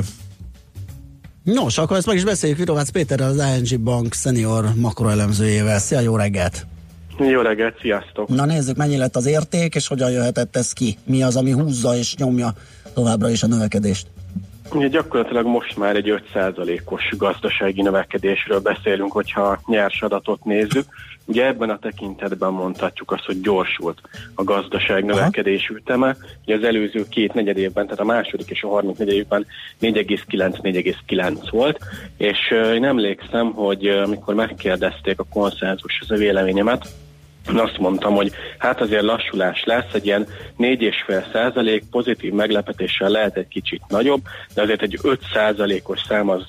Nos, 1.43 1.77
akkor 1.77 1.97
ezt 1.97 2.05
meg 2.05 2.15
is 2.15 2.23
beszéljük 2.23 2.57
Virovácz 2.57 2.89
Péterrel, 2.89 3.29
az 3.29 3.71
ING 3.71 3.81
Bank 3.81 4.13
senior 4.13 4.65
makroelemzőjével. 4.75 5.79
Szia, 5.79 5.99
jó 5.99 6.15
reggelt! 6.15 6.65
Jó 7.17 7.41
reggelt, 7.41 7.79
sziasztok! 7.81 8.27
Na 8.27 8.45
nézzük, 8.45 8.75
mennyi 8.75 8.97
lett 8.97 9.15
az 9.15 9.25
érték, 9.25 9.75
és 9.75 9.87
hogyan 9.87 10.11
jöhetett 10.11 10.55
ez 10.55 10.71
ki? 10.73 10.97
Mi 11.05 11.23
az, 11.23 11.35
ami 11.35 11.51
húzza 11.51 11.95
és 11.95 12.15
nyomja 12.15 12.53
továbbra 12.93 13.29
is 13.29 13.43
a 13.43 13.47
növekedést? 13.47 14.07
Ugye 14.73 14.87
gyakorlatilag 14.87 15.45
most 15.45 15.77
már 15.77 15.95
egy 15.95 16.21
5%-os 16.33 17.13
gazdasági 17.17 17.81
növekedésről 17.81 18.59
beszélünk, 18.59 19.11
hogyha 19.11 19.59
nyers 19.65 20.01
adatot 20.01 20.43
nézzük. 20.43 20.85
Ugye 21.25 21.45
ebben 21.45 21.69
a 21.69 21.79
tekintetben 21.79 22.51
mondhatjuk 22.51 23.11
azt, 23.11 23.25
hogy 23.25 23.41
gyorsult 23.41 24.01
a 24.35 24.43
gazdaság 24.43 25.05
növekedés 25.05 25.69
üteme. 25.69 26.15
Ugye 26.45 26.55
az 26.55 26.63
előző 26.63 27.05
két 27.09 27.33
negyed 27.33 27.57
évben, 27.57 27.83
tehát 27.83 27.99
a 27.99 28.05
második 28.05 28.49
és 28.49 28.63
a 28.63 28.67
harmadik 28.67 28.97
negyed 28.97 29.15
évben 29.15 29.45
4,9-4,9 29.81 31.47
volt, 31.51 31.79
és 32.17 32.37
én 32.73 32.85
emlékszem, 32.85 33.51
hogy 33.51 33.87
amikor 33.87 34.33
megkérdezték 34.33 35.19
a 35.19 35.25
konszenzus 35.29 35.99
az 36.01 36.11
a 36.11 36.15
véleményemet, 36.15 36.87
Én 37.49 37.57
azt 37.57 37.77
mondtam, 37.77 38.13
hogy 38.13 38.31
hát 38.57 38.81
azért 38.81 39.03
lassulás 39.03 39.63
lesz, 39.63 39.93
egy 39.93 40.05
ilyen 40.05 40.27
4,5 40.57 41.31
százalék 41.31 41.83
pozitív 41.91 42.33
meglepetéssel 42.33 43.09
lehet 43.09 43.37
egy 43.37 43.47
kicsit 43.47 43.81
nagyobb, 43.87 44.21
de 44.53 44.61
azért 44.61 44.81
egy 44.81 44.99
5 45.01 45.19
százalékos 45.33 45.99
szám 46.07 46.29
az, 46.29 46.45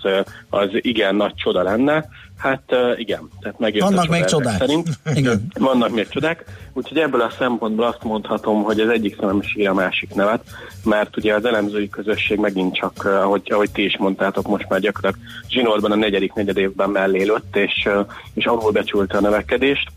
az 0.51 0.69
igen 0.73 1.15
nagy 1.15 1.35
csoda 1.35 1.63
lenne. 1.63 2.05
Hát 2.37 2.63
igen, 2.97 3.29
tehát 3.41 3.59
megjött 3.59 3.83
Vannak 3.83 4.09
a 4.09 4.13
még 4.13 4.25
csodák. 4.25 4.59
Szerint. 4.59 4.89
Igen. 5.15 5.47
Vannak 5.59 5.91
még 5.91 6.09
csodák, 6.09 6.45
úgyhogy 6.73 6.99
ebből 6.99 7.21
a 7.21 7.31
szempontból 7.39 7.85
azt 7.85 8.03
mondhatom, 8.03 8.63
hogy 8.63 8.81
az 8.81 8.89
egyik 8.89 9.17
sír 9.41 9.69
a 9.69 9.75
másik 9.75 10.15
nevet, 10.15 10.45
mert 10.85 11.17
ugye 11.17 11.35
az 11.35 11.45
elemzői 11.45 11.89
közösség 11.89 12.39
megint 12.39 12.75
csak, 12.75 13.05
ahogy, 13.05 13.43
ahogy 13.45 13.71
ti 13.71 13.85
is 13.85 13.97
mondtátok, 13.99 14.47
most 14.47 14.69
már 14.69 14.81
gyakorlatilag 14.81 15.27
zsinórban 15.49 15.93
a 15.93 15.97
negyedik 15.97 16.33
negyed 16.33 16.57
évben 16.57 16.91
mellélőtt, 16.91 17.57
és, 17.57 17.89
és 18.35 18.45
alulbecsülte 18.45 19.17
a 19.17 19.21
növekedést. 19.21 19.89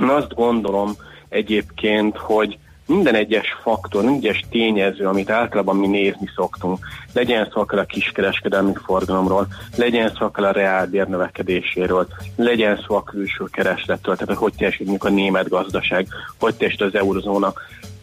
Én 0.00 0.08
azt 0.08 0.34
gondolom 0.34 0.92
egyébként, 1.28 2.16
hogy 2.16 2.58
minden 2.86 3.14
egyes 3.14 3.56
faktor, 3.62 4.02
minden 4.02 4.20
egyes 4.22 4.44
tényező, 4.50 5.06
amit 5.06 5.30
általában 5.30 5.76
mi 5.76 5.86
nézni 5.86 6.30
szoktunk, 6.34 6.78
legyen 7.12 7.48
szó 7.52 7.60
akár 7.60 7.78
a 7.78 7.84
kiskereskedelmi 7.84 8.72
forgalomról, 8.84 9.46
legyen 9.76 10.12
szó 10.18 10.24
akár 10.24 10.44
a 10.44 10.52
reálbér 10.52 11.06
növekedéséről, 11.06 12.06
legyen 12.36 12.84
szó 12.86 12.94
a 12.94 13.02
külső 13.02 13.44
keresletről, 13.50 14.16
tehát 14.16 14.38
hogy 14.38 14.52
teljesítjük 14.56 15.04
a 15.04 15.08
német 15.08 15.48
gazdaság, 15.48 16.06
hogy 16.38 16.54
teljesít 16.54 16.80
az 16.80 16.94
eurozóna. 16.94 17.52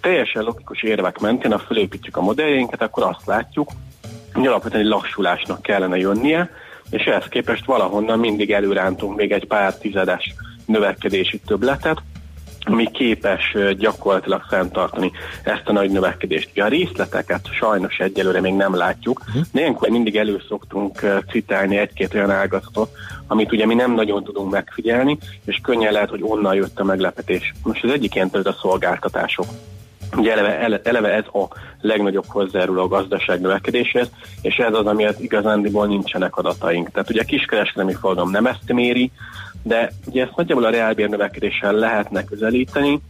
Teljesen 0.02 0.44
logikus 0.44 0.84
érvek 0.84 1.20
mentén, 1.20 1.52
ha 1.52 1.60
fölépítjük 1.60 2.18
a 2.18 2.22
modelljeinket, 2.22 2.82
akkor 2.82 3.04
azt 3.04 3.26
látjuk, 3.26 3.70
hogy 4.34 4.48
alapvetően 4.48 4.84
egy 4.84 4.90
lassulásnak 4.90 5.62
kellene 5.62 5.98
jönnie, 5.98 6.50
és 6.90 7.04
ehhez 7.04 7.26
képest 7.30 7.66
valahonnan 7.66 8.20
mindig 8.20 8.52
előrántunk 8.52 9.16
még 9.16 9.32
egy 9.32 9.48
pár 9.48 9.78
tizedes 9.78 10.34
növekedési 10.70 11.40
többletet, 11.46 12.02
ami 12.64 12.92
képes 12.92 13.56
gyakorlatilag 13.78 14.42
fenntartani 14.50 15.12
ezt 15.44 15.64
a 15.66 15.72
nagy 15.72 15.92
növekedést. 15.92 16.50
Ugye 16.52 16.64
a 16.64 16.68
részleteket 16.68 17.54
sajnos 17.54 17.98
egyelőre 17.98 18.42
még 18.42 18.54
nem 18.54 18.76
látjuk, 18.76 19.24
uh-huh. 19.28 19.44
de 19.52 19.60
ilyenkor 19.60 19.90
mindig 19.90 20.16
elő 20.16 20.42
szoktunk 20.48 21.22
citálni 21.32 21.78
egy-két 21.78 22.14
olyan 22.14 22.32
ágazatot, 22.32 22.92
amit 23.28 23.52
ugye 23.52 23.66
mi 23.66 23.74
nem 23.74 23.94
nagyon 23.94 24.24
tudunk 24.24 24.52
megfigyelni, 24.52 25.18
és 25.46 25.60
könnyen 25.64 25.94
lehet, 25.94 26.10
hogy 26.10 26.24
onnan 26.24 26.56
jött 26.56 26.80
a 26.80 26.84
meglepetés. 26.84 27.54
Most 27.64 27.84
az 27.84 27.92
egyik 27.92 28.16
ilyen 28.16 28.30
a 28.30 28.56
szolgáltatások. 28.62 29.46
Ugye 30.16 30.32
eleve, 30.32 30.60
ele- 30.60 30.88
eleve 30.88 31.14
ez 31.14 31.26
a 31.26 31.48
legnagyobb 31.82 32.26
hozzájáruló 32.28 32.82
a 32.82 32.88
gazdaság 32.88 33.42
növekedéshez, 33.42 34.10
és 34.42 34.56
ez 34.56 34.74
az, 34.74 34.86
amiért 34.86 35.20
igazándiból 35.20 35.88
nincsenek 35.88 36.38
adataink. 36.38 36.92
Tehát 36.92 37.10
ugye 37.10 37.22
a 37.22 37.26
kiskereskedelmi 37.26 37.94
forgalom 37.94 38.32
nem 38.32 38.46
ezt 38.46 38.74
méri, 38.74 39.12
de 39.64 39.92
ugye 40.06 40.24
ezt 40.24 40.36
nagyjából 40.36 40.66
a 40.66 40.70
reálbér 40.70 41.10
növekedéssel 41.10 41.74
lehetne 41.74 42.24
közelíteni, 42.24 43.02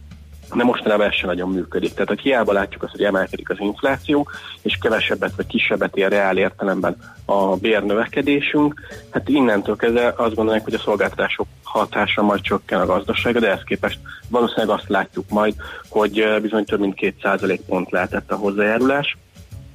de 0.54 0.64
mostanában 0.64 1.06
ez 1.06 1.14
sem 1.14 1.28
nagyon 1.28 1.48
működik. 1.50 1.92
Tehát 1.92 2.08
hogy 2.08 2.20
hiába 2.20 2.52
látjuk 2.52 2.82
azt, 2.82 2.92
hogy 2.92 3.02
emelkedik 3.02 3.50
az 3.50 3.56
infláció, 3.60 4.28
és 4.62 4.78
kevesebbet 4.80 5.36
vagy 5.36 5.46
kisebbet 5.46 5.96
ér 5.96 6.08
reál 6.08 6.36
értelemben 6.36 6.96
a 7.24 7.56
bérnövekedésünk, 7.56 8.80
hát 9.10 9.28
innentől 9.28 9.76
kezdve 9.76 10.14
azt 10.16 10.34
gondolják, 10.34 10.64
hogy 10.64 10.74
a 10.74 10.78
szolgáltatások 10.78 11.46
hatása 11.62 12.22
majd 12.22 12.40
csökken 12.40 12.80
a 12.80 12.86
gazdasága, 12.86 13.40
de 13.40 13.46
ehhez 13.46 13.64
képest 13.64 13.98
valószínűleg 14.28 14.78
azt 14.78 14.88
látjuk 14.88 15.28
majd, 15.28 15.54
hogy 15.88 16.38
bizony 16.42 16.64
több 16.64 16.80
mint 16.80 16.94
2 16.94 17.60
pont 17.66 17.90
lehetett 17.90 18.30
a 18.32 18.36
hozzájárulás 18.36 19.16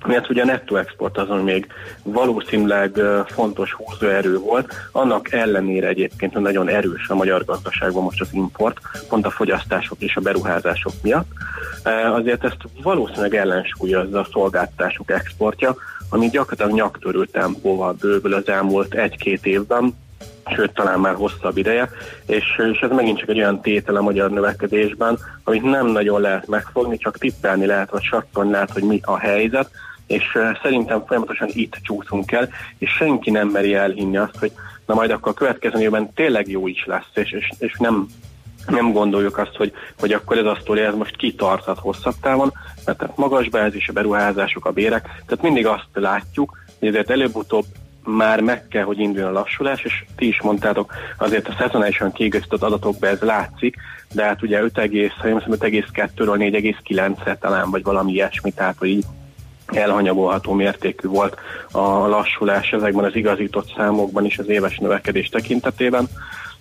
mert 0.06 0.30
ugye 0.30 0.42
a 0.42 0.46
nettó 0.46 0.76
export 0.76 1.18
azon 1.18 1.44
még 1.44 1.68
valószínűleg 2.04 3.00
fontos 3.26 3.74
húzóerő 3.74 4.38
volt, 4.38 4.74
annak 4.92 5.32
ellenére 5.32 5.88
egyébként, 5.88 6.34
hogy 6.34 6.42
nagyon 6.42 6.68
erős 6.68 7.08
a 7.08 7.16
magyar 7.16 7.46
gazdaságban 7.46 8.04
most 8.04 8.22
az 8.22 8.30
import, 8.32 8.78
pont 9.10 9.26
a 9.26 9.30
fogyasztások 9.30 10.02
és 10.02 10.16
a 10.16 10.22
beruházások 10.22 10.94
miatt. 11.02 11.28
Azért 12.14 12.44
ezt 12.44 12.58
valószínűleg 12.84 13.36
ellensúlyozza 13.36 14.20
a 14.20 14.28
szolgáltatások 14.32 15.12
exportja, 15.12 15.76
ami 16.10 16.30
gyakorlatilag 16.30 16.72
nyaktörő 16.72 17.26
tempóval 17.26 17.96
bővül 18.02 18.34
az 18.34 18.48
elmúlt 18.48 18.94
egy-két 18.94 19.46
évben, 19.46 19.96
sőt 20.56 20.74
talán 20.74 21.00
már 21.00 21.14
hosszabb 21.14 21.58
ideje, 21.58 21.90
és, 22.26 22.62
és 22.74 22.80
ez 22.80 22.90
megint 22.90 23.20
csak 23.20 23.30
egy 23.30 23.38
olyan 23.38 23.62
tétel 23.62 23.96
a 23.96 24.02
magyar 24.02 24.32
növekedésben, 24.32 25.18
amit 25.44 25.62
nem 25.62 25.88
nagyon 25.88 26.22
lehet 26.22 26.48
megfogni, 26.48 26.98
csak 26.98 27.18
tippelni 27.18 27.66
lehet, 27.66 27.90
vagy 27.90 28.04
sattolni 28.04 28.52
lehet, 28.52 28.72
hogy 28.72 28.84
mi 28.84 29.00
a 29.04 29.18
helyzet, 29.18 29.70
és 30.08 30.24
szerintem 30.62 31.06
folyamatosan 31.06 31.50
itt 31.52 31.78
csúszunk 31.84 32.32
el, 32.32 32.50
és 32.78 32.90
senki 32.90 33.32
nem 33.32 33.48
meri 33.48 33.74
elhinni 33.74 34.18
azt, 34.18 34.38
hogy 34.40 34.52
na 34.86 34.94
majd 34.94 35.12
akkor 35.12 35.32
a 35.32 35.36
következő 35.36 35.80
évben 35.80 36.14
tényleg 36.14 36.48
jó 36.48 36.68
is 36.68 36.86
lesz, 36.86 37.10
és, 37.14 37.32
és, 37.32 37.50
és 37.60 37.76
nem 37.78 38.08
nem 38.68 38.92
gondoljuk 38.92 39.38
azt, 39.38 39.56
hogy, 39.56 39.74
hogy 40.00 40.12
akkor 40.12 40.38
ez 40.38 40.46
a 40.46 40.58
sztori, 40.62 40.82
ez 40.82 40.94
most 40.94 41.16
kitarthat 41.16 41.80
hosszabb 41.80 42.16
távon, 42.22 42.54
mert 42.86 42.98
tehát 42.98 43.18
magas 43.18 43.50
bázis, 43.50 43.88
a 43.88 43.94
beruházások, 43.94 44.66
a 44.66 44.72
bérek, 44.72 45.02
tehát 45.02 45.42
mindig 45.42 45.68
azt 45.68 45.88
látjuk, 45.94 46.58
hogy 46.80 46.88
ezért 46.88 47.10
előbb-utóbb 47.10 47.66
már 48.04 48.42
meg 48.42 48.68
kell, 48.68 48.84
hogy 48.84 49.00
induljon 49.00 49.30
a 49.30 49.40
lassulás, 49.40 49.84
és 49.84 50.06
ti 50.16 50.28
is 50.28 50.42
mondtátok, 50.42 50.94
azért 51.18 51.48
a 51.48 51.56
szezonálisan 51.58 52.12
kiigazított 52.12 52.62
adatokban 52.62 53.10
ez 53.10 53.20
látszik, 53.20 53.76
de 54.14 54.24
hát 54.24 54.42
ugye 54.42 54.62
5,2-ről 54.62 56.16
4,9-re 56.16 57.38
talán, 57.38 57.70
vagy 57.70 57.84
valami 57.84 58.12
ilyesmi, 58.12 58.52
tehát 58.52 58.78
hogy 58.78 58.90
így 58.90 59.06
elhanyagolható 59.66 60.54
mértékű 60.54 61.08
volt 61.08 61.38
a 61.72 62.08
lassulás 62.08 62.72
ezekben 62.72 63.06
az 63.06 63.16
igazított 63.16 63.74
számokban 63.76 64.26
is 64.26 64.38
az 64.38 64.48
éves 64.48 64.78
növekedés 64.78 65.30
tekintetében. 65.30 66.08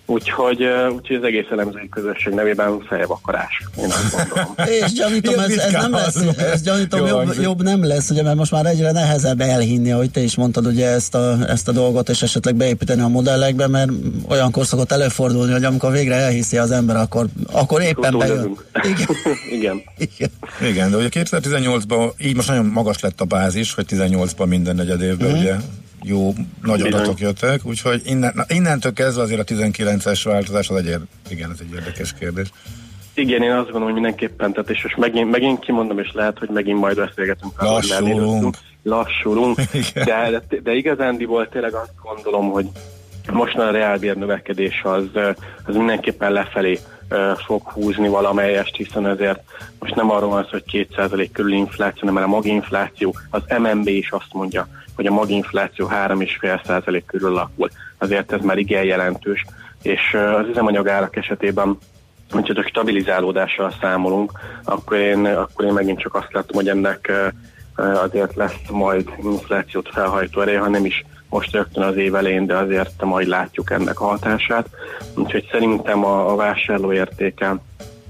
Úgyhogy, 0.05 0.63
úgyhogy 0.95 1.15
az 1.15 1.23
egész 1.23 1.45
elemzői 1.51 1.89
közösség 1.89 2.33
nevében 2.33 2.81
fejvakarás. 2.87 3.63
Én 3.77 3.85
azt 3.85 4.15
gondolom. 4.15 4.53
És 4.81 4.91
gyanítom, 4.93 5.39
ez, 5.39 5.57
ez 5.57 5.71
nem 5.71 5.91
lesz, 5.91 6.15
ez 6.37 6.61
gyanítom 6.61 6.99
Jó 6.99 7.05
jobb, 7.07 7.33
jobb 7.41 7.63
nem 7.63 7.85
lesz, 7.87 8.09
ugye, 8.09 8.23
mert 8.23 8.35
most 8.35 8.51
már 8.51 8.65
egyre 8.65 8.91
nehezebb 8.91 9.41
elhinni, 9.41 9.91
ahogy 9.91 10.11
te 10.11 10.19
is 10.19 10.35
mondtad, 10.35 10.65
ugye 10.65 10.87
ezt 10.87 11.15
a, 11.15 11.37
ezt 11.47 11.67
a 11.67 11.71
dolgot, 11.71 12.09
és 12.09 12.21
esetleg 12.21 12.55
beépíteni 12.55 13.01
a 13.01 13.07
modellekbe, 13.07 13.67
mert 13.67 13.91
olyankor 14.29 14.65
szokott 14.65 14.91
előfordulni, 14.91 15.51
hogy 15.51 15.63
amikor 15.63 15.91
végre 15.91 16.15
elhiszi 16.15 16.57
az 16.57 16.71
ember, 16.71 16.95
akkor, 16.95 17.25
akkor 17.51 17.81
éppen 17.81 18.17
bejön. 18.17 18.57
Igen. 18.83 19.07
Igen. 19.57 19.81
Igen. 19.97 20.29
Igen, 20.61 20.91
de 20.91 20.97
ugye 20.97 21.09
2018-ban 21.11 22.11
így 22.17 22.35
most 22.35 22.47
nagyon 22.47 22.65
magas 22.65 22.99
lett 22.99 23.21
a 23.21 23.25
bázis, 23.25 23.73
hogy 23.73 23.85
18-ban 23.89 24.47
minden 24.47 24.75
negyed 24.75 25.01
évben 25.01 25.29
Mhm. 25.29 25.39
ugye 25.39 25.55
jó 26.07 26.33
nagy 26.63 26.81
Bizony. 26.81 26.93
adatok 26.93 27.19
jöttek, 27.19 27.65
úgyhogy 27.65 28.01
innen, 28.05 28.31
na, 28.35 28.43
innentől 28.47 28.93
kezdve 28.93 29.21
azért 29.21 29.39
a 29.51 29.53
19-es 29.53 30.21
változás 30.23 30.69
az 30.69 30.75
egy, 30.75 30.95
igen, 31.29 31.51
ez 31.51 31.59
egy 31.59 31.73
érdekes 31.73 32.13
kérdés. 32.19 32.49
Igen, 33.13 33.41
én 33.41 33.51
azt 33.51 33.63
gondolom, 33.63 33.83
hogy 33.83 33.93
mindenképpen, 33.93 34.53
tehát 34.53 34.69
és 34.69 34.83
most 34.83 34.97
megint, 34.97 35.31
megint 35.31 35.59
kimondom, 35.59 35.99
és 35.99 36.11
lehet, 36.13 36.39
hogy 36.39 36.49
megint 36.49 36.79
majd 36.79 36.95
beszélgetünk. 36.95 37.61
Lassulunk. 37.61 38.57
Lassulunk. 38.83 39.57
Igen. 39.73 40.05
de, 40.05 40.43
de, 40.49 40.59
de 40.63 40.73
igazándiból 40.73 41.49
tényleg 41.49 41.73
azt 41.73 41.93
gondolom, 42.01 42.49
hogy 42.51 42.65
most 43.31 43.57
a 43.57 43.71
reálbér 43.71 44.15
növekedés 44.15 44.81
az, 44.83 45.09
az 45.65 45.75
mindenképpen 45.75 46.31
lefelé 46.31 46.79
fog 47.45 47.61
húzni 47.69 48.07
valamelyest, 48.07 48.75
hiszen 48.75 49.07
ezért 49.07 49.39
most 49.79 49.95
nem 49.95 50.11
arról 50.11 50.29
van 50.29 50.43
szó, 50.43 50.49
hogy 50.49 50.87
2% 50.97 51.29
körül 51.31 51.53
infláció, 51.53 52.07
hanem 52.07 52.23
a 52.23 52.35
maginfláció, 52.35 53.15
az 53.29 53.41
MNB 53.59 53.87
is 53.87 54.11
azt 54.11 54.33
mondja, 54.33 54.67
hogy 54.95 55.05
a 55.05 55.11
maginfláció 55.11 55.87
3,5% 55.87 57.01
körül 57.05 57.37
alakul. 57.37 57.69
Azért 57.97 58.31
ez 58.31 58.41
már 58.41 58.57
igen 58.57 58.83
jelentős, 58.83 59.45
és 59.81 60.13
az 60.13 60.47
üzemanyagárak 60.47 61.15
esetében 61.15 61.77
hogyha 62.29 62.53
csak 62.53 62.67
stabilizálódással 62.67 63.73
számolunk, 63.81 64.31
akkor 64.63 64.97
én, 64.97 65.25
akkor 65.25 65.65
én 65.65 65.73
megint 65.73 65.99
csak 65.99 66.15
azt 66.15 66.33
látom, 66.33 66.55
hogy 66.55 66.69
ennek 66.69 67.11
azért 67.75 68.35
lesz 68.35 68.69
majd 68.71 69.09
inflációt 69.23 69.89
felhajtó 69.91 70.41
ereje, 70.41 70.59
ha 70.59 70.69
nem 70.69 70.85
is 70.85 71.05
most 71.29 71.51
rögtön 71.51 71.83
az 71.83 71.95
év 71.97 72.15
elején, 72.15 72.45
de 72.45 72.57
azért 72.57 73.03
majd 73.03 73.27
látjuk 73.27 73.71
ennek 73.71 73.99
a 73.99 74.05
hatását. 74.05 74.69
Úgyhogy 75.15 75.47
szerintem 75.51 76.05
a, 76.05 76.31
a 76.31 76.35
vásárlóértéke 76.35 77.55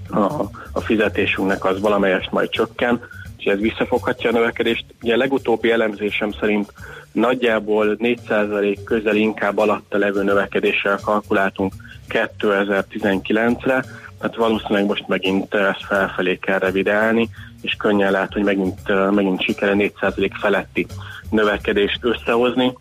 a, 0.10 0.44
a 0.72 0.82
fizetésünknek 0.82 1.66
az 1.66 1.80
valamelyest 1.80 2.32
majd 2.32 2.50
csökken, 2.50 3.02
és 3.46 3.52
ez 3.52 3.60
visszafoghatja 3.60 4.30
a 4.30 4.34
növekedést. 4.34 4.86
Ugye 5.02 5.14
a 5.14 5.18
legutóbbi 5.18 5.72
elemzésem 5.72 6.32
szerint 6.32 6.74
nagyjából 7.12 7.98
4% 8.00 8.78
közel 8.84 9.16
inkább 9.16 9.58
alatta 9.58 9.98
levő 9.98 10.24
növekedéssel 10.24 11.00
kalkuláltunk 11.04 11.74
2019-re, 12.10 13.86
tehát 14.20 14.36
valószínűleg 14.36 14.86
most 14.86 15.08
megint 15.08 15.54
ezt 15.54 15.86
felfelé 15.86 16.38
kell 16.38 16.60
revidálni, 16.60 17.30
és 17.62 17.74
könnyen 17.74 18.12
lehet, 18.12 18.34
hogy 18.34 18.44
megint, 18.44 19.12
megint 19.12 19.42
sikere 19.42 19.74
4% 19.76 20.30
feletti 20.40 20.88
növekedést 21.30 22.00
összehozni. 22.02 22.74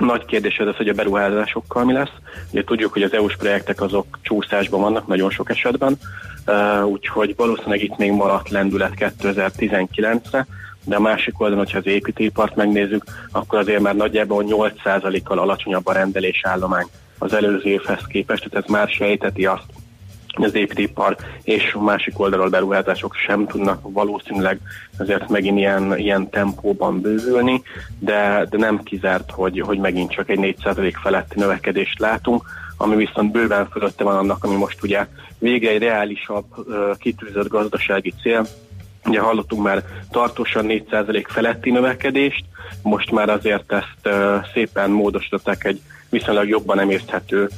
Nagy 0.00 0.24
kérdés 0.24 0.58
az, 0.58 0.76
hogy 0.76 0.88
a 0.88 0.92
beruházásokkal 0.92 1.84
mi 1.84 1.92
lesz. 1.92 2.12
Ugye 2.50 2.64
tudjuk, 2.64 2.92
hogy 2.92 3.02
az 3.02 3.12
EU-s 3.12 3.36
projektek 3.36 3.80
azok 3.80 4.18
csúszásban 4.22 4.80
vannak 4.80 5.06
nagyon 5.06 5.30
sok 5.30 5.50
esetben, 5.50 5.98
úgyhogy 6.84 7.34
valószínűleg 7.36 7.82
itt 7.82 7.96
még 7.96 8.12
maradt 8.12 8.48
lendület 8.48 8.92
2019-re, 8.96 10.46
de 10.84 10.96
a 10.96 11.00
másik 11.00 11.40
oldalon, 11.40 11.64
hogyha 11.64 11.78
az 11.78 11.86
építőipart 11.86 12.56
megnézzük, 12.56 13.04
akkor 13.32 13.58
azért 13.58 13.80
már 13.80 13.96
nagyjából 13.96 14.44
8%-kal 14.46 15.38
alacsonyabb 15.38 15.86
a 15.86 15.92
rendelésállomány 15.92 16.86
az 17.18 17.32
előző 17.32 17.68
évhez 17.68 18.06
képest, 18.08 18.48
tehát 18.50 18.64
ez 18.64 18.72
már 18.72 18.88
sejteti 18.88 19.46
azt, 19.46 19.64
az 20.32 20.54
építőipar 20.54 21.16
és 21.42 21.76
másik 21.80 22.18
oldalról 22.18 22.48
beruházások 22.48 23.14
sem 23.14 23.46
tudnak 23.46 23.80
valószínűleg 23.82 24.60
ezért 24.98 25.28
megint 25.28 25.58
ilyen, 25.58 25.98
ilyen 25.98 26.30
tempóban 26.30 27.00
bővülni, 27.00 27.62
de, 27.98 28.46
de 28.50 28.58
nem 28.58 28.82
kizárt, 28.82 29.30
hogy, 29.30 29.60
hogy 29.60 29.78
megint 29.78 30.10
csak 30.10 30.28
egy 30.28 30.56
4% 30.64 30.92
feletti 31.02 31.38
növekedést 31.38 31.98
látunk, 31.98 32.42
ami 32.76 32.96
viszont 32.96 33.32
bőven 33.32 33.68
fölötte 33.68 34.04
van 34.04 34.16
annak, 34.16 34.44
ami 34.44 34.54
most 34.54 34.82
ugye 34.82 35.06
végre 35.38 35.70
egy 35.70 35.82
reálisabb 35.82 36.44
kitűzött 36.98 37.48
gazdasági 37.48 38.12
cél, 38.22 38.46
Ugye 39.06 39.20
hallottunk 39.20 39.62
már 39.62 39.84
tartósan 40.10 40.66
4% 40.68 41.24
feletti 41.28 41.70
növekedést, 41.70 42.44
most 42.82 43.10
már 43.10 43.28
azért 43.28 43.72
ezt 43.72 44.08
szépen 44.52 44.90
módosították 44.90 45.64
egy 45.64 45.80
viszonylag 46.08 46.48
jobban 46.48 46.80
emészthető 46.80 47.48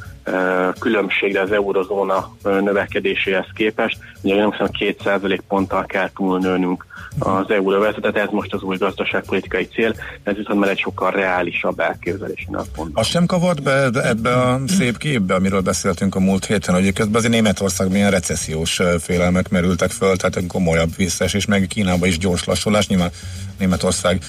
különbségre 0.78 1.40
az 1.40 1.52
eurozóna 1.52 2.36
növekedéséhez 2.42 3.46
képest. 3.54 3.98
Ugye 4.20 4.34
nem 4.34 4.50
hiszem 4.50 4.68
2% 4.78 5.38
ponttal 5.48 5.84
kell 5.86 6.10
túlnőnünk 6.14 6.86
az 7.18 7.50
euróvezetet, 7.50 8.16
ez 8.16 8.28
most 8.30 8.54
az 8.54 8.62
új 8.62 8.76
gazdaságpolitikai 8.76 9.68
cél, 9.68 9.94
ez 10.22 10.36
viszont 10.36 10.58
már 10.58 10.70
egy 10.70 10.78
sokkal 10.78 11.10
reálisabb 11.10 11.80
elképzelés, 11.80 12.48
azt 12.92 13.10
sem 13.10 13.26
kavart 13.26 13.62
be 13.62 13.90
ebbe 14.02 14.34
a 14.34 14.60
szép 14.66 14.96
képbe, 14.96 15.34
amiről 15.34 15.60
beszéltünk 15.60 16.14
a 16.14 16.20
múlt 16.20 16.44
héten, 16.44 16.74
hogy 16.74 16.92
közben 16.92 17.14
azért 17.14 17.32
Németország 17.32 17.90
milyen 17.90 18.10
recessziós 18.10 18.80
félelmek 19.00 19.48
merültek 19.48 19.90
föl, 19.90 20.16
tehát 20.16 20.46
komolyabb 20.46 20.96
visszaesés, 20.96 21.46
meg 21.46 21.66
Kínában 21.66 22.08
is 22.08 22.18
gyors 22.18 22.44
lassulás, 22.44 22.86
nyilván 22.86 23.10
Németország 23.58 24.22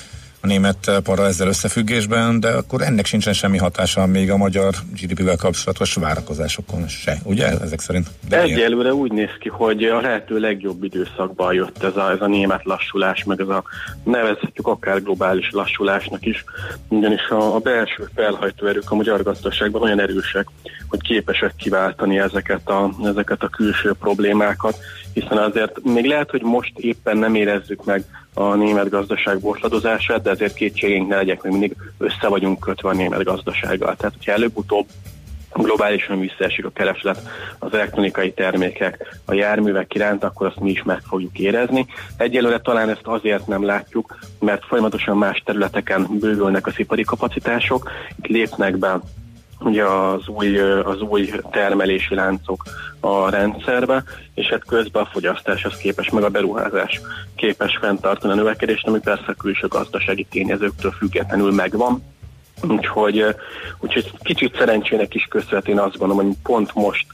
a 0.44 0.48
német 0.48 0.92
para 1.04 1.26
ezzel 1.26 1.48
összefüggésben, 1.48 2.40
de 2.40 2.50
akkor 2.50 2.82
ennek 2.82 3.06
sincsen 3.06 3.34
semmi 3.34 3.58
hatása 3.58 4.06
még 4.06 4.32
a 4.32 4.38
magyar 4.38 4.74
GDP-vel 5.02 5.36
kapcsolatos 5.36 5.94
várakozásokon 5.94 6.88
se, 6.88 7.18
ugye 7.24 7.48
ezek 7.48 7.80
szerint? 7.80 8.08
De 8.30 8.42
Egyelőre 8.42 8.94
úgy 8.94 9.12
néz 9.12 9.30
ki, 9.40 9.50
hogy 9.50 9.84
a 9.84 10.02
lehető 10.02 10.40
legjobb 10.40 10.84
időszakban 10.84 11.54
jött 11.54 11.84
ez 11.84 11.96
a, 11.96 12.12
ez 12.12 12.22
a 12.22 12.28
német 12.28 12.64
lassulás, 12.64 13.24
meg 13.24 13.40
ez 13.40 13.48
a 13.48 13.64
nevezhetjük 14.04 14.68
akár 14.68 15.04
globális 15.04 15.52
lassulásnak 15.52 16.26
is, 16.26 16.44
ugyanis 16.88 17.28
a, 17.30 17.56
a 17.56 17.60
belső 17.60 18.10
felhajtóerők 18.16 18.92
a 18.92 18.96
magyar 18.96 19.24
gazdaságban 19.24 19.82
olyan 19.82 20.00
erősek, 20.00 20.48
hogy 20.88 21.02
képesek 21.02 21.56
kiváltani 21.56 22.20
ezeket 22.20 22.70
a, 22.70 22.90
ezeket 23.04 23.44
a 23.44 23.50
külső 23.50 23.94
problémákat, 24.00 24.78
hiszen 25.14 25.38
azért 25.38 25.84
még 25.84 26.06
lehet, 26.06 26.30
hogy 26.30 26.42
most 26.42 26.72
éppen 26.76 27.18
nem 27.18 27.36
érezzük 27.36 27.86
meg 27.86 28.04
a 28.34 28.56
német 28.56 28.90
gazdaság 28.90 29.40
bortladozását, 29.40 30.22
de 30.22 30.30
azért 30.30 30.54
kétségeink 30.54 31.08
ne 31.08 31.16
legyek, 31.16 31.42
mert 31.42 31.56
mindig 31.56 31.76
össze 31.98 32.28
vagyunk 32.28 32.60
kötve 32.60 32.90
a 32.90 32.94
német 32.94 33.24
gazdasággal. 33.24 33.96
Tehát, 33.96 34.16
hogyha 34.16 34.32
előbb-utóbb 34.32 34.86
globálisan 35.54 36.20
visszaesik 36.20 36.66
a 36.66 36.72
kereslet 36.72 37.30
az 37.60 37.74
elektronikai 37.74 38.34
termékek, 38.34 39.20
a 39.26 39.34
járművek 39.34 39.94
iránt, 39.94 40.24
akkor 40.24 40.48
azt 40.48 40.60
mi 40.60 40.70
is 40.70 40.84
meg 40.84 41.02
fogjuk 41.08 41.40
érezni. 41.40 41.86
Egyelőre 42.18 42.60
talán 42.60 42.90
ezt 42.90 43.02
azért 43.04 43.48
nem 43.48 43.66
látjuk, 43.66 44.20
mert 44.40 44.66
folyamatosan 44.66 45.18
más 45.18 45.42
területeken 45.46 46.08
bővülnek 46.20 46.68
az 46.68 46.80
ipari 46.80 47.04
kapacitások, 47.04 47.92
itt 48.16 48.28
lépnek 48.28 48.78
be 48.78 49.00
ugye 49.60 49.84
az 49.86 50.28
új, 50.28 50.60
az 50.60 51.02
új 51.02 51.32
termelési 51.52 52.16
láncok 52.16 52.64
a 53.00 53.30
rendszerbe, 53.30 54.04
és 54.34 54.48
hát 54.48 54.66
közben 54.66 55.04
a 55.04 55.10
fogyasztás 55.12 55.68
képes, 55.82 56.10
meg 56.10 56.24
a 56.24 56.30
beruházás 56.30 57.02
képes 57.36 57.78
fenntartani 57.82 58.34
a 58.34 58.36
növekedést, 58.36 58.88
ami 58.88 59.00
persze 59.00 59.26
a 59.28 59.34
külső 59.34 59.68
gazdasági 59.68 60.24
tényezőktől 60.30 60.92
függetlenül 60.92 61.52
megvan. 61.52 62.04
Úgyhogy, 62.70 63.26
úgyhogy 63.80 64.12
kicsit 64.22 64.56
szerencsének 64.58 65.14
is 65.14 65.28
köszönhet, 65.30 65.68
én 65.68 65.80
azt 65.80 65.98
gondolom, 65.98 66.26
hogy 66.26 66.36
pont 66.44 66.74
most 66.74 67.06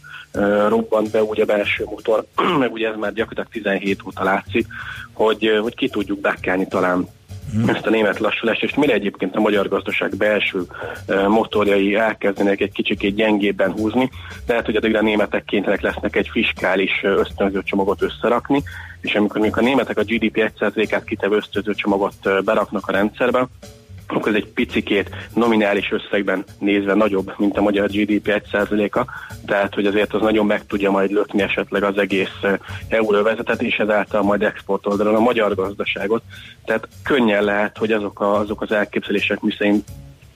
robbant 0.68 1.12
be 1.12 1.24
ugye 1.24 1.44
a 1.44 1.46
belső 1.46 1.84
motor, 1.84 2.26
meg 2.60 2.72
ugye 2.72 2.90
ez 2.90 2.96
már 2.96 3.14
gyakorlatilag 3.14 3.66
17 3.66 4.02
óta 4.06 4.24
látszik, 4.24 4.68
hogy, 5.14 5.60
hogy 5.62 5.76
ki 5.76 5.90
tudjuk 5.90 6.20
bekelni 6.20 6.68
talán 6.68 7.08
hmm. 7.52 7.70
ezt 7.70 7.86
a 7.86 7.90
német 7.90 8.20
lassulást, 8.20 8.64
és 8.64 8.76
mire 8.76 8.94
egyébként 8.94 9.36
a 9.36 9.40
magyar 9.40 9.68
gazdaság 9.68 10.16
belső 10.16 10.62
motorjai 11.28 11.96
elkezdenek 11.96 12.62
egy 12.62 12.72
kicsikét 12.72 13.16
gyengébben 13.16 13.72
húzni, 13.72 14.10
lehet, 14.48 14.66
hogy 14.66 14.76
addigra 14.76 15.00
a 15.00 15.04
németek 15.04 15.44
kénytelenek 15.46 15.82
lesznek 15.84 16.16
egy 16.16 16.30
fiskális 16.32 16.92
ösztönző 17.04 17.64
csomagot 17.64 18.02
összerakni, 18.02 18.64
és 19.02 19.16
amikor, 19.16 19.42
amikor 19.42 19.62
a 19.62 19.66
németek 19.66 19.98
a 19.98 20.04
GDP 20.04 20.52
1%-át 20.60 21.04
kitevő 21.04 21.36
ösztönző 21.36 21.74
csomagot 21.74 22.44
beraknak 22.44 22.88
a 22.88 22.92
rendszerbe, 22.92 23.48
akkor 24.14 24.36
ez 24.36 24.42
egy 24.44 24.48
picikét 24.54 25.10
nominális 25.34 25.92
összegben 25.92 26.44
nézve 26.60 26.94
nagyobb, 26.94 27.34
mint 27.38 27.58
a 27.58 27.62
magyar 27.62 27.88
GDP 27.88 28.44
1%-a, 28.52 29.06
tehát 29.46 29.74
hogy 29.74 29.86
azért 29.86 30.14
az 30.14 30.22
nagyon 30.22 30.46
meg 30.46 30.66
tudja 30.66 30.92
majd 30.92 31.12
lökni 31.12 31.42
esetleg 31.42 31.84
az 31.84 31.98
egész 31.98 32.38
eh, 32.42 32.58
euróvezetet, 32.88 33.62
és 33.62 33.78
ezáltal 33.78 34.22
majd 34.22 34.44
export 34.44 34.88
oldalon 34.88 35.16
a 35.16 35.20
magyar 35.20 35.56
gazdaságot. 35.56 36.22
Tehát 36.66 36.88
könnyen 37.04 37.44
lehet, 37.44 37.78
hogy 37.78 37.92
azok, 37.92 38.20
a, 38.20 38.40
azok 38.40 38.62
az 38.62 38.72
elképzelések, 38.72 39.40
miszerint 39.42 39.86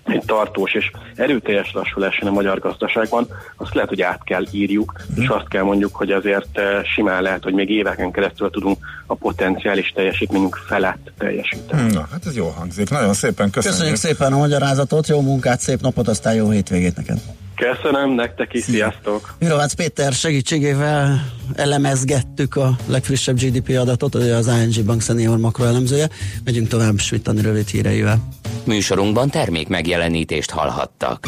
egy 0.03 0.23
tartós 0.25 0.73
és 0.73 0.91
erőteljes 1.15 1.71
lassulás 1.73 2.19
a 2.19 2.31
magyar 2.31 2.59
gazdaságban, 2.59 3.27
azt 3.55 3.73
lehet, 3.73 3.89
hogy 3.89 4.01
át 4.01 4.23
kell 4.23 4.45
írjuk, 4.51 4.93
és 5.15 5.27
azt 5.27 5.47
kell 5.47 5.63
mondjuk, 5.63 5.95
hogy 5.95 6.11
azért 6.11 6.57
eh, 6.57 6.83
simán 6.83 7.21
lehet, 7.21 7.43
hogy 7.43 7.53
még 7.53 7.69
éveken 7.69 8.11
keresztül 8.11 8.49
tudunk 8.49 8.77
a 9.07 9.15
potenciális 9.15 9.91
teljesítményünk 9.95 10.55
felett 10.67 11.11
teljesíteni. 11.17 11.93
Na, 11.93 12.07
hát 12.11 12.25
ez 12.25 12.35
jó 12.35 12.47
hangzik. 12.47 12.89
Nagyon 12.89 13.13
szépen 13.13 13.49
köszönjük. 13.49 13.79
Köszönjük 13.79 13.97
szépen 13.97 14.33
a 14.33 14.37
magyarázatot, 14.37 15.07
jó 15.07 15.21
munkát, 15.21 15.59
szép 15.59 15.81
napot, 15.81 16.07
aztán 16.07 16.33
jó 16.33 16.49
hétvégét 16.49 16.95
neked. 16.95 17.17
Köszönöm, 17.55 18.09
nektek 18.09 18.53
is, 18.53 18.63
sziasztok! 18.63 19.35
Mirovácz 19.39 19.73
Péter 19.73 20.13
segítségével 20.13 21.31
elemezgettük 21.55 22.55
a 22.55 22.75
legfrissebb 22.85 23.39
GDP 23.39 23.77
adatot, 23.77 24.15
az 24.15 24.47
ING 24.47 24.85
Bank 24.85 25.01
Senior 25.01 25.37
makroelemzője. 25.37 26.09
Megyünk 26.43 26.67
tovább 26.67 26.97
Svittani 26.97 27.41
rövid 27.41 27.67
híreivel. 27.67 28.27
Műsorunkban 28.63 29.29
termék 29.29 29.67
megjelenítést 29.67 30.49
hallhattak. 30.49 31.27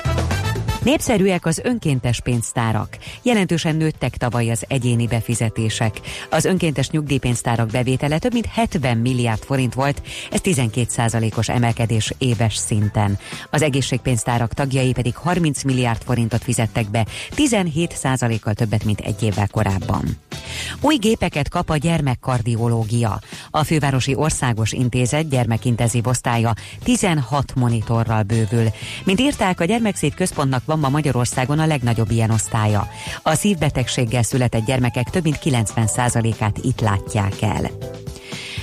Népszerűek 0.83 1.45
az 1.45 1.61
önkéntes 1.63 2.21
pénztárak. 2.21 2.97
Jelentősen 3.21 3.75
nőttek 3.75 4.17
tavaly 4.17 4.49
az 4.49 4.65
egyéni 4.67 5.07
befizetések. 5.07 5.99
Az 6.29 6.45
önkéntes 6.45 6.89
nyugdíjpénztárak 6.89 7.69
bevétele 7.69 8.19
több 8.19 8.33
mint 8.33 8.45
70 8.45 8.97
milliárd 8.97 9.43
forint 9.43 9.73
volt, 9.73 10.01
ez 10.31 10.39
12% 10.43 11.37
os 11.37 11.49
emelkedés 11.49 12.13
éves 12.17 12.55
szinten. 12.55 13.17
Az 13.49 13.61
egészségpénztárak 13.61 14.53
tagjai 14.53 14.91
pedig 14.91 15.15
30 15.15 15.63
milliárd 15.63 16.01
forintot 16.01 16.43
fizettek 16.43 16.89
be, 16.89 17.05
17% 17.35 18.37
kal 18.41 18.53
többet, 18.53 18.83
mint 18.83 18.99
egy 18.99 19.23
évvel 19.23 19.47
korábban. 19.47 20.05
Új 20.81 20.95
gépeket 20.95 21.49
kap 21.49 21.69
a 21.69 21.77
gyermekkardiológia. 21.77 23.19
A 23.49 23.63
Fővárosi 23.63 24.15
Országos 24.15 24.71
Intézet 24.71 25.29
gyermekintenzív 25.29 26.07
osztálya 26.07 26.53
16 26.83 27.55
monitorral 27.55 28.23
bővül. 28.23 28.67
Mint 29.03 29.19
írták, 29.19 29.59
a 29.59 29.65
gyermekszét 29.65 30.13
központnak 30.13 30.65
van 30.71 30.79
ma 30.79 30.89
Magyarországon 30.89 31.59
a 31.59 31.65
legnagyobb 31.65 32.11
ilyen 32.11 32.29
osztálya. 32.29 32.87
A 33.21 33.33
szívbetegséggel 33.33 34.23
született 34.23 34.65
gyermekek 34.65 35.09
több 35.09 35.23
mint 35.23 35.39
90%-át 35.43 36.57
itt 36.57 36.81
látják 36.81 37.41
el. 37.41 37.69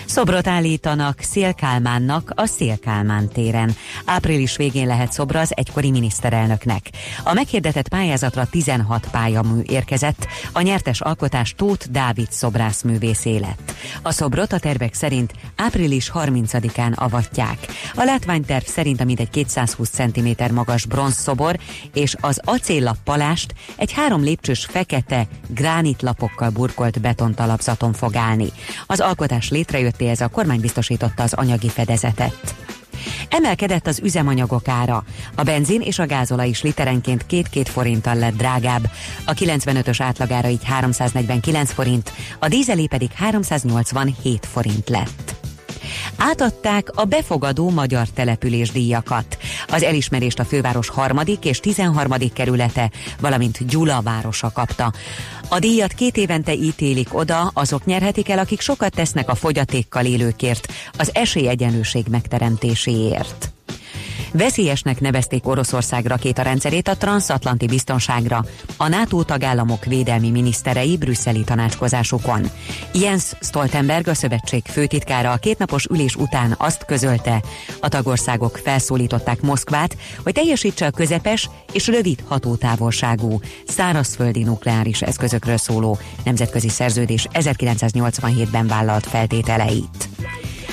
Szobrot 0.09 0.47
állítanak 0.47 1.21
Szélkálmánnak 1.21 2.33
a 2.35 2.47
Szélkálmán 2.47 3.29
téren. 3.29 3.77
Április 4.05 4.57
végén 4.57 4.87
lehet 4.87 5.13
szobra 5.13 5.41
az 5.41 5.53
egykori 5.57 5.91
miniszterelnöknek. 5.91 6.91
A 7.25 7.33
meghirdetett 7.33 7.89
pályázatra 7.89 8.47
16 8.47 9.09
pályamű 9.11 9.61
érkezett, 9.67 10.27
a 10.53 10.61
nyertes 10.61 11.01
alkotás 11.01 11.55
Tóth 11.57 11.87
Dávid 11.87 12.27
szobrászművészé 12.31 13.37
lett. 13.37 13.73
A 14.03 14.13
szobrot 14.13 14.53
a 14.53 14.59
tervek 14.59 14.95
szerint 14.95 15.33
április 15.57 16.11
30-án 16.15 16.95
avatják. 16.95 17.59
A 17.95 18.05
látványterv 18.05 18.65
szerint 18.65 19.01
a 19.01 19.05
mindegy 19.05 19.31
220 19.31 19.89
cm 19.89 20.55
magas 20.55 20.87
bronzszobor 20.87 21.59
és 21.93 22.17
az 22.21 22.41
acéllappalást 22.45 23.55
egy 23.77 23.93
három 23.93 24.23
lépcsős 24.23 24.65
fekete 24.65 25.27
gránitlapokkal 25.49 26.51
burkolt 26.51 27.01
betontalapzaton 27.01 27.93
fog 27.93 28.17
állni. 28.17 28.49
Az 28.87 29.01
alkotás 29.01 29.51
létrejöttéhez 29.99 30.21
a 30.21 30.29
kormány 30.29 30.61
biztosította 30.61 31.23
az 31.23 31.33
anyagi 31.33 31.69
fedezetet. 31.69 32.55
Emelkedett 33.29 33.87
az 33.87 34.01
üzemanyagok 34.03 34.69
ára. 34.69 35.05
A 35.35 35.43
benzin 35.43 35.81
és 35.81 35.99
a 35.99 36.07
gázola 36.07 36.45
is 36.45 36.63
literenként 36.63 37.25
2-2 37.31 37.67
forinttal 37.69 38.15
lett 38.15 38.37
drágább. 38.37 38.91
A 39.27 39.33
95-ös 39.33 39.99
átlagára 40.01 40.49
így 40.49 40.65
349 40.65 41.73
forint, 41.73 42.13
a 42.39 42.49
dízelé 42.49 42.87
pedig 42.87 43.11
387 43.11 44.47
forint 44.47 44.89
lett 44.89 45.38
átadták 46.17 46.91
a 46.95 47.05
befogadó 47.05 47.71
magyar 47.71 48.09
település 48.09 48.71
díjakat. 48.71 49.39
Az 49.69 49.83
elismerést 49.83 50.39
a 50.39 50.45
főváros 50.45 50.89
harmadik 50.89 51.45
és 51.45 51.61
13. 51.61 52.15
kerülete, 52.33 52.91
valamint 53.21 53.67
Gyula 53.67 54.01
városa 54.03 54.51
kapta. 54.55 54.93
A 55.49 55.59
díjat 55.59 55.93
két 55.93 56.17
évente 56.17 56.53
ítélik 56.53 57.15
oda, 57.15 57.51
azok 57.55 57.85
nyerhetik 57.85 58.29
el, 58.29 58.39
akik 58.39 58.61
sokat 58.61 58.95
tesznek 58.95 59.29
a 59.29 59.35
fogyatékkal 59.35 60.05
élőkért, 60.05 60.73
az 60.99 61.11
esélyegyenlőség 61.15 62.07
megteremtéséért. 62.11 63.53
Veszélyesnek 64.33 65.01
nevezték 65.01 65.47
Oroszország 65.47 66.07
rakétarendszerét 66.07 66.89
a 66.89 66.97
transatlanti 66.97 67.67
biztonságra 67.67 68.45
a 68.77 68.89
NATO 68.89 69.23
tagállamok 69.23 69.85
védelmi 69.85 70.31
miniszterei 70.31 70.97
brüsszeli 70.97 71.45
tanácskozásukon. 71.45 72.51
Jens 72.95 73.25
Stoltenberg, 73.41 74.09
a 74.09 74.15
szövetség 74.15 74.65
főtitkára 74.65 75.33
a 75.33 75.37
kétnapos 75.37 75.85
ülés 75.85 76.17
után 76.17 76.55
azt 76.59 76.85
közölte, 76.85 77.43
a 77.81 77.89
tagországok 77.89 78.61
felszólították 78.65 79.41
Moszkvát, 79.41 79.97
hogy 80.23 80.33
teljesítse 80.33 80.87
a 80.87 80.91
közepes 80.91 81.51
és 81.73 81.87
rövid 81.87 82.25
hatótávolságú 82.29 83.41
szárazföldi 83.67 84.43
nukleáris 84.43 85.03
eszközökről 85.03 85.57
szóló 85.57 85.99
nemzetközi 86.25 86.69
szerződés 86.69 87.27
1987-ben 87.33 88.67
vállalt 88.67 89.07
feltételeit. 89.07 90.09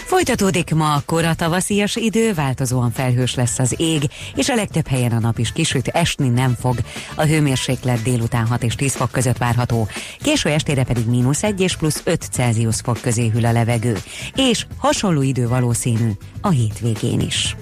Folytatódik 0.05 0.73
ma 0.73 0.93
a 0.93 1.01
kora 1.05 1.33
tavaszias 1.33 1.95
idő, 1.95 2.33
változóan 2.33 2.91
felhős 2.91 3.35
lesz 3.35 3.59
az 3.59 3.75
ég, 3.77 4.03
és 4.35 4.49
a 4.49 4.55
legtöbb 4.55 4.87
helyen 4.87 5.11
a 5.11 5.19
nap 5.19 5.37
is 5.37 5.51
kisüt, 5.51 5.87
esni 5.87 6.27
nem 6.27 6.55
fog. 6.59 6.77
A 7.15 7.23
hőmérséklet 7.23 8.01
délután 8.01 8.47
6 8.47 8.63
és 8.63 8.75
10 8.75 8.95
fok 8.95 9.11
között 9.11 9.37
várható, 9.37 9.87
késő 10.21 10.49
estére 10.49 10.83
pedig 10.83 11.05
mínusz 11.05 11.43
1 11.43 11.61
és 11.61 11.75
plusz 11.75 12.01
5 12.03 12.27
Celsius 12.31 12.75
fok 12.83 13.01
közé 13.01 13.27
hűl 13.27 13.45
a 13.45 13.51
levegő, 13.51 13.97
és 14.35 14.65
hasonló 14.77 15.21
idő 15.21 15.47
valószínű 15.47 16.11
a 16.41 16.49
hétvégén 16.49 17.19
is. 17.19 17.55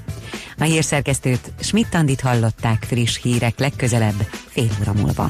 A 0.58 0.64
hírszerkesztőt 0.64 1.52
Schmidt-Tandit 1.60 2.22
hallották 2.22 2.86
friss 2.88 3.22
hírek 3.22 3.60
legközelebb 3.60 4.28
fél 4.48 4.70
óra 4.82 4.94
múlva. 4.94 5.30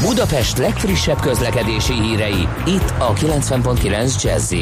Budapest 0.00 0.58
legfrissebb 0.58 1.20
közlekedési 1.20 1.92
hírei 1.92 2.48
itt 2.66 2.94
a 2.98 3.12
90.9 3.12 4.22
jazz 4.22 4.52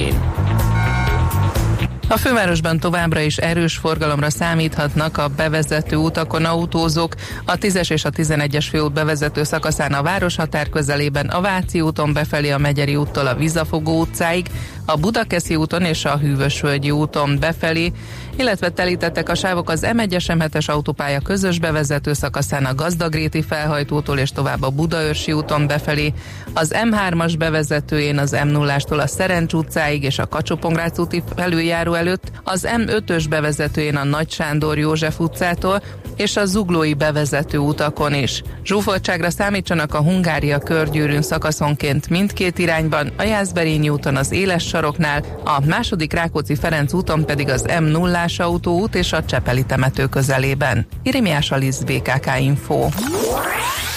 a 2.08 2.16
fővárosban 2.16 2.80
továbbra 2.80 3.20
is 3.20 3.36
erős 3.36 3.76
forgalomra 3.76 4.30
számíthatnak 4.30 5.18
a 5.18 5.28
bevezető 5.28 5.96
utakon 5.96 6.44
autózók. 6.44 7.14
A 7.44 7.52
10-es 7.52 7.90
és 7.90 8.04
a 8.04 8.10
11-es 8.10 8.66
főút 8.70 8.92
bevezető 8.92 9.42
szakaszán 9.42 9.92
a 9.92 10.02
városhatár 10.02 10.68
közelében, 10.68 11.26
a 11.26 11.40
Váci 11.40 11.80
úton 11.80 12.12
befelé 12.12 12.50
a 12.50 12.58
Megyeri 12.58 12.96
úttól 12.96 13.26
a 13.26 13.34
Vizafogó 13.34 14.00
utcáig, 14.00 14.46
a 14.84 14.96
Budakeszi 14.96 15.56
úton 15.56 15.82
és 15.82 16.04
a 16.04 16.18
Hűvösvölgyi 16.18 16.90
úton 16.90 17.38
befelé, 17.38 17.92
illetve 18.38 18.68
telítettek 18.68 19.28
a 19.28 19.34
sávok 19.34 19.70
az 19.70 19.86
M1-es 19.86 20.24
M7-es 20.26 20.70
autópálya 20.70 21.20
közös 21.20 21.58
bevezető 21.58 22.12
szakaszán 22.12 22.64
a 22.64 22.74
Gazdagréti 22.74 23.42
felhajtótól 23.42 24.18
és 24.18 24.30
tovább 24.30 24.62
a 24.62 24.70
Budaörsi 24.70 25.32
úton 25.32 25.66
befelé, 25.66 26.12
az 26.52 26.74
M3-as 26.90 27.34
bevezetőjén 27.38 28.18
az 28.18 28.36
M0-ástól 28.36 28.98
a 28.98 29.06
Szerencs 29.06 29.52
utcáig 29.52 30.02
és 30.02 30.18
a 30.18 30.26
Kacsopongrác 30.26 30.98
úti 30.98 31.22
felüljáró 31.36 31.94
előtt, 31.94 32.30
az 32.44 32.68
M5-ös 32.76 33.24
bevezetőjén 33.28 33.96
a 33.96 34.04
Nagy 34.04 34.30
Sándor 34.30 34.78
József 34.78 35.20
utcától 35.20 35.82
és 36.16 36.36
a 36.36 36.44
Zuglói 36.44 36.94
bevezető 36.94 37.58
utakon 37.58 38.14
is. 38.14 38.42
Zsúfoltságra 38.64 39.30
számítsanak 39.30 39.94
a 39.94 40.02
Hungária 40.02 40.58
körgyűrűn 40.58 41.22
szakaszonként 41.22 42.08
mindkét 42.08 42.58
irányban, 42.58 43.12
a 43.16 43.22
Jászberényi 43.22 43.88
úton 43.88 44.16
az 44.16 44.32
Éles 44.32 44.66
saroknál, 44.66 45.24
a 45.44 45.66
második 45.66 46.12
Rákóczi 46.12 46.54
Ferenc 46.54 46.92
úton 46.92 47.24
pedig 47.24 47.48
az 47.48 47.64
M0-ás 47.68 48.27
Irimiás 48.28 48.52
autóút 48.52 48.94
és 48.94 49.12
a 49.12 49.24
Csepeli 49.24 49.64
temető 49.64 50.06
közelében. 50.06 50.86
Irimiás 51.02 51.50
Alisz, 51.50 51.78
BKK 51.78 52.40
Info. 52.40 52.88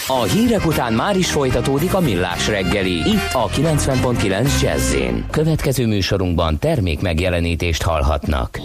A 0.07 0.23
hírek 0.23 0.65
után 0.65 0.93
már 0.93 1.17
is 1.17 1.31
folytatódik 1.31 1.93
a 1.93 1.99
millás 1.99 2.47
reggeli, 2.47 2.91
itt 2.91 3.33
a 3.33 3.47
90.9 3.47 4.61
jazz 4.61 4.95
Következő 5.29 5.87
műsorunkban 5.87 6.59
termék 6.59 7.01
megjelenítést 7.01 7.81
hallhatnak. 7.81 8.59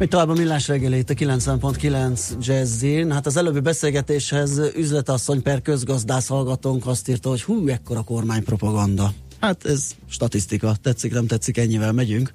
Még 0.00 0.08
tovább 0.08 0.28
a 0.28 0.32
millás 0.32 0.68
reggeli 0.68 0.98
itt 0.98 1.10
a 1.10 1.14
90.9 1.14 2.20
Jazzin. 2.40 3.12
Hát 3.12 3.26
az 3.26 3.36
előbbi 3.36 3.60
beszélgetéshez 3.60 4.60
üzletasszony 4.76 5.42
per 5.42 5.62
közgazdász 5.62 6.28
hallgatónk 6.28 6.86
azt 6.86 7.08
írta, 7.08 7.28
hogy 7.28 7.42
hú, 7.42 7.68
ekkora 7.68 8.02
kormánypropaganda. 8.02 9.12
Hát 9.40 9.64
ez 9.64 9.90
statisztika, 10.10 10.74
tetszik, 10.82 11.12
nem 11.12 11.26
tetszik, 11.26 11.56
ennyivel 11.56 11.92
megyünk. 11.92 12.30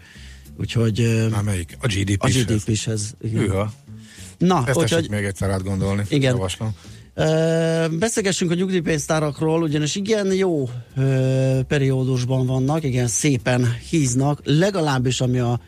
Úgyhogy... 0.60 1.28
Már 1.32 1.44
melyik? 1.44 1.78
A 1.82 1.88
GDP 1.88 2.24
A 2.24 2.28
GDP-shez. 2.28 3.16
igen. 3.22 3.42
Hűha. 3.42 3.74
Na, 4.38 4.64
Ezt 4.68 4.78
úgyhogy 4.78 5.10
még 5.10 5.24
egyszer 5.24 5.50
átgondolni. 5.50 6.04
Igen. 6.10 6.34
Javaslom. 6.34 6.76
Ö, 7.14 7.86
beszélgessünk 8.00 8.52
a 8.52 8.54
nyugdíjpénztárakról, 8.54 9.62
ugyanis 9.62 9.96
igen 9.96 10.34
jó 10.34 10.70
ö, 10.98 11.60
periódusban 11.68 12.46
vannak, 12.46 12.84
igen 12.84 13.08
szépen 13.08 13.76
híznak, 13.90 14.42
legalábbis 14.44 15.22
ami 15.22 15.40
a, 15.40 15.60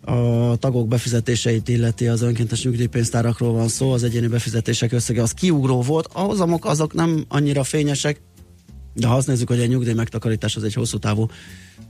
a 0.00 0.56
tagok 0.56 0.88
befizetéseit 0.88 1.68
illeti 1.68 2.08
az 2.08 2.22
önkéntes 2.22 2.64
nyugdíjpénztárakról 2.64 3.52
van 3.52 3.68
szó, 3.68 3.90
az 3.90 4.02
egyéni 4.02 4.26
befizetések 4.26 4.92
összege 4.92 5.22
az 5.22 5.32
kiugró 5.32 5.82
volt, 5.82 6.08
a 6.12 6.20
hozamok 6.20 6.64
azok 6.64 6.94
nem 6.94 7.24
annyira 7.28 7.64
fényesek, 7.64 8.20
de 8.94 9.06
ha 9.06 9.16
azt 9.16 9.26
nézzük, 9.26 9.48
hogy 9.48 9.60
egy 9.60 9.68
nyugdíj 9.68 9.92
megtakarítás 9.92 10.56
az 10.56 10.64
egy 10.64 10.74
hosszú 10.74 10.98
távú 10.98 11.26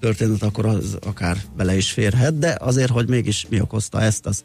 történet, 0.00 0.42
akkor 0.42 0.66
az 0.66 0.98
akár 1.06 1.36
bele 1.56 1.76
is 1.76 1.90
férhet, 1.90 2.38
de 2.38 2.56
azért, 2.60 2.90
hogy 2.90 3.08
mégis 3.08 3.46
mi 3.48 3.60
okozta 3.60 4.00
ezt, 4.00 4.26
azt 4.26 4.44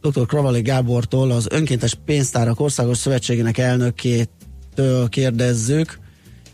dr. 0.00 0.26
Kravali 0.26 0.62
Gábortól, 0.62 1.30
az 1.30 1.46
Önkéntes 1.50 1.94
Pénztárak 2.04 2.60
Országos 2.60 2.98
Szövetségének 2.98 3.58
elnökétől 3.58 5.08
kérdezzük. 5.08 5.98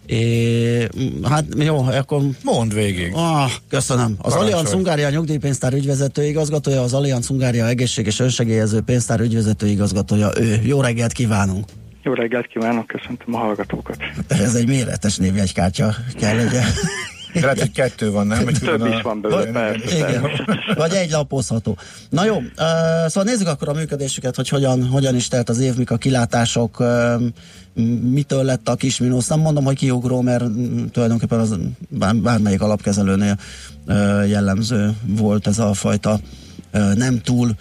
É, 0.07 0.89
hát 1.23 1.45
jó, 1.57 1.77
akkor... 1.83 2.23
Mondd 2.43 2.75
végig. 2.75 3.13
Ah, 3.15 3.51
köszönöm. 3.69 4.05
Az 4.05 4.17
Parancsolj. 4.17 4.43
Allianz 4.43 4.71
Hungária 4.73 5.11
nyugdíjpénztár 5.11 5.73
ügyvezető 5.73 6.25
igazgatója, 6.25 6.83
az 6.83 6.95
Allianz 6.95 7.27
Hungária 7.27 7.67
egészség 7.67 8.07
és 8.07 8.21
önsegélyező 8.21 8.81
pénztár 8.81 9.21
ügyvezető 9.21 9.67
igazgatója 9.67 10.31
ő. 10.41 10.61
Jó 10.63 10.81
reggelt 10.81 11.13
kívánunk! 11.13 11.65
Jó 12.03 12.13
reggelt 12.13 12.47
kívánok, 12.47 12.87
köszöntöm 12.87 13.35
a 13.35 13.39
hallgatókat. 13.39 13.97
Ez 14.29 14.55
egy 14.55 14.67
méretes 14.67 15.17
névjegykártya 15.17 15.95
kell 16.19 16.37
legyen. 16.37 16.65
De 17.33 17.41
lehet, 17.41 17.59
hogy 17.61 17.72
kettő 17.72 18.11
van, 18.11 18.26
nem? 18.26 18.45
Hogy 18.45 18.59
Több 18.59 18.87
is 18.87 19.03
van 19.03 19.20
belőle, 19.20 19.51
persze. 19.51 19.97
Igen. 19.97 20.30
Vagy 20.74 20.93
egy 20.93 21.11
lapozható. 21.11 21.76
Na 22.09 22.24
jó, 22.24 22.43
szóval 23.07 23.24
nézzük 23.24 23.49
akkor 23.49 23.68
a 23.68 23.72
működésüket, 23.72 24.37
hogy 24.37 24.49
hogyan, 24.49 24.87
hogyan 24.87 25.14
is 25.14 25.28
telt 25.28 25.49
az 25.49 25.59
év, 25.59 25.74
mik 25.74 25.91
a 25.91 25.97
kilátások, 25.97 26.85
mitől 28.03 28.45
lett 28.45 28.68
a 28.68 28.74
kis 28.74 28.99
mínusz. 28.99 29.28
Nem 29.28 29.41
mondom, 29.41 29.64
hogy 29.64 29.76
kiugró, 29.76 30.20
mert 30.20 30.45
tulajdonképpen 30.93 31.39
az 31.39 31.59
bár, 31.89 32.16
bármelyik 32.16 32.61
alapkezelőnél 32.61 33.39
jellemző 34.26 34.91
volt 35.07 35.47
ez 35.47 35.59
a 35.59 35.74
fajta 35.74 36.20
nem 36.95 37.20
túl 37.20 37.55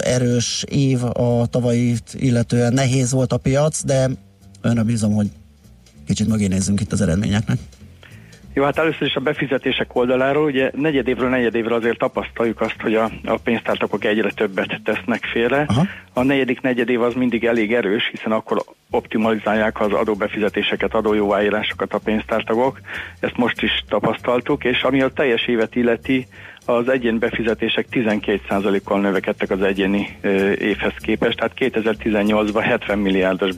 erős 0.00 0.64
év 0.68 1.04
a 1.04 1.46
tavalyit 1.50 2.14
illetően. 2.14 2.72
Nehéz 2.72 3.10
volt 3.10 3.32
a 3.32 3.36
piac, 3.36 3.84
de 3.84 4.10
önre 4.60 4.82
bízom, 4.82 5.12
hogy 5.12 5.30
kicsit 6.06 6.28
mögé 6.28 6.46
nézzünk 6.46 6.80
itt 6.80 6.92
az 6.92 7.00
eredményeknek. 7.00 7.58
Jó, 8.54 8.64
hát 8.64 8.78
először 8.78 9.06
is 9.06 9.14
a 9.14 9.20
befizetések 9.20 9.94
oldaláról, 9.96 10.44
ugye 10.44 10.70
negyedévről 10.74 11.28
negyedévre 11.28 11.74
azért 11.74 11.98
tapasztaljuk 11.98 12.60
azt, 12.60 12.80
hogy 12.80 12.94
a, 12.94 13.10
a 13.24 13.38
pénztártakok 13.44 14.04
egyre 14.04 14.30
többet 14.30 14.80
tesznek 14.84 15.24
félre. 15.24 15.64
Aha. 15.68 15.86
A 16.12 16.22
negyedik 16.22 16.60
negyedév 16.60 17.02
az 17.02 17.14
mindig 17.14 17.44
elég 17.44 17.74
erős, 17.74 18.08
hiszen 18.10 18.32
akkor 18.32 18.62
optimalizálják 18.90 19.80
az 19.80 19.92
adóbefizetéseket, 19.92 20.94
adójóváírásokat 20.94 21.92
a 21.92 21.98
pénztártagok. 21.98 22.80
Ezt 23.20 23.36
most 23.36 23.62
is 23.62 23.84
tapasztaltuk, 23.88 24.64
és 24.64 24.82
ami 24.82 25.02
a 25.02 25.08
teljes 25.08 25.46
évet 25.46 25.74
illeti, 25.74 26.26
az 26.64 26.88
egyén 26.88 27.18
befizetések 27.18 27.86
12%-kal 27.92 29.00
növekedtek 29.00 29.50
az 29.50 29.62
egyéni 29.62 30.16
ö, 30.20 30.52
évhez 30.52 30.94
képest, 30.96 31.36
tehát 31.36 31.52
2018-ban 31.58 32.62
70 32.62 32.98
milliárdos 32.98 33.50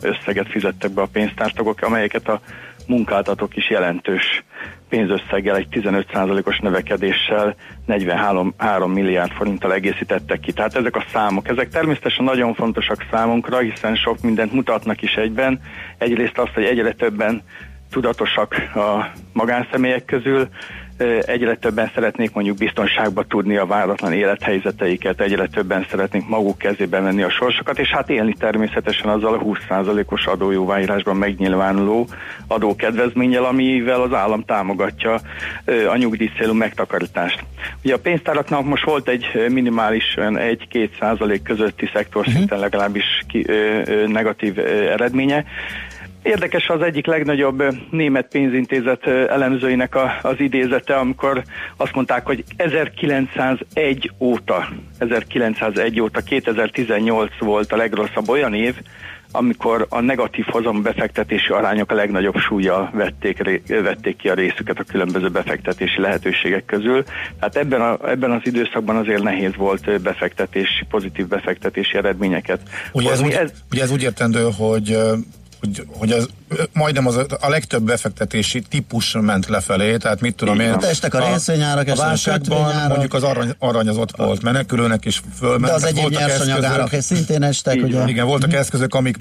összeget 0.00 0.48
fizettek 0.48 0.90
be 0.90 1.02
a 1.02 1.08
pénztártagok, 1.12 1.82
amelyeket 1.82 2.28
a 2.28 2.40
munkáltatók 2.86 3.56
is 3.56 3.70
jelentős 3.70 4.44
pénzösszeggel, 4.88 5.56
egy 5.56 5.68
15%-os 5.70 6.58
növekedéssel 6.58 7.54
43 7.86 8.54
3 8.56 8.92
milliárd 8.92 9.32
forinttal 9.32 9.72
egészítettek 9.72 10.40
ki. 10.40 10.52
Tehát 10.52 10.76
ezek 10.76 10.96
a 10.96 11.04
számok, 11.12 11.48
ezek 11.48 11.68
természetesen 11.68 12.24
nagyon 12.24 12.54
fontosak 12.54 13.06
számunkra, 13.10 13.58
hiszen 13.58 13.96
sok 13.96 14.20
mindent 14.20 14.52
mutatnak 14.52 15.02
is 15.02 15.14
egyben. 15.14 15.60
Egyrészt 15.98 16.38
azt, 16.38 16.54
hogy 16.54 16.64
egyre 16.64 16.92
többen 16.92 17.42
tudatosak 17.90 18.54
a 18.74 19.10
magánszemélyek 19.32 20.04
közül, 20.04 20.48
egyre 21.26 21.56
többen 21.56 21.90
szeretnék 21.94 22.32
mondjuk 22.32 22.56
biztonságba 22.56 23.22
tudni 23.22 23.56
a 23.56 23.66
váratlan 23.66 24.12
élethelyzeteiket, 24.12 25.20
egyre 25.20 25.46
többen 25.46 25.86
szeretnék 25.90 26.28
maguk 26.28 26.58
kezébe 26.58 27.00
venni 27.00 27.22
a 27.22 27.30
sorsokat, 27.30 27.78
és 27.78 27.88
hát 27.88 28.10
élni 28.10 28.34
természetesen 28.38 29.08
azzal 29.08 29.34
a 29.34 29.42
20%-os 29.42 30.26
adójóváírásban 30.26 31.16
megnyilvánuló 31.16 32.08
adókedvezménnyel, 32.46 33.44
amivel 33.44 34.00
az 34.00 34.12
állam 34.12 34.44
támogatja 34.44 35.20
a 35.88 35.96
nyugdíjcélú 35.96 36.52
megtakarítást. 36.52 37.44
Ugye 37.84 37.94
a 37.94 37.98
pénztáraknak 37.98 38.64
most 38.64 38.84
volt 38.84 39.08
egy 39.08 39.46
minimális 39.48 40.14
1-2 40.16 40.88
százalék 40.98 41.42
közötti 41.42 41.90
szektor 41.92 42.26
szinten 42.26 42.58
legalábbis 42.58 43.04
ki, 43.28 43.44
ö, 43.48 43.82
ö, 43.86 44.06
negatív 44.06 44.58
ö, 44.58 44.62
eredménye, 44.90 45.44
Érdekes 46.26 46.68
az 46.68 46.82
egyik 46.82 47.06
legnagyobb 47.06 47.62
német 47.90 48.28
pénzintézet 48.28 49.06
elemzőinek 49.06 49.94
a, 49.94 50.18
az 50.22 50.34
idézete, 50.38 50.94
amikor 50.94 51.42
azt 51.76 51.94
mondták, 51.94 52.26
hogy 52.26 52.44
1901 52.56 54.12
óta, 54.18 54.68
1901 54.98 56.00
óta 56.00 56.20
2018 56.20 57.30
volt 57.38 57.72
a 57.72 57.76
legrosszabb 57.76 58.28
olyan 58.28 58.54
év, 58.54 58.74
amikor 59.30 59.86
a 59.88 60.00
negatív 60.00 60.44
hozam 60.44 60.82
befektetési 60.82 61.52
arányok 61.52 61.90
a 61.90 61.94
legnagyobb 61.94 62.36
súlya 62.36 62.90
vették, 62.94 63.62
vették 63.66 64.16
ki 64.16 64.28
a 64.28 64.34
részüket 64.34 64.78
a 64.78 64.84
különböző 64.84 65.28
befektetési 65.28 66.00
lehetőségek 66.00 66.64
közül. 66.64 67.04
Tehát 67.38 67.56
ebben, 67.56 67.80
a, 67.80 68.08
ebben 68.08 68.30
az 68.30 68.40
időszakban 68.44 68.96
azért 68.96 69.22
nehéz 69.22 69.56
volt 69.56 70.00
befektetési, 70.00 70.84
pozitív 70.88 71.26
befektetési 71.26 71.96
eredményeket. 71.96 72.60
Ugye 72.92 73.10
ez, 73.10 73.22
úgy, 73.22 73.38
ugye 73.72 73.82
ez 73.82 73.90
úgy 73.90 74.02
értendő, 74.02 74.48
hogy 74.56 74.98
hogy, 75.66 75.86
hogy 75.98 76.12
az, 76.12 76.28
ö, 76.48 76.62
majdnem 76.72 77.06
az, 77.06 77.16
a 77.40 77.48
legtöbb 77.48 77.82
befektetési 77.82 78.60
típus 78.60 79.16
ment 79.20 79.46
lefelé, 79.46 79.96
tehát 79.96 80.20
mit 80.20 80.34
tudom 80.34 80.60
én. 80.60 80.70
Hát 80.70 80.84
estek 80.84 81.14
a 81.14 81.28
részvényárak, 81.28 81.88
a 81.88 81.92
a 81.92 81.94
válságban 81.94 82.74
mondjuk 82.88 83.14
az 83.14 83.22
arany, 83.22 83.54
arany 83.58 83.88
az 83.88 83.96
ott 83.96 84.16
volt 84.16 84.42
menekülőnek 84.42 85.04
is 85.04 85.22
fölment. 85.38 85.64
De 85.64 85.72
az 85.72 85.84
egyéb 85.84 86.10
nyersanyagárak 86.10 86.90
szintén 87.00 87.42
estek, 87.42 87.82
ugye? 87.82 88.04
Igen, 88.06 88.26
voltak 88.26 88.52
eszközök, 88.52 88.94
amik 88.94 89.16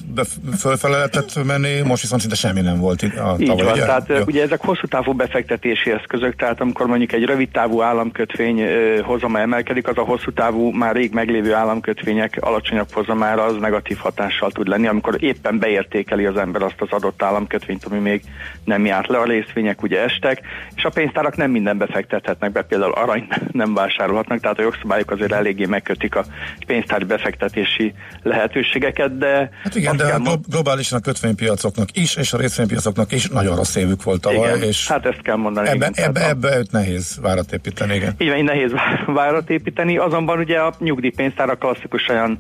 fölfele 0.57 0.95
lehetett 0.95 1.43
menni, 1.43 1.81
most 1.81 2.01
viszont 2.01 2.21
szinte 2.21 2.35
semmi 2.35 2.61
nem 2.61 2.79
volt 2.79 3.01
itt 3.01 3.17
a 3.17 3.35
Így 3.39 3.47
tavaly. 3.47 3.63
van, 3.63 3.73
ugye? 3.73 3.85
tehát 3.85 4.07
Jó. 4.07 4.23
Ugye 4.25 4.43
ezek 4.43 4.61
hosszú 4.61 4.87
távú 4.87 5.13
befektetési 5.13 5.91
eszközök, 5.91 6.35
tehát 6.35 6.61
amikor 6.61 6.87
mondjuk 6.87 7.11
egy 7.11 7.23
rövid 7.23 7.49
távú 7.49 7.81
államkötvény 7.81 8.61
hozama 9.03 9.39
emelkedik, 9.39 9.87
az 9.87 9.97
a 9.97 10.01
hosszú 10.01 10.33
távú, 10.33 10.71
már 10.71 10.95
rég 10.95 11.13
meglévő 11.13 11.53
államkötvények 11.53 12.37
alacsonyabb 12.39 12.91
hozamára 12.91 13.43
az 13.43 13.55
negatív 13.59 13.97
hatással 13.97 14.51
tud 14.51 14.67
lenni, 14.67 14.87
amikor 14.87 15.23
éppen 15.23 15.59
beértékeli 15.59 16.25
az 16.25 16.34
az 16.35 16.41
ember 16.41 16.61
azt 16.61 16.81
az 16.81 16.87
adott 16.91 17.23
államkötvényt, 17.23 17.85
ami 17.85 17.99
még 17.99 18.21
nem 18.63 18.85
járt 18.85 19.07
le, 19.07 19.17
a 19.17 19.23
részvények 19.23 19.81
ugye 19.81 20.03
estek, 20.03 20.41
és 20.75 20.83
a 20.83 20.89
pénztárak 20.89 21.35
nem 21.35 21.51
mindenbe 21.51 21.87
fektethetnek 21.87 22.51
be, 22.51 22.61
például 22.61 22.91
arany 22.91 23.27
nem 23.51 23.73
vásárolhatnak, 23.73 24.39
tehát 24.39 24.59
a 24.59 24.61
jogszabályok 24.61 25.11
azért 25.11 25.31
eléggé 25.31 25.65
megkötik 25.65 26.15
a 26.15 26.25
pénztári 26.67 27.05
befektetési 27.05 27.93
lehetőségeket, 28.23 29.17
de... 29.17 29.49
Hát 29.63 29.75
igen, 29.75 29.97
de 29.97 30.15
glo- 30.17 30.49
globálisan 30.49 30.97
a 30.97 31.01
kötvénypiacoknak 31.01 31.97
is, 31.97 32.15
és 32.15 32.33
a 32.33 32.37
részvénypiacoknak 32.37 33.11
is 33.11 33.27
nagyon 33.27 33.55
rossz 33.55 33.75
évük 33.75 34.03
volt 34.03 34.21
tavaly, 34.21 34.55
igen, 34.55 34.67
és 34.67 34.87
hát 34.87 35.05
ezt 35.05 35.21
kell 35.21 35.35
mondani. 35.35 35.67
ebbe, 35.67 35.89
igen, 35.91 36.05
ebbe, 36.05 36.27
ebbe 36.27 36.57
őt 36.57 36.71
nehéz 36.71 37.19
várat 37.21 37.51
építeni, 37.51 37.95
igen. 37.95 38.15
Így 38.17 38.29
van, 38.29 38.37
így 38.37 38.43
nehéz 38.43 38.71
vá- 38.71 39.05
várat 39.05 39.49
építeni, 39.49 39.97
azonban 39.97 40.39
ugye 40.39 40.59
a 40.59 40.73
nyugdíjpénztár 40.79 41.49
a 41.49 41.55
klasszikus 41.55 42.07
olyan 42.09 42.39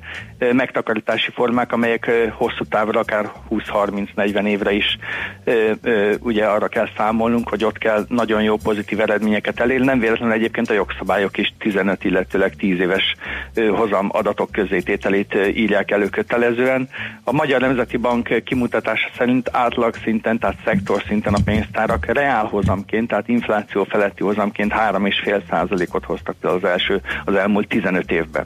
megtakarítási 0.51 1.31
formák, 1.31 1.71
amelyek 1.71 2.11
hosszú 2.31 2.63
távra, 2.69 2.99
akár 2.99 3.31
20-30-40 3.91 4.47
évre 4.47 4.71
is 4.71 4.97
ö, 5.43 5.71
ö, 5.81 6.13
ugye 6.19 6.45
arra 6.45 6.67
kell 6.67 6.87
számolnunk, 6.97 7.49
hogy 7.49 7.63
ott 7.63 7.77
kell 7.77 8.05
nagyon 8.09 8.43
jó 8.43 8.55
pozitív 8.55 8.99
eredményeket 8.99 9.59
elérni. 9.59 9.85
Nem 9.85 9.99
véletlenül 9.99 10.33
egyébként 10.33 10.69
a 10.69 10.73
jogszabályok 10.73 11.37
is 11.37 11.53
15, 11.59 12.03
illetőleg 12.03 12.55
10 12.55 12.79
éves 12.79 13.15
ö, 13.53 13.65
hozam 13.65 14.09
adatok 14.11 14.51
közzétételét 14.51 15.35
írják 15.55 15.91
elő 15.91 16.09
kötelezően. 16.09 16.89
A 17.23 17.31
Magyar 17.31 17.61
Nemzeti 17.61 17.97
Bank 17.97 18.43
kimutatása 18.43 19.09
szerint 19.17 19.49
átlag 19.51 19.95
szinten, 20.03 20.39
tehát 20.39 20.57
szektor 20.65 21.03
szinten 21.07 21.33
a 21.33 21.43
pénztárak 21.45 22.05
reál 22.05 22.45
hozamként, 22.45 23.07
tehát 23.07 23.27
infláció 23.27 23.83
feletti 23.83 24.23
hozamként 24.23 24.73
3,5 24.73 25.41
százalékot 25.49 26.05
hoztak 26.05 26.35
például 26.41 26.61
az 26.63 26.69
első, 26.69 27.01
az 27.25 27.35
elmúlt 27.35 27.67
15 27.67 28.11
évben. 28.11 28.45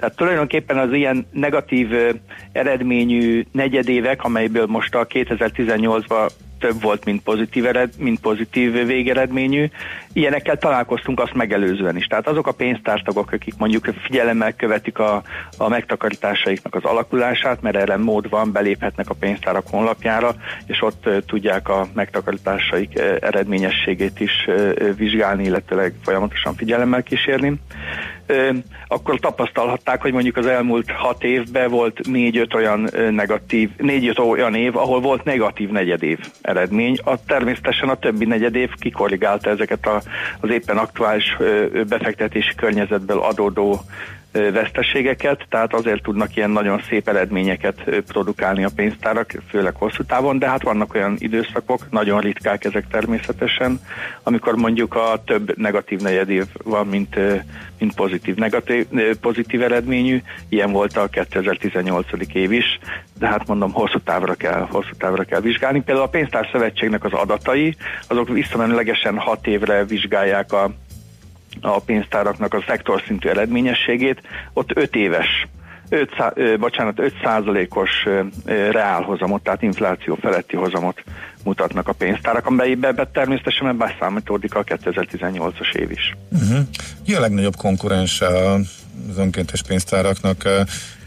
Tehát 0.00 0.16
tulajdonképpen 0.16 0.78
az 0.78 0.92
ilyen 0.92 1.26
negatív 1.32 1.88
eredményű 2.52 3.44
negyedévek, 3.52 4.24
amelyből 4.24 4.66
most 4.66 4.94
a 4.94 5.06
2018-ban 5.06 6.30
több 6.58 6.82
volt, 6.82 7.04
mint 7.04 7.22
pozitív, 7.22 7.66
ered, 7.66 7.92
mint 7.98 8.20
pozitív 8.20 8.86
végeredményű. 8.86 9.68
Ilyenekkel 10.12 10.56
találkoztunk 10.56 11.20
azt 11.20 11.34
megelőzően 11.34 11.96
is. 11.96 12.06
Tehát 12.06 12.28
azok 12.28 12.46
a 12.46 12.52
pénztártagok, 12.52 13.32
akik 13.32 13.54
mondjuk 13.58 13.84
figyelemmel 14.02 14.52
követik 14.52 14.98
a, 14.98 15.22
a 15.56 15.68
megtakarításaiknak 15.68 16.74
az 16.74 16.84
alakulását, 16.84 17.62
mert 17.62 17.76
erre 17.76 17.96
mód 17.96 18.28
van, 18.28 18.52
beléphetnek 18.52 19.10
a 19.10 19.14
pénztárak 19.14 19.66
honlapjára, 19.70 20.34
és 20.66 20.82
ott 20.82 21.08
tudják 21.26 21.68
a 21.68 21.86
megtakarításaik 21.92 22.98
eredményességét 23.20 24.20
is 24.20 24.48
vizsgálni, 24.96 25.44
illetve 25.44 25.92
folyamatosan 26.02 26.54
figyelemmel 26.54 27.02
kísérni 27.02 27.60
akkor 28.88 29.18
tapasztalhatták, 29.18 30.02
hogy 30.02 30.12
mondjuk 30.12 30.36
az 30.36 30.46
elmúlt 30.46 30.90
hat 30.90 31.24
évben 31.24 31.70
volt 31.70 32.06
négy-öt 32.06 32.54
olyan 32.54 32.90
negatív, 33.10 33.70
négy-öt 33.76 34.18
olyan 34.18 34.54
év, 34.54 34.76
ahol 34.76 35.00
volt 35.00 35.24
negatív 35.24 35.68
negyedév 35.68 36.18
eredmény. 36.40 36.98
A, 37.04 37.24
természetesen 37.24 37.88
a 37.88 37.98
többi 37.98 38.24
negyedév 38.24 38.70
kikorrigálta 38.74 39.50
ezeket 39.50 39.86
a, 39.86 40.02
az 40.40 40.50
éppen 40.50 40.76
aktuális 40.76 41.36
befektetési 41.88 42.54
környezetből 42.54 43.18
adódó 43.18 43.80
veszteségeket, 44.32 45.46
tehát 45.48 45.74
azért 45.74 46.02
tudnak 46.02 46.36
ilyen 46.36 46.50
nagyon 46.50 46.82
szép 46.88 47.08
eredményeket 47.08 47.82
produkálni 48.06 48.64
a 48.64 48.70
pénztárak, 48.74 49.32
főleg 49.48 49.74
hosszú 49.74 50.02
távon, 50.04 50.38
de 50.38 50.48
hát 50.48 50.62
vannak 50.62 50.94
olyan 50.94 51.16
időszakok, 51.18 51.90
nagyon 51.90 52.20
ritkák 52.20 52.64
ezek 52.64 52.88
természetesen, 52.88 53.80
amikor 54.22 54.54
mondjuk 54.54 54.94
a 54.94 55.22
több 55.26 55.56
negatív 55.58 56.00
negyedév 56.00 56.44
van, 56.64 56.86
mint, 56.86 57.16
mint 57.78 57.94
pozitív, 57.94 58.34
negatív, 58.34 58.86
pozitív 59.20 59.62
eredményű, 59.62 60.22
ilyen 60.48 60.72
volt 60.72 60.96
a 60.96 61.06
2018. 61.06 62.06
év 62.32 62.52
is, 62.52 62.78
de 63.18 63.26
hát 63.26 63.46
mondom, 63.46 63.72
hosszú 63.72 63.98
távra 63.98 64.34
kell, 64.34 64.66
hosszú 64.70 64.92
távra 64.98 65.24
kell 65.24 65.40
vizsgálni. 65.40 65.82
Például 65.82 66.06
a 66.06 66.10
pénztár 66.10 66.48
szövetségnek 66.52 67.04
az 67.04 67.12
adatai, 67.12 67.76
azok 68.08 68.28
visszamenőlegesen 68.28 69.18
hat 69.18 69.46
évre 69.46 69.84
vizsgálják 69.84 70.52
a 70.52 70.70
a 71.60 71.80
pénztáraknak 71.80 72.54
a 72.54 72.64
szektor 72.66 73.02
szintű 73.06 73.28
eredményességét, 73.28 74.22
ott 74.52 74.76
5 74.76 74.96
éves 74.96 75.46
5, 75.88 76.10
bocsánat, 76.58 76.98
5 76.98 77.14
százalékos 77.22 77.90
reálhozamot, 78.70 79.42
tehát 79.42 79.62
infláció 79.62 80.18
feletti 80.20 80.56
hozamot 80.56 81.02
mutatnak 81.44 81.88
a 81.88 81.92
pénztárak, 81.92 82.46
amelyben 82.46 83.08
természetesen 83.12 83.76
beszámítódik 83.76 84.54
a 84.54 84.64
2018-as 84.64 85.74
év 85.74 85.90
is. 85.90 86.16
Uh-huh. 86.32 86.58
Ki 87.04 87.14
a 87.14 87.20
legnagyobb 87.20 87.56
konkurens 87.56 88.20
az 88.20 89.18
önkéntes 89.18 89.62
pénztáraknak? 89.62 90.48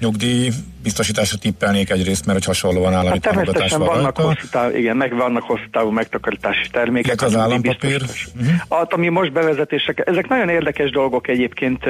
Nyugdíj 0.01 0.49
biztosításra 0.83 1.37
tippelnék 1.37 1.89
egyrészt, 1.89 2.25
mert 2.25 2.37
hogy 2.37 2.47
hasonlóan 2.47 2.93
állami 2.93 3.09
hát 3.09 3.21
támogatás 3.21 3.71
van 3.71 3.79
vannak 3.79 4.01
rajta. 4.01 4.21
hosszú 4.21 4.47
táv, 4.51 4.75
igen, 4.75 4.97
meg 4.97 5.15
vannak 5.15 5.43
hosszú 5.43 5.63
távú 5.71 5.89
megtakarítási 5.89 6.69
termékek. 6.71 7.05
Illetve 7.05 7.25
az 7.25 7.35
állampapír. 7.35 8.01
Uh-huh. 8.01 8.53
Hát, 8.69 8.93
ami 8.93 9.09
most 9.09 9.31
bevezetések, 9.31 10.03
ezek 10.05 10.27
nagyon 10.27 10.49
érdekes 10.49 10.89
dolgok 10.89 11.27
egyébként, 11.27 11.83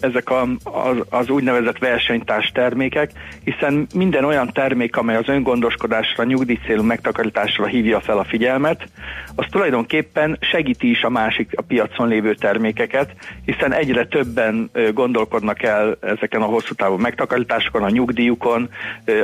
ezek 0.00 0.30
a, 0.30 0.48
az, 0.62 0.96
az 1.08 1.28
úgynevezett 1.28 1.78
versenytárs 1.78 2.50
termékek, 2.54 3.10
hiszen 3.44 3.86
minden 3.94 4.24
olyan 4.24 4.52
termék, 4.52 4.96
amely 4.96 5.16
az 5.16 5.28
öngondoskodásra, 5.28 6.24
nyugdíjcélú 6.24 6.82
megtakarításra 6.82 7.66
hívja 7.66 8.00
fel 8.00 8.18
a 8.18 8.24
figyelmet, 8.24 8.88
az 9.34 9.46
tulajdonképpen 9.50 10.38
segíti 10.40 10.90
is 10.90 11.02
a 11.02 11.10
másik 11.10 11.52
a 11.56 11.62
piacon 11.62 12.08
lévő 12.08 12.34
termékeket, 12.34 13.10
hiszen 13.44 13.72
egyre 13.72 14.06
többen 14.06 14.70
gondolkodnak 14.94 15.62
el 15.62 15.96
ezeken 16.00 16.42
a 16.42 16.44
hosszú 16.44 16.74
távú 16.74 16.96
megtakarításokon, 16.96 17.30
a 17.72 17.90
nyugdíjukon, 17.90 18.68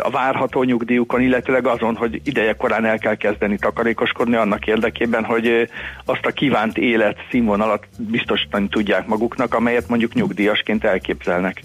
a 0.02 0.10
várható 0.10 0.62
nyugdíjukon, 0.62 1.20
illetőleg 1.20 1.66
azon, 1.66 1.96
hogy 1.96 2.20
ideje 2.24 2.52
korán 2.52 2.84
el 2.84 2.98
kell 2.98 3.14
kezdeni 3.14 3.58
takarékoskodni 3.58 4.36
annak 4.36 4.66
érdekében, 4.66 5.24
hogy 5.24 5.68
azt 6.04 6.26
a 6.26 6.30
kívánt 6.30 6.78
élet 6.78 7.16
színvonalat 7.30 7.86
biztosítani 7.98 8.68
tudják 8.68 9.06
maguknak, 9.06 9.54
amelyet 9.54 9.88
mondjuk 9.88 10.14
nyugdíjasként 10.14 10.84
elképzelnek. 10.84 11.62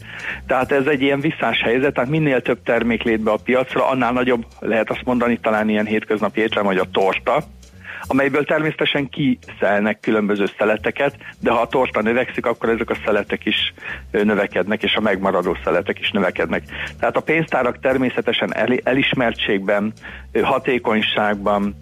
Tehát 0.47 0.71
ez 0.71 0.85
egy 0.85 1.01
ilyen 1.01 1.19
visszás 1.19 1.61
helyzet, 1.61 1.93
tehát 1.93 2.09
minél 2.09 2.41
több 2.41 2.63
termék 2.63 3.03
lét 3.03 3.21
be 3.21 3.31
a 3.31 3.39
piacra, 3.43 3.87
annál 3.87 4.13
nagyobb 4.13 4.45
lehet 4.59 4.89
azt 4.89 5.05
mondani, 5.05 5.39
talán 5.41 5.69
ilyen 5.69 5.85
hétköznapi 5.85 6.41
étrem, 6.41 6.65
hogy 6.65 6.77
a 6.77 6.89
torta, 6.91 7.43
amelyből 8.07 8.45
természetesen 8.45 9.09
kiszelnek 9.09 9.99
különböző 9.99 10.45
szeleteket, 10.57 11.15
de 11.39 11.51
ha 11.51 11.61
a 11.61 11.67
torta 11.67 12.01
növekszik, 12.01 12.45
akkor 12.45 12.69
ezek 12.69 12.89
a 12.89 12.97
szeletek 13.05 13.45
is 13.45 13.73
növekednek, 14.11 14.83
és 14.83 14.95
a 14.95 15.01
megmaradó 15.01 15.57
szeletek 15.63 15.99
is 15.99 16.11
növekednek. 16.11 16.63
Tehát 16.99 17.15
a 17.15 17.21
pénztárak 17.21 17.79
természetesen 17.79 18.55
el, 18.55 18.67
elismertségben, 18.83 19.93
hatékonyságban, 20.41 21.75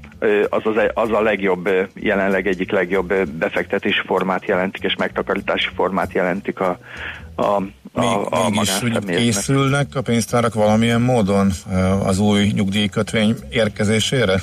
az, 0.50 0.62
az, 0.64 0.76
az 0.94 1.12
a 1.12 1.22
legjobb, 1.22 1.70
jelenleg 1.96 2.48
egyik 2.48 2.72
legjobb 2.72 3.14
befektetési 3.28 4.02
formát 4.06 4.46
jelentik, 4.46 4.84
és 4.84 4.96
megtakarítási 4.96 5.70
formát 5.76 6.14
jelentik 6.14 6.60
a, 6.60 6.80
a, 7.36 7.42
a, 7.42 7.62
a 7.94 8.50
Mégis 8.50 8.56
magánszemélyeknek. 8.56 9.16
készülnek 9.16 9.96
a 9.96 10.02
pénztárak 10.02 10.54
valamilyen 10.54 11.02
módon 11.02 11.52
az 12.04 12.20
új 12.20 12.52
nyugdíjkötvény 12.56 13.36
érkezésére? 13.50 14.42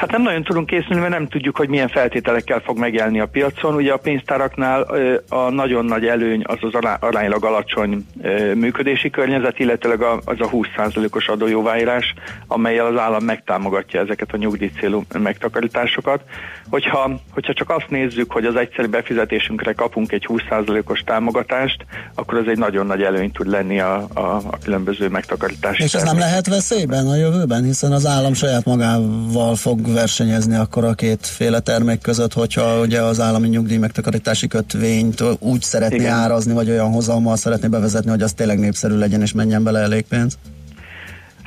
Hát 0.00 0.10
nem 0.10 0.22
nagyon 0.22 0.42
tudunk 0.42 0.66
készülni, 0.66 1.00
mert 1.00 1.12
nem 1.12 1.28
tudjuk, 1.28 1.56
hogy 1.56 1.68
milyen 1.68 1.88
feltételekkel 1.88 2.60
fog 2.60 2.78
megjelenni 2.78 3.20
a 3.20 3.26
piacon. 3.26 3.74
Ugye 3.74 3.92
a 3.92 3.96
pénztáraknál 3.96 4.86
a 5.28 5.50
nagyon 5.50 5.84
nagy 5.84 6.06
előny 6.06 6.42
az 6.44 6.56
az 6.60 6.74
ará- 6.74 7.02
aránylag 7.02 7.44
alacsony 7.44 8.06
működési 8.54 9.10
környezet, 9.10 9.58
illetőleg 9.58 10.02
az 10.02 10.36
a 10.38 10.50
20%-os 10.50 11.28
adójóváírás, 11.28 12.14
amelyel 12.46 12.86
az 12.86 12.96
állam 12.96 13.24
megtámogatja 13.24 14.00
ezeket 14.00 14.32
a 14.32 14.36
nyugdíjcélú 14.36 15.02
megtakarításokat. 15.18 16.22
Hogyha, 16.70 17.10
hogyha 17.32 17.52
csak 17.52 17.70
azt 17.70 17.88
nézzük, 17.88 18.32
hogy 18.32 18.44
az 18.44 18.56
egyszerű 18.56 18.88
befizetésünkre 18.88 19.72
kapunk 19.72 20.12
egy 20.12 20.26
20%-os 20.28 21.00
támogatást, 21.00 21.84
akkor 22.14 22.38
ez 22.38 22.46
egy 22.46 22.58
nagyon 22.58 22.86
nagy 22.86 23.02
előny 23.02 23.32
tud 23.32 23.48
lenni 23.48 23.80
a, 23.80 24.06
a, 24.14 24.20
a 24.20 24.58
különböző 24.64 25.08
megtakarítási 25.08 25.82
És 25.82 25.94
ez 25.94 26.02
nem 26.02 26.18
lehet 26.18 26.46
veszélyben 26.46 27.06
a 27.06 27.16
jövőben, 27.16 27.64
hiszen 27.64 27.92
az 27.92 28.06
állam 28.06 28.34
saját 28.34 28.64
magával 28.64 29.56
fog 29.56 29.89
versenyezni 29.92 30.54
akkor 30.54 30.84
a 30.84 30.94
kétféle 30.94 31.60
termék 31.60 32.00
között, 32.00 32.32
hogyha 32.32 32.80
ugye 32.80 33.00
az 33.02 33.20
állami 33.20 33.48
nyugdíj 33.48 33.76
megtakarítási 33.76 34.46
kötvényt 34.46 35.22
úgy 35.38 35.62
szeretné 35.62 35.96
Igen. 35.96 36.12
árazni, 36.12 36.52
vagy 36.52 36.70
olyan 36.70 36.90
hozammal 36.90 37.36
szeretné 37.36 37.68
bevezetni, 37.68 38.10
hogy 38.10 38.22
az 38.22 38.32
tényleg 38.32 38.58
népszerű 38.58 38.94
legyen 38.94 39.20
és 39.20 39.32
menjen 39.32 39.62
bele 39.62 39.80
elég 39.80 40.04
pénz. 40.08 40.38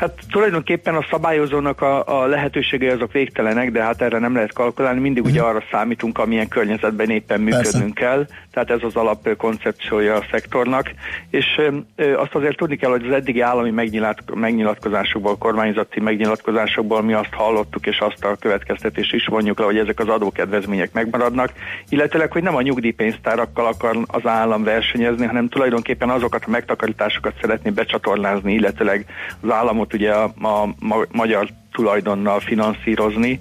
Hát 0.04 0.20
tulajdonképpen 0.32 0.96
a 0.96 1.06
szabályozónak 1.10 1.82
a, 1.82 2.22
a 2.22 2.26
lehetőségei 2.26 2.90
azok 2.90 3.12
végtelenek, 3.12 3.72
de 3.72 3.84
hát 3.84 4.02
erre 4.02 4.20
nem 4.20 4.34
lehet 4.34 4.54
kalkulálni, 4.54 5.00
mindig 5.00 5.24
ugye 5.24 5.42
arra 5.42 5.64
számítunk, 5.72 6.18
amilyen 6.18 6.48
környezetben 6.48 7.10
éppen 7.10 7.42
működnünk 7.42 7.94
kell, 7.94 8.26
tehát 8.52 8.70
ez 8.70 8.80
az 8.82 8.96
alap 8.96 9.28
ö, 9.28 9.36
koncepciója 9.36 10.16
a 10.16 10.26
szektornak, 10.32 10.92
és 11.30 11.46
ö, 11.58 11.78
ö, 11.96 12.18
azt 12.18 12.36
azért 12.36 12.58
tudni 12.58 12.76
kell, 12.76 12.90
hogy 12.90 13.06
az 13.06 13.12
eddigi 13.12 13.42
állami 13.42 13.70
megnyilat, 13.70 14.20
megnyilatkozásokból, 14.34 15.38
kormányzati 15.38 16.00
megnyilatkozásokból 16.00 17.02
mi 17.02 17.14
azt 17.14 17.34
hallottuk, 17.34 17.86
és 17.86 18.00
azt 18.00 18.24
a 18.24 18.36
következtetés 18.40 19.12
is 19.12 19.26
vonjuk 19.26 19.60
le, 19.60 19.66
hogy 19.66 19.78
ezek 19.78 20.00
az 20.00 20.08
adókedvezmények 20.08 20.94
megmaradnak, 20.94 21.52
illetőleg, 21.90 22.32
hogy 22.32 22.44
nem 22.44 22.56
a 22.56 22.62
nyugdíjpénztárakkal 22.62 23.66
akar 23.66 23.98
az 24.08 24.26
állam 24.26 24.64
versenyezni, 24.64 25.26
hanem 25.26 25.50
tulajdonképpen 25.50 26.10
azokat 26.10 26.44
a 26.46 26.50
megtakarításokat 26.50 27.34
szeretné 27.42 27.70
becsatornázni, 27.70 28.54
illetőleg 28.54 29.06
az 29.42 29.50
államot 29.50 29.93
ugye 29.94 30.12
a, 30.16 30.24
a 30.24 30.76
ma- 30.80 31.08
magyar 31.12 31.50
tulajdonnal 31.74 32.40
finanszírozni, 32.40 33.40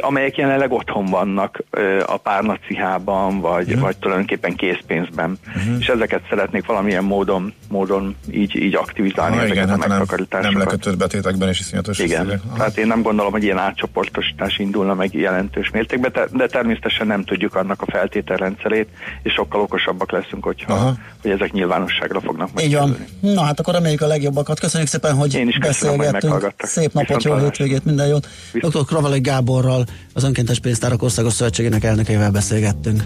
amelyek 0.00 0.36
jelenleg 0.36 0.72
otthon 0.72 1.04
vannak 1.06 1.62
a 2.06 2.16
párnacihában, 2.16 3.40
vagy, 3.40 3.66
Mhm. 3.66 3.80
vagy 3.80 3.96
tulajdonképpen 3.96 4.54
készpénzben. 4.56 5.38
És 5.78 5.86
ezeket 5.86 6.20
szeretnék 6.28 6.66
valamilyen 6.66 7.04
módon, 7.04 7.54
módon 7.68 8.16
így, 8.30 8.56
így 8.56 8.74
aktivizálni, 8.74 9.36
ezeket 9.36 9.54
igen, 9.54 9.68
a 9.68 9.70
hát 9.70 9.84
a 9.84 9.88
megtakarításokat. 9.88 10.52
nem 10.52 10.60
lekötött 10.62 10.96
betétekben 10.96 11.48
is 11.48 11.60
iszonyatos 11.60 11.98
Igen, 11.98 12.20
összegek. 12.26 12.40
Tehát 12.56 12.76
én 12.78 12.86
nem 12.86 13.02
gondolom, 13.02 13.32
hogy 13.32 13.42
ilyen 13.42 13.58
átcsoportosítás 13.58 14.58
indulna 14.58 14.94
meg 14.94 15.14
jelentős 15.14 15.70
mértékben, 15.70 16.10
de, 16.14 16.26
de 16.32 16.46
természetesen 16.46 17.06
nem 17.06 17.24
tudjuk 17.24 17.54
annak 17.54 17.82
a 17.82 17.90
feltételrendszerét, 17.90 18.88
és 19.22 19.32
sokkal 19.32 19.60
okosabbak 19.60 20.12
leszünk, 20.12 20.44
hogyha, 20.44 20.72
Aha. 20.72 20.94
hogy 21.22 21.30
ezek 21.30 21.52
nyilvánosságra 21.52 22.20
fognak 22.20 22.52
meg. 22.54 22.64
Így 22.64 22.74
van. 22.74 22.96
Na 23.20 23.42
hát 23.42 23.60
akkor 23.60 23.74
reméljük 23.74 24.00
a 24.00 24.06
legjobbakat. 24.06 24.60
Köszönjük 24.60 24.88
szépen, 24.88 25.14
hogy 25.14 25.34
Én 25.34 25.48
is 25.48 25.56
köszönöm, 25.56 25.70
hogy 25.96 25.98
beszélgettünk. 25.98 26.32
meghallgattak. 26.32 26.68
Szép 26.68 26.92
napot, 26.92 27.08
jó 27.10 27.14
Viszontlátásra. 27.16 27.63
Hétvégét, 27.64 27.84
minden 27.84 28.06
jót. 28.06 28.28
Dr. 28.52 28.84
Kravalai 28.84 29.20
Gáborral, 29.20 29.84
az 30.12 30.24
Önkéntes 30.24 30.58
Pénztárak 30.58 31.02
Országos 31.02 31.32
Szövetségének 31.32 31.84
elnökével 31.84 32.30
beszélgettünk. 32.30 33.02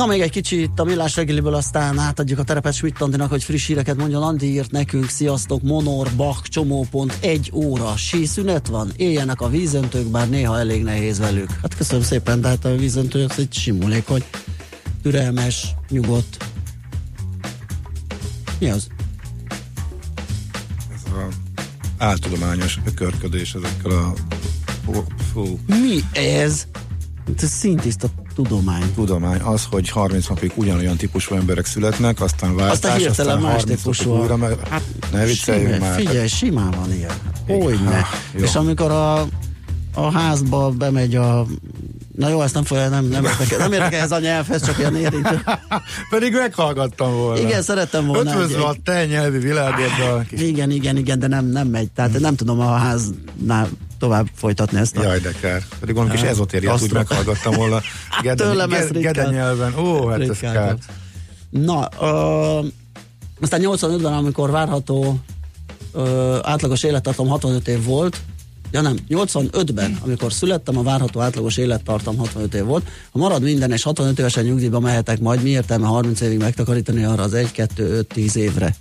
Na 0.00 0.06
még 0.06 0.20
egy 0.20 0.30
kicsi 0.30 0.62
itt 0.62 0.78
a 0.78 0.84
millás 0.84 1.16
reggeliből, 1.16 1.54
aztán 1.54 1.98
átadjuk 1.98 2.38
a 2.38 2.42
terepet 2.42 2.74
Schmidt 2.74 3.00
Andinak, 3.00 3.30
hogy 3.30 3.44
friss 3.44 3.66
híreket 3.66 3.96
mondjon. 3.96 4.22
Andi 4.22 4.46
írt 4.46 4.70
nekünk, 4.70 5.08
sziasztok, 5.08 5.62
Monor, 5.62 6.10
Bach, 6.16 6.48
csomópont, 6.48 7.16
egy 7.20 7.50
óra, 7.54 7.96
sí 7.96 8.26
szünet 8.26 8.66
van, 8.66 8.92
éljenek 8.96 9.40
a 9.40 9.48
vízöntők, 9.48 10.06
bár 10.06 10.28
néha 10.28 10.58
elég 10.58 10.82
nehéz 10.82 11.18
velük. 11.18 11.50
Hát 11.62 11.76
köszönöm 11.76 12.02
szépen, 12.02 12.40
de 12.40 12.48
hát 12.48 12.64
a 12.64 12.76
vízöntő 12.76 13.24
az 13.24 13.38
egy 13.38 13.52
simulékony, 13.52 14.24
türelmes, 15.02 15.74
nyugodt. 15.90 16.44
Mi 18.58 18.70
az? 18.70 18.86
Ez 20.94 21.12
a 21.12 21.28
áltudományos 21.98 22.78
körködés 22.94 23.54
ezekkel 23.54 23.90
a 23.90 24.14
fú, 25.32 25.58
Mi 25.66 26.00
ez? 26.12 26.66
Ez 27.36 27.50
szintiszta 27.50 28.10
tudomány. 28.42 28.94
tudomány 28.94 29.40
az, 29.40 29.66
hogy 29.70 29.88
30 29.88 30.28
napig 30.28 30.52
ugyanolyan 30.54 30.96
típusú 30.96 31.34
emberek 31.34 31.66
születnek, 31.66 32.20
aztán 32.20 32.54
váltás, 32.56 32.72
Aztán 32.72 32.96
hirtelen 32.96 33.38
más 33.38 33.44
30 33.44 33.62
napig 33.62 33.76
típusú. 33.76 34.10
újra, 34.20 34.36
mert 34.36 34.68
Hát 34.68 34.82
ne 35.12 35.24
vicceljünk 35.24 35.72
simán, 35.74 35.90
már. 35.90 36.00
Figyelj, 36.00 36.26
simán 36.28 36.70
van 36.70 36.92
ilyen. 36.92 37.14
Hogyne. 37.62 38.06
jó. 38.34 38.42
És 38.42 38.54
amikor 38.54 38.90
a 38.90 39.26
a 39.94 40.10
házba 40.12 40.70
bemegy 40.70 41.14
a 41.16 41.46
Na 42.16 42.28
jó, 42.28 42.42
ezt 42.42 42.54
nem 42.54 42.64
fogja, 42.64 42.88
nem, 42.88 43.04
nem 43.04 43.24
értek, 43.24 43.58
nem 43.58 43.72
értek 43.72 43.94
ehhez 43.94 44.12
a 44.12 44.18
nyelvhez, 44.18 44.64
csak 44.66 44.78
ilyen 44.78 44.96
érintő. 44.96 45.40
Pedig 46.10 46.32
meghallgattam 46.32 47.12
volna. 47.14 47.40
Igen, 47.40 47.62
szerettem 47.62 48.06
volna. 48.06 48.30
Ötvözve 48.30 48.62
a 48.62 48.76
te 48.84 49.06
nyelvi 49.06 49.38
világoddal. 49.38 50.26
Igen, 50.30 50.70
igen, 50.70 50.96
igen, 50.96 51.18
de 51.18 51.26
nem, 51.26 51.46
nem 51.46 51.66
megy. 51.68 51.90
Tehát 51.90 52.18
nem 52.20 52.34
tudom 52.36 52.60
a 52.60 52.76
háznál 52.76 53.68
tovább 54.00 54.26
folytatni 54.34 54.78
ezt 54.78 54.96
a... 54.96 55.02
Jaj, 55.02 55.18
de 55.18 55.32
kár. 55.40 55.62
Pedig 55.80 55.94
valami 55.94 56.12
kis 56.12 56.22
ezotériát 56.22 56.82
úgy 56.82 56.92
meghallgattam 56.92 57.54
volna. 57.54 57.80
Hát 58.08 58.36
tőlem 58.36 58.72
ezt 58.72 58.92
Gede, 58.92 59.30
nyelven. 59.30 59.78
Ó, 59.78 60.06
hát 60.06 60.20
ez 60.20 60.28
ritkán 60.28 60.54
kár. 60.54 60.68
kapsz. 60.68 60.84
Na, 61.50 61.88
ö, 62.00 62.66
aztán 63.40 63.60
85-ben, 63.62 64.12
amikor 64.12 64.50
várható 64.50 65.18
ö, 65.92 66.38
átlagos 66.42 66.82
élettartam 66.82 67.28
65 67.28 67.68
év 67.68 67.84
volt, 67.84 68.20
ja 68.70 68.80
nem, 68.80 68.96
85-ben, 69.08 69.98
amikor 70.04 70.32
születtem, 70.32 70.78
a 70.78 70.82
várható 70.82 71.20
átlagos 71.20 71.56
élettartam 71.56 72.16
65 72.16 72.54
év 72.54 72.64
volt. 72.64 72.86
Ha 73.12 73.18
marad 73.18 73.42
minden, 73.42 73.72
és 73.72 73.82
65 73.82 74.18
évesen 74.18 74.44
nyugdíjba 74.44 74.80
mehetek 74.80 75.20
majd, 75.20 75.42
mi 75.42 75.50
értelme 75.50 75.86
30 75.86 76.20
évig 76.20 76.38
megtakarítani 76.38 77.04
arra 77.04 77.22
az 77.22 77.34
1, 77.34 77.52
2, 77.52 77.96
5, 77.96 78.06
10 78.06 78.36
évre? 78.36 78.74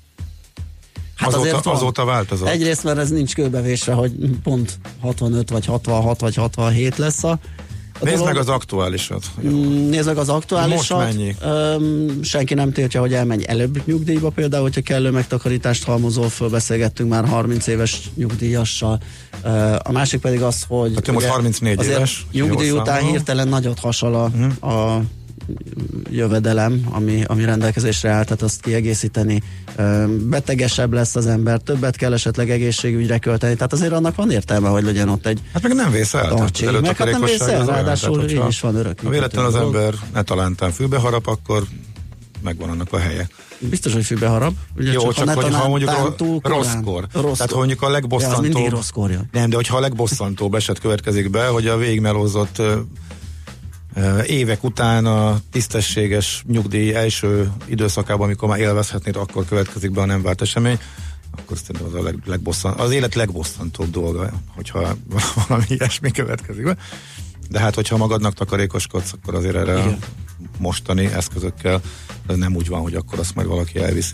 Azóta, 1.22 1.60
van. 1.64 1.76
azóta 1.76 2.06
változott. 2.06 2.48
Egyrészt, 2.48 2.84
mert 2.84 2.98
ez 2.98 3.10
nincs 3.10 3.34
kőbevésve, 3.34 3.94
hogy 3.94 4.12
pont 4.44 4.78
65 5.02 5.50
vagy 5.50 5.66
66 5.66 6.20
vagy 6.20 6.36
67 6.36 6.98
lesz 6.98 7.24
a, 7.24 7.40
a 8.02 8.04
Nézd 8.06 8.18
dolog. 8.18 8.34
meg 8.34 8.42
az 8.42 8.50
aktuálisat. 8.50 9.26
Mm, 9.46 9.90
Nézd 9.90 10.06
meg 10.06 10.18
az 10.18 10.30
aktuálisat. 10.30 10.98
Most 11.00 11.16
mennyi? 11.16 11.36
Öm, 11.42 12.24
senki 12.24 12.54
nem 12.54 12.72
tiltja, 12.72 13.00
hogy 13.00 13.14
elmenj 13.14 13.44
előbb 13.48 13.82
nyugdíjba, 13.86 14.30
például, 14.30 14.64
hogyha 14.64 14.82
kellő 14.82 15.10
megtakarítást 15.12 15.84
halmozol 15.84 16.30
föl, 16.30 16.50
beszélgettünk 16.50 17.10
már 17.10 17.26
30 17.28 17.68
éves 17.68 18.10
nyugdíjassal. 18.16 19.00
Ö, 19.44 19.76
a 19.84 19.92
másik 19.92 20.20
pedig 20.22 20.42
az, 20.42 20.64
hogy 20.68 20.92
Hát 20.96 21.08
most 21.08 21.18
ugye 21.18 21.30
34 21.30 21.80
azért 21.80 21.96
éves, 21.98 22.26
Nyugdíj 22.32 22.72
után 22.72 22.86
számolom. 22.86 23.10
hirtelen 23.12 23.48
nagyot 23.48 23.80
hasal 23.80 24.16
a, 24.16 24.28
Mhm. 24.36 24.72
a 24.74 25.02
jövedelem, 26.12 26.82
ami, 26.90 27.24
ami 27.28 27.44
rendelkezésre 27.46 28.10
áll, 28.10 28.24
tehát 28.24 28.42
azt 28.42 28.62
kiegészíteni. 28.62 29.42
Betegesebb 30.24 30.94
lesz 30.94 31.16
az 31.16 31.28
ember, 31.28 31.60
többet 31.62 31.96
kell 31.96 32.14
esetleg 32.14 32.50
egészségügyre 32.52 33.18
költeni, 33.18 33.54
tehát 33.56 33.74
azért 33.74 33.92
annak 33.92 34.16
van 34.16 34.32
értelme, 34.32 34.70
hogy 34.70 34.84
legyen 34.84 35.10
ott 35.10 35.26
egy 35.26 35.40
Hát 35.54 35.64
meg 35.64 35.74
nem 35.76 35.92
vész 35.92 36.14
el. 36.14 36.22
tehát 36.22 36.38
tartség. 36.38 36.68
az 36.68 36.82
Meg 36.82 36.96
hát 36.98 37.12
nem 37.12 37.22
vész 37.22 37.42
el, 37.42 37.66
ráadásul 37.66 38.24
így 38.30 38.42
is 38.48 38.60
van 38.60 38.76
örök. 38.76 39.00
Ha 39.04 39.10
véletlen 39.10 39.46
az 39.46 39.56
ember 39.56 39.94
ne 40.14 40.22
talántán 40.22 40.72
fülbe 40.72 40.98
harap, 40.98 41.28
akkor 41.28 41.64
megvan 42.44 42.70
annak 42.70 42.94
a 42.94 42.98
helye. 43.00 43.28
Biztos, 43.60 43.94
hogy 43.94 44.06
fülbe 44.06 44.28
harap. 44.28 44.54
Ugye 44.78 44.92
Jó, 44.92 45.12
csak, 45.12 45.26
ne 45.26 45.34
hogy 45.34 45.54
ha 45.54 45.68
mondjuk 45.68 45.92
ro- 45.98 46.16
túl 46.18 46.42
korán. 46.42 46.58
rosszkor. 46.58 47.08
Tehát, 47.08 47.52
ha 47.52 47.58
mondjuk 47.58 47.82
a 47.82 47.86
Ja, 47.86 47.92
legbosszantóbb... 47.92 48.70
rosszkor 48.70 49.10
jön. 49.12 49.30
Nem, 49.32 49.50
de 49.50 49.56
hogyha 49.56 49.78
a 49.78 49.80
legbosszantóbb 49.80 50.54
eset 50.56 50.80
következik 50.80 51.30
be, 51.30 51.48
hogy 51.48 51.68
a 51.68 51.78
végigmelózott 51.78 52.62
évek 54.26 54.64
után 54.64 55.06
a 55.06 55.40
tisztességes 55.52 56.44
nyugdíj 56.48 56.94
első 56.94 57.52
időszakában, 57.66 58.26
amikor 58.26 58.50
már 58.50 58.60
élvezhetnéd, 58.60 59.16
akkor 59.16 59.46
következik 59.46 59.92
be 59.92 60.02
a 60.02 60.06
nem 60.06 60.22
várt 60.22 60.42
esemény, 60.42 60.80
akkor 61.32 61.58
szerintem 61.58 61.86
az 61.86 61.94
a 61.94 62.04
leg, 62.04 62.16
legbosszan, 62.26 62.74
az 62.74 62.92
élet 62.92 63.16
legbosszantóbb 63.16 63.90
dolga, 63.90 64.32
hogyha 64.56 64.96
valami 65.48 65.66
ilyesmi 65.68 66.12
következik 66.12 66.64
be. 66.64 66.78
De 67.50 67.60
hát, 67.60 67.76
hogyha 67.76 67.98
magadnak 67.98 68.34
takarékoskodsz, 68.34 69.14
akkor 69.14 69.36
azért 69.36 69.56
erre 69.56 69.80
Igen. 69.80 69.98
mostani 70.58 71.06
eszközökkel 71.06 71.82
ez 72.30 72.36
nem 72.36 72.56
úgy 72.56 72.68
van, 72.68 72.82
hogy 72.82 72.96
akkor 72.96 73.20
azt 73.20 73.36
majd 73.36 73.48
valaki 73.48 73.80
elviszi. 73.80 74.14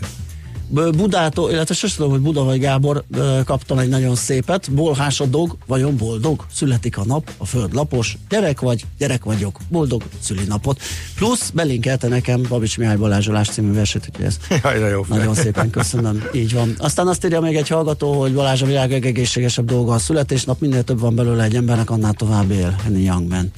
Budától, 0.68 1.50
illetve 1.50 1.74
sosem 1.74 1.96
tudom, 1.96 2.12
hogy 2.12 2.20
Buda 2.20 2.44
vagy 2.44 2.60
Gábor 2.60 3.04
kaptam 3.44 3.78
egy 3.78 3.88
nagyon 3.88 4.14
szépet. 4.14 4.72
Bolhás 4.72 5.20
a 5.20 5.24
dog, 5.26 5.56
vajon 5.66 5.96
boldog? 5.96 6.46
Születik 6.52 6.98
a 6.98 7.04
nap, 7.04 7.30
a 7.36 7.46
föld 7.46 7.74
lapos. 7.74 8.16
Gyerek 8.28 8.60
vagy, 8.60 8.84
gyerek 8.98 9.24
vagyok. 9.24 9.58
Boldog 9.68 10.02
szülinapot. 10.20 10.80
Plusz 11.14 11.50
belinkelte 11.50 12.08
nekem 12.08 12.42
Babics 12.48 12.78
Mihály 12.78 12.96
Balázsolás 12.96 13.48
című 13.48 13.72
versét, 13.72 14.08
úgyhogy 14.08 14.24
ez 14.24 14.38
Jaj, 14.62 14.90
jó 14.90 15.04
nagyon 15.08 15.34
szépen 15.34 15.70
köszönöm. 15.70 16.24
Így 16.34 16.52
van. 16.52 16.74
Aztán 16.78 17.06
azt 17.06 17.24
írja 17.24 17.40
még 17.40 17.56
egy 17.56 17.68
hallgató, 17.68 18.20
hogy 18.20 18.34
Balázs 18.34 18.62
a 18.62 18.66
világ 18.66 18.90
legegészségesebb 18.90 19.64
dolga 19.64 19.92
a 19.92 19.98
születésnap, 19.98 20.60
minél 20.60 20.82
több 20.82 21.00
van 21.00 21.14
belőle 21.14 21.42
egy 21.42 21.56
embernek, 21.56 21.90
annál 21.90 22.12
tovább 22.12 22.50
él. 22.50 22.76
Henny 22.84 23.04
Youngman. 23.04 23.50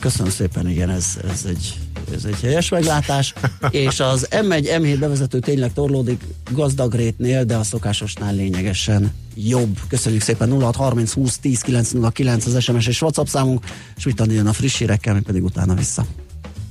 Köszönöm 0.00 0.32
szépen, 0.32 0.68
igen, 0.68 0.90
ez, 0.90 1.18
ez, 1.30 1.44
egy, 1.48 1.74
ez 2.14 2.24
egy 2.24 2.40
helyes 2.40 2.68
meglátás. 2.68 3.34
És 3.70 4.00
az 4.00 4.28
M1, 4.30 4.78
M7 4.78 4.96
bevezető 4.98 5.38
tényleg 5.38 5.72
torlódik 5.72 6.24
gazdag 6.50 6.94
rétnél, 6.94 7.44
de 7.44 7.56
a 7.56 7.62
szokásosnál 7.62 8.34
lényegesen 8.34 9.14
jobb. 9.34 9.78
Köszönjük 9.88 10.22
szépen 10.22 10.50
0630 10.50 11.12
20 11.12 11.38
10 11.38 11.60
909 11.60 12.46
az 12.46 12.62
SMS 12.62 12.86
és 12.86 13.02
WhatsApp 13.02 13.26
számunk, 13.26 13.64
és 13.96 14.04
mit 14.04 14.22
jön 14.26 14.46
a 14.46 14.52
friss 14.52 14.78
hírekkel, 14.78 15.14
mi 15.14 15.20
pedig 15.20 15.44
utána 15.44 15.74
vissza. 15.74 16.06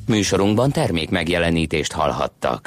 Műsorunkban 0.08 0.72
termék 0.72 1.10
megjelenítést 1.10 1.92
hallhattak. 1.92 2.64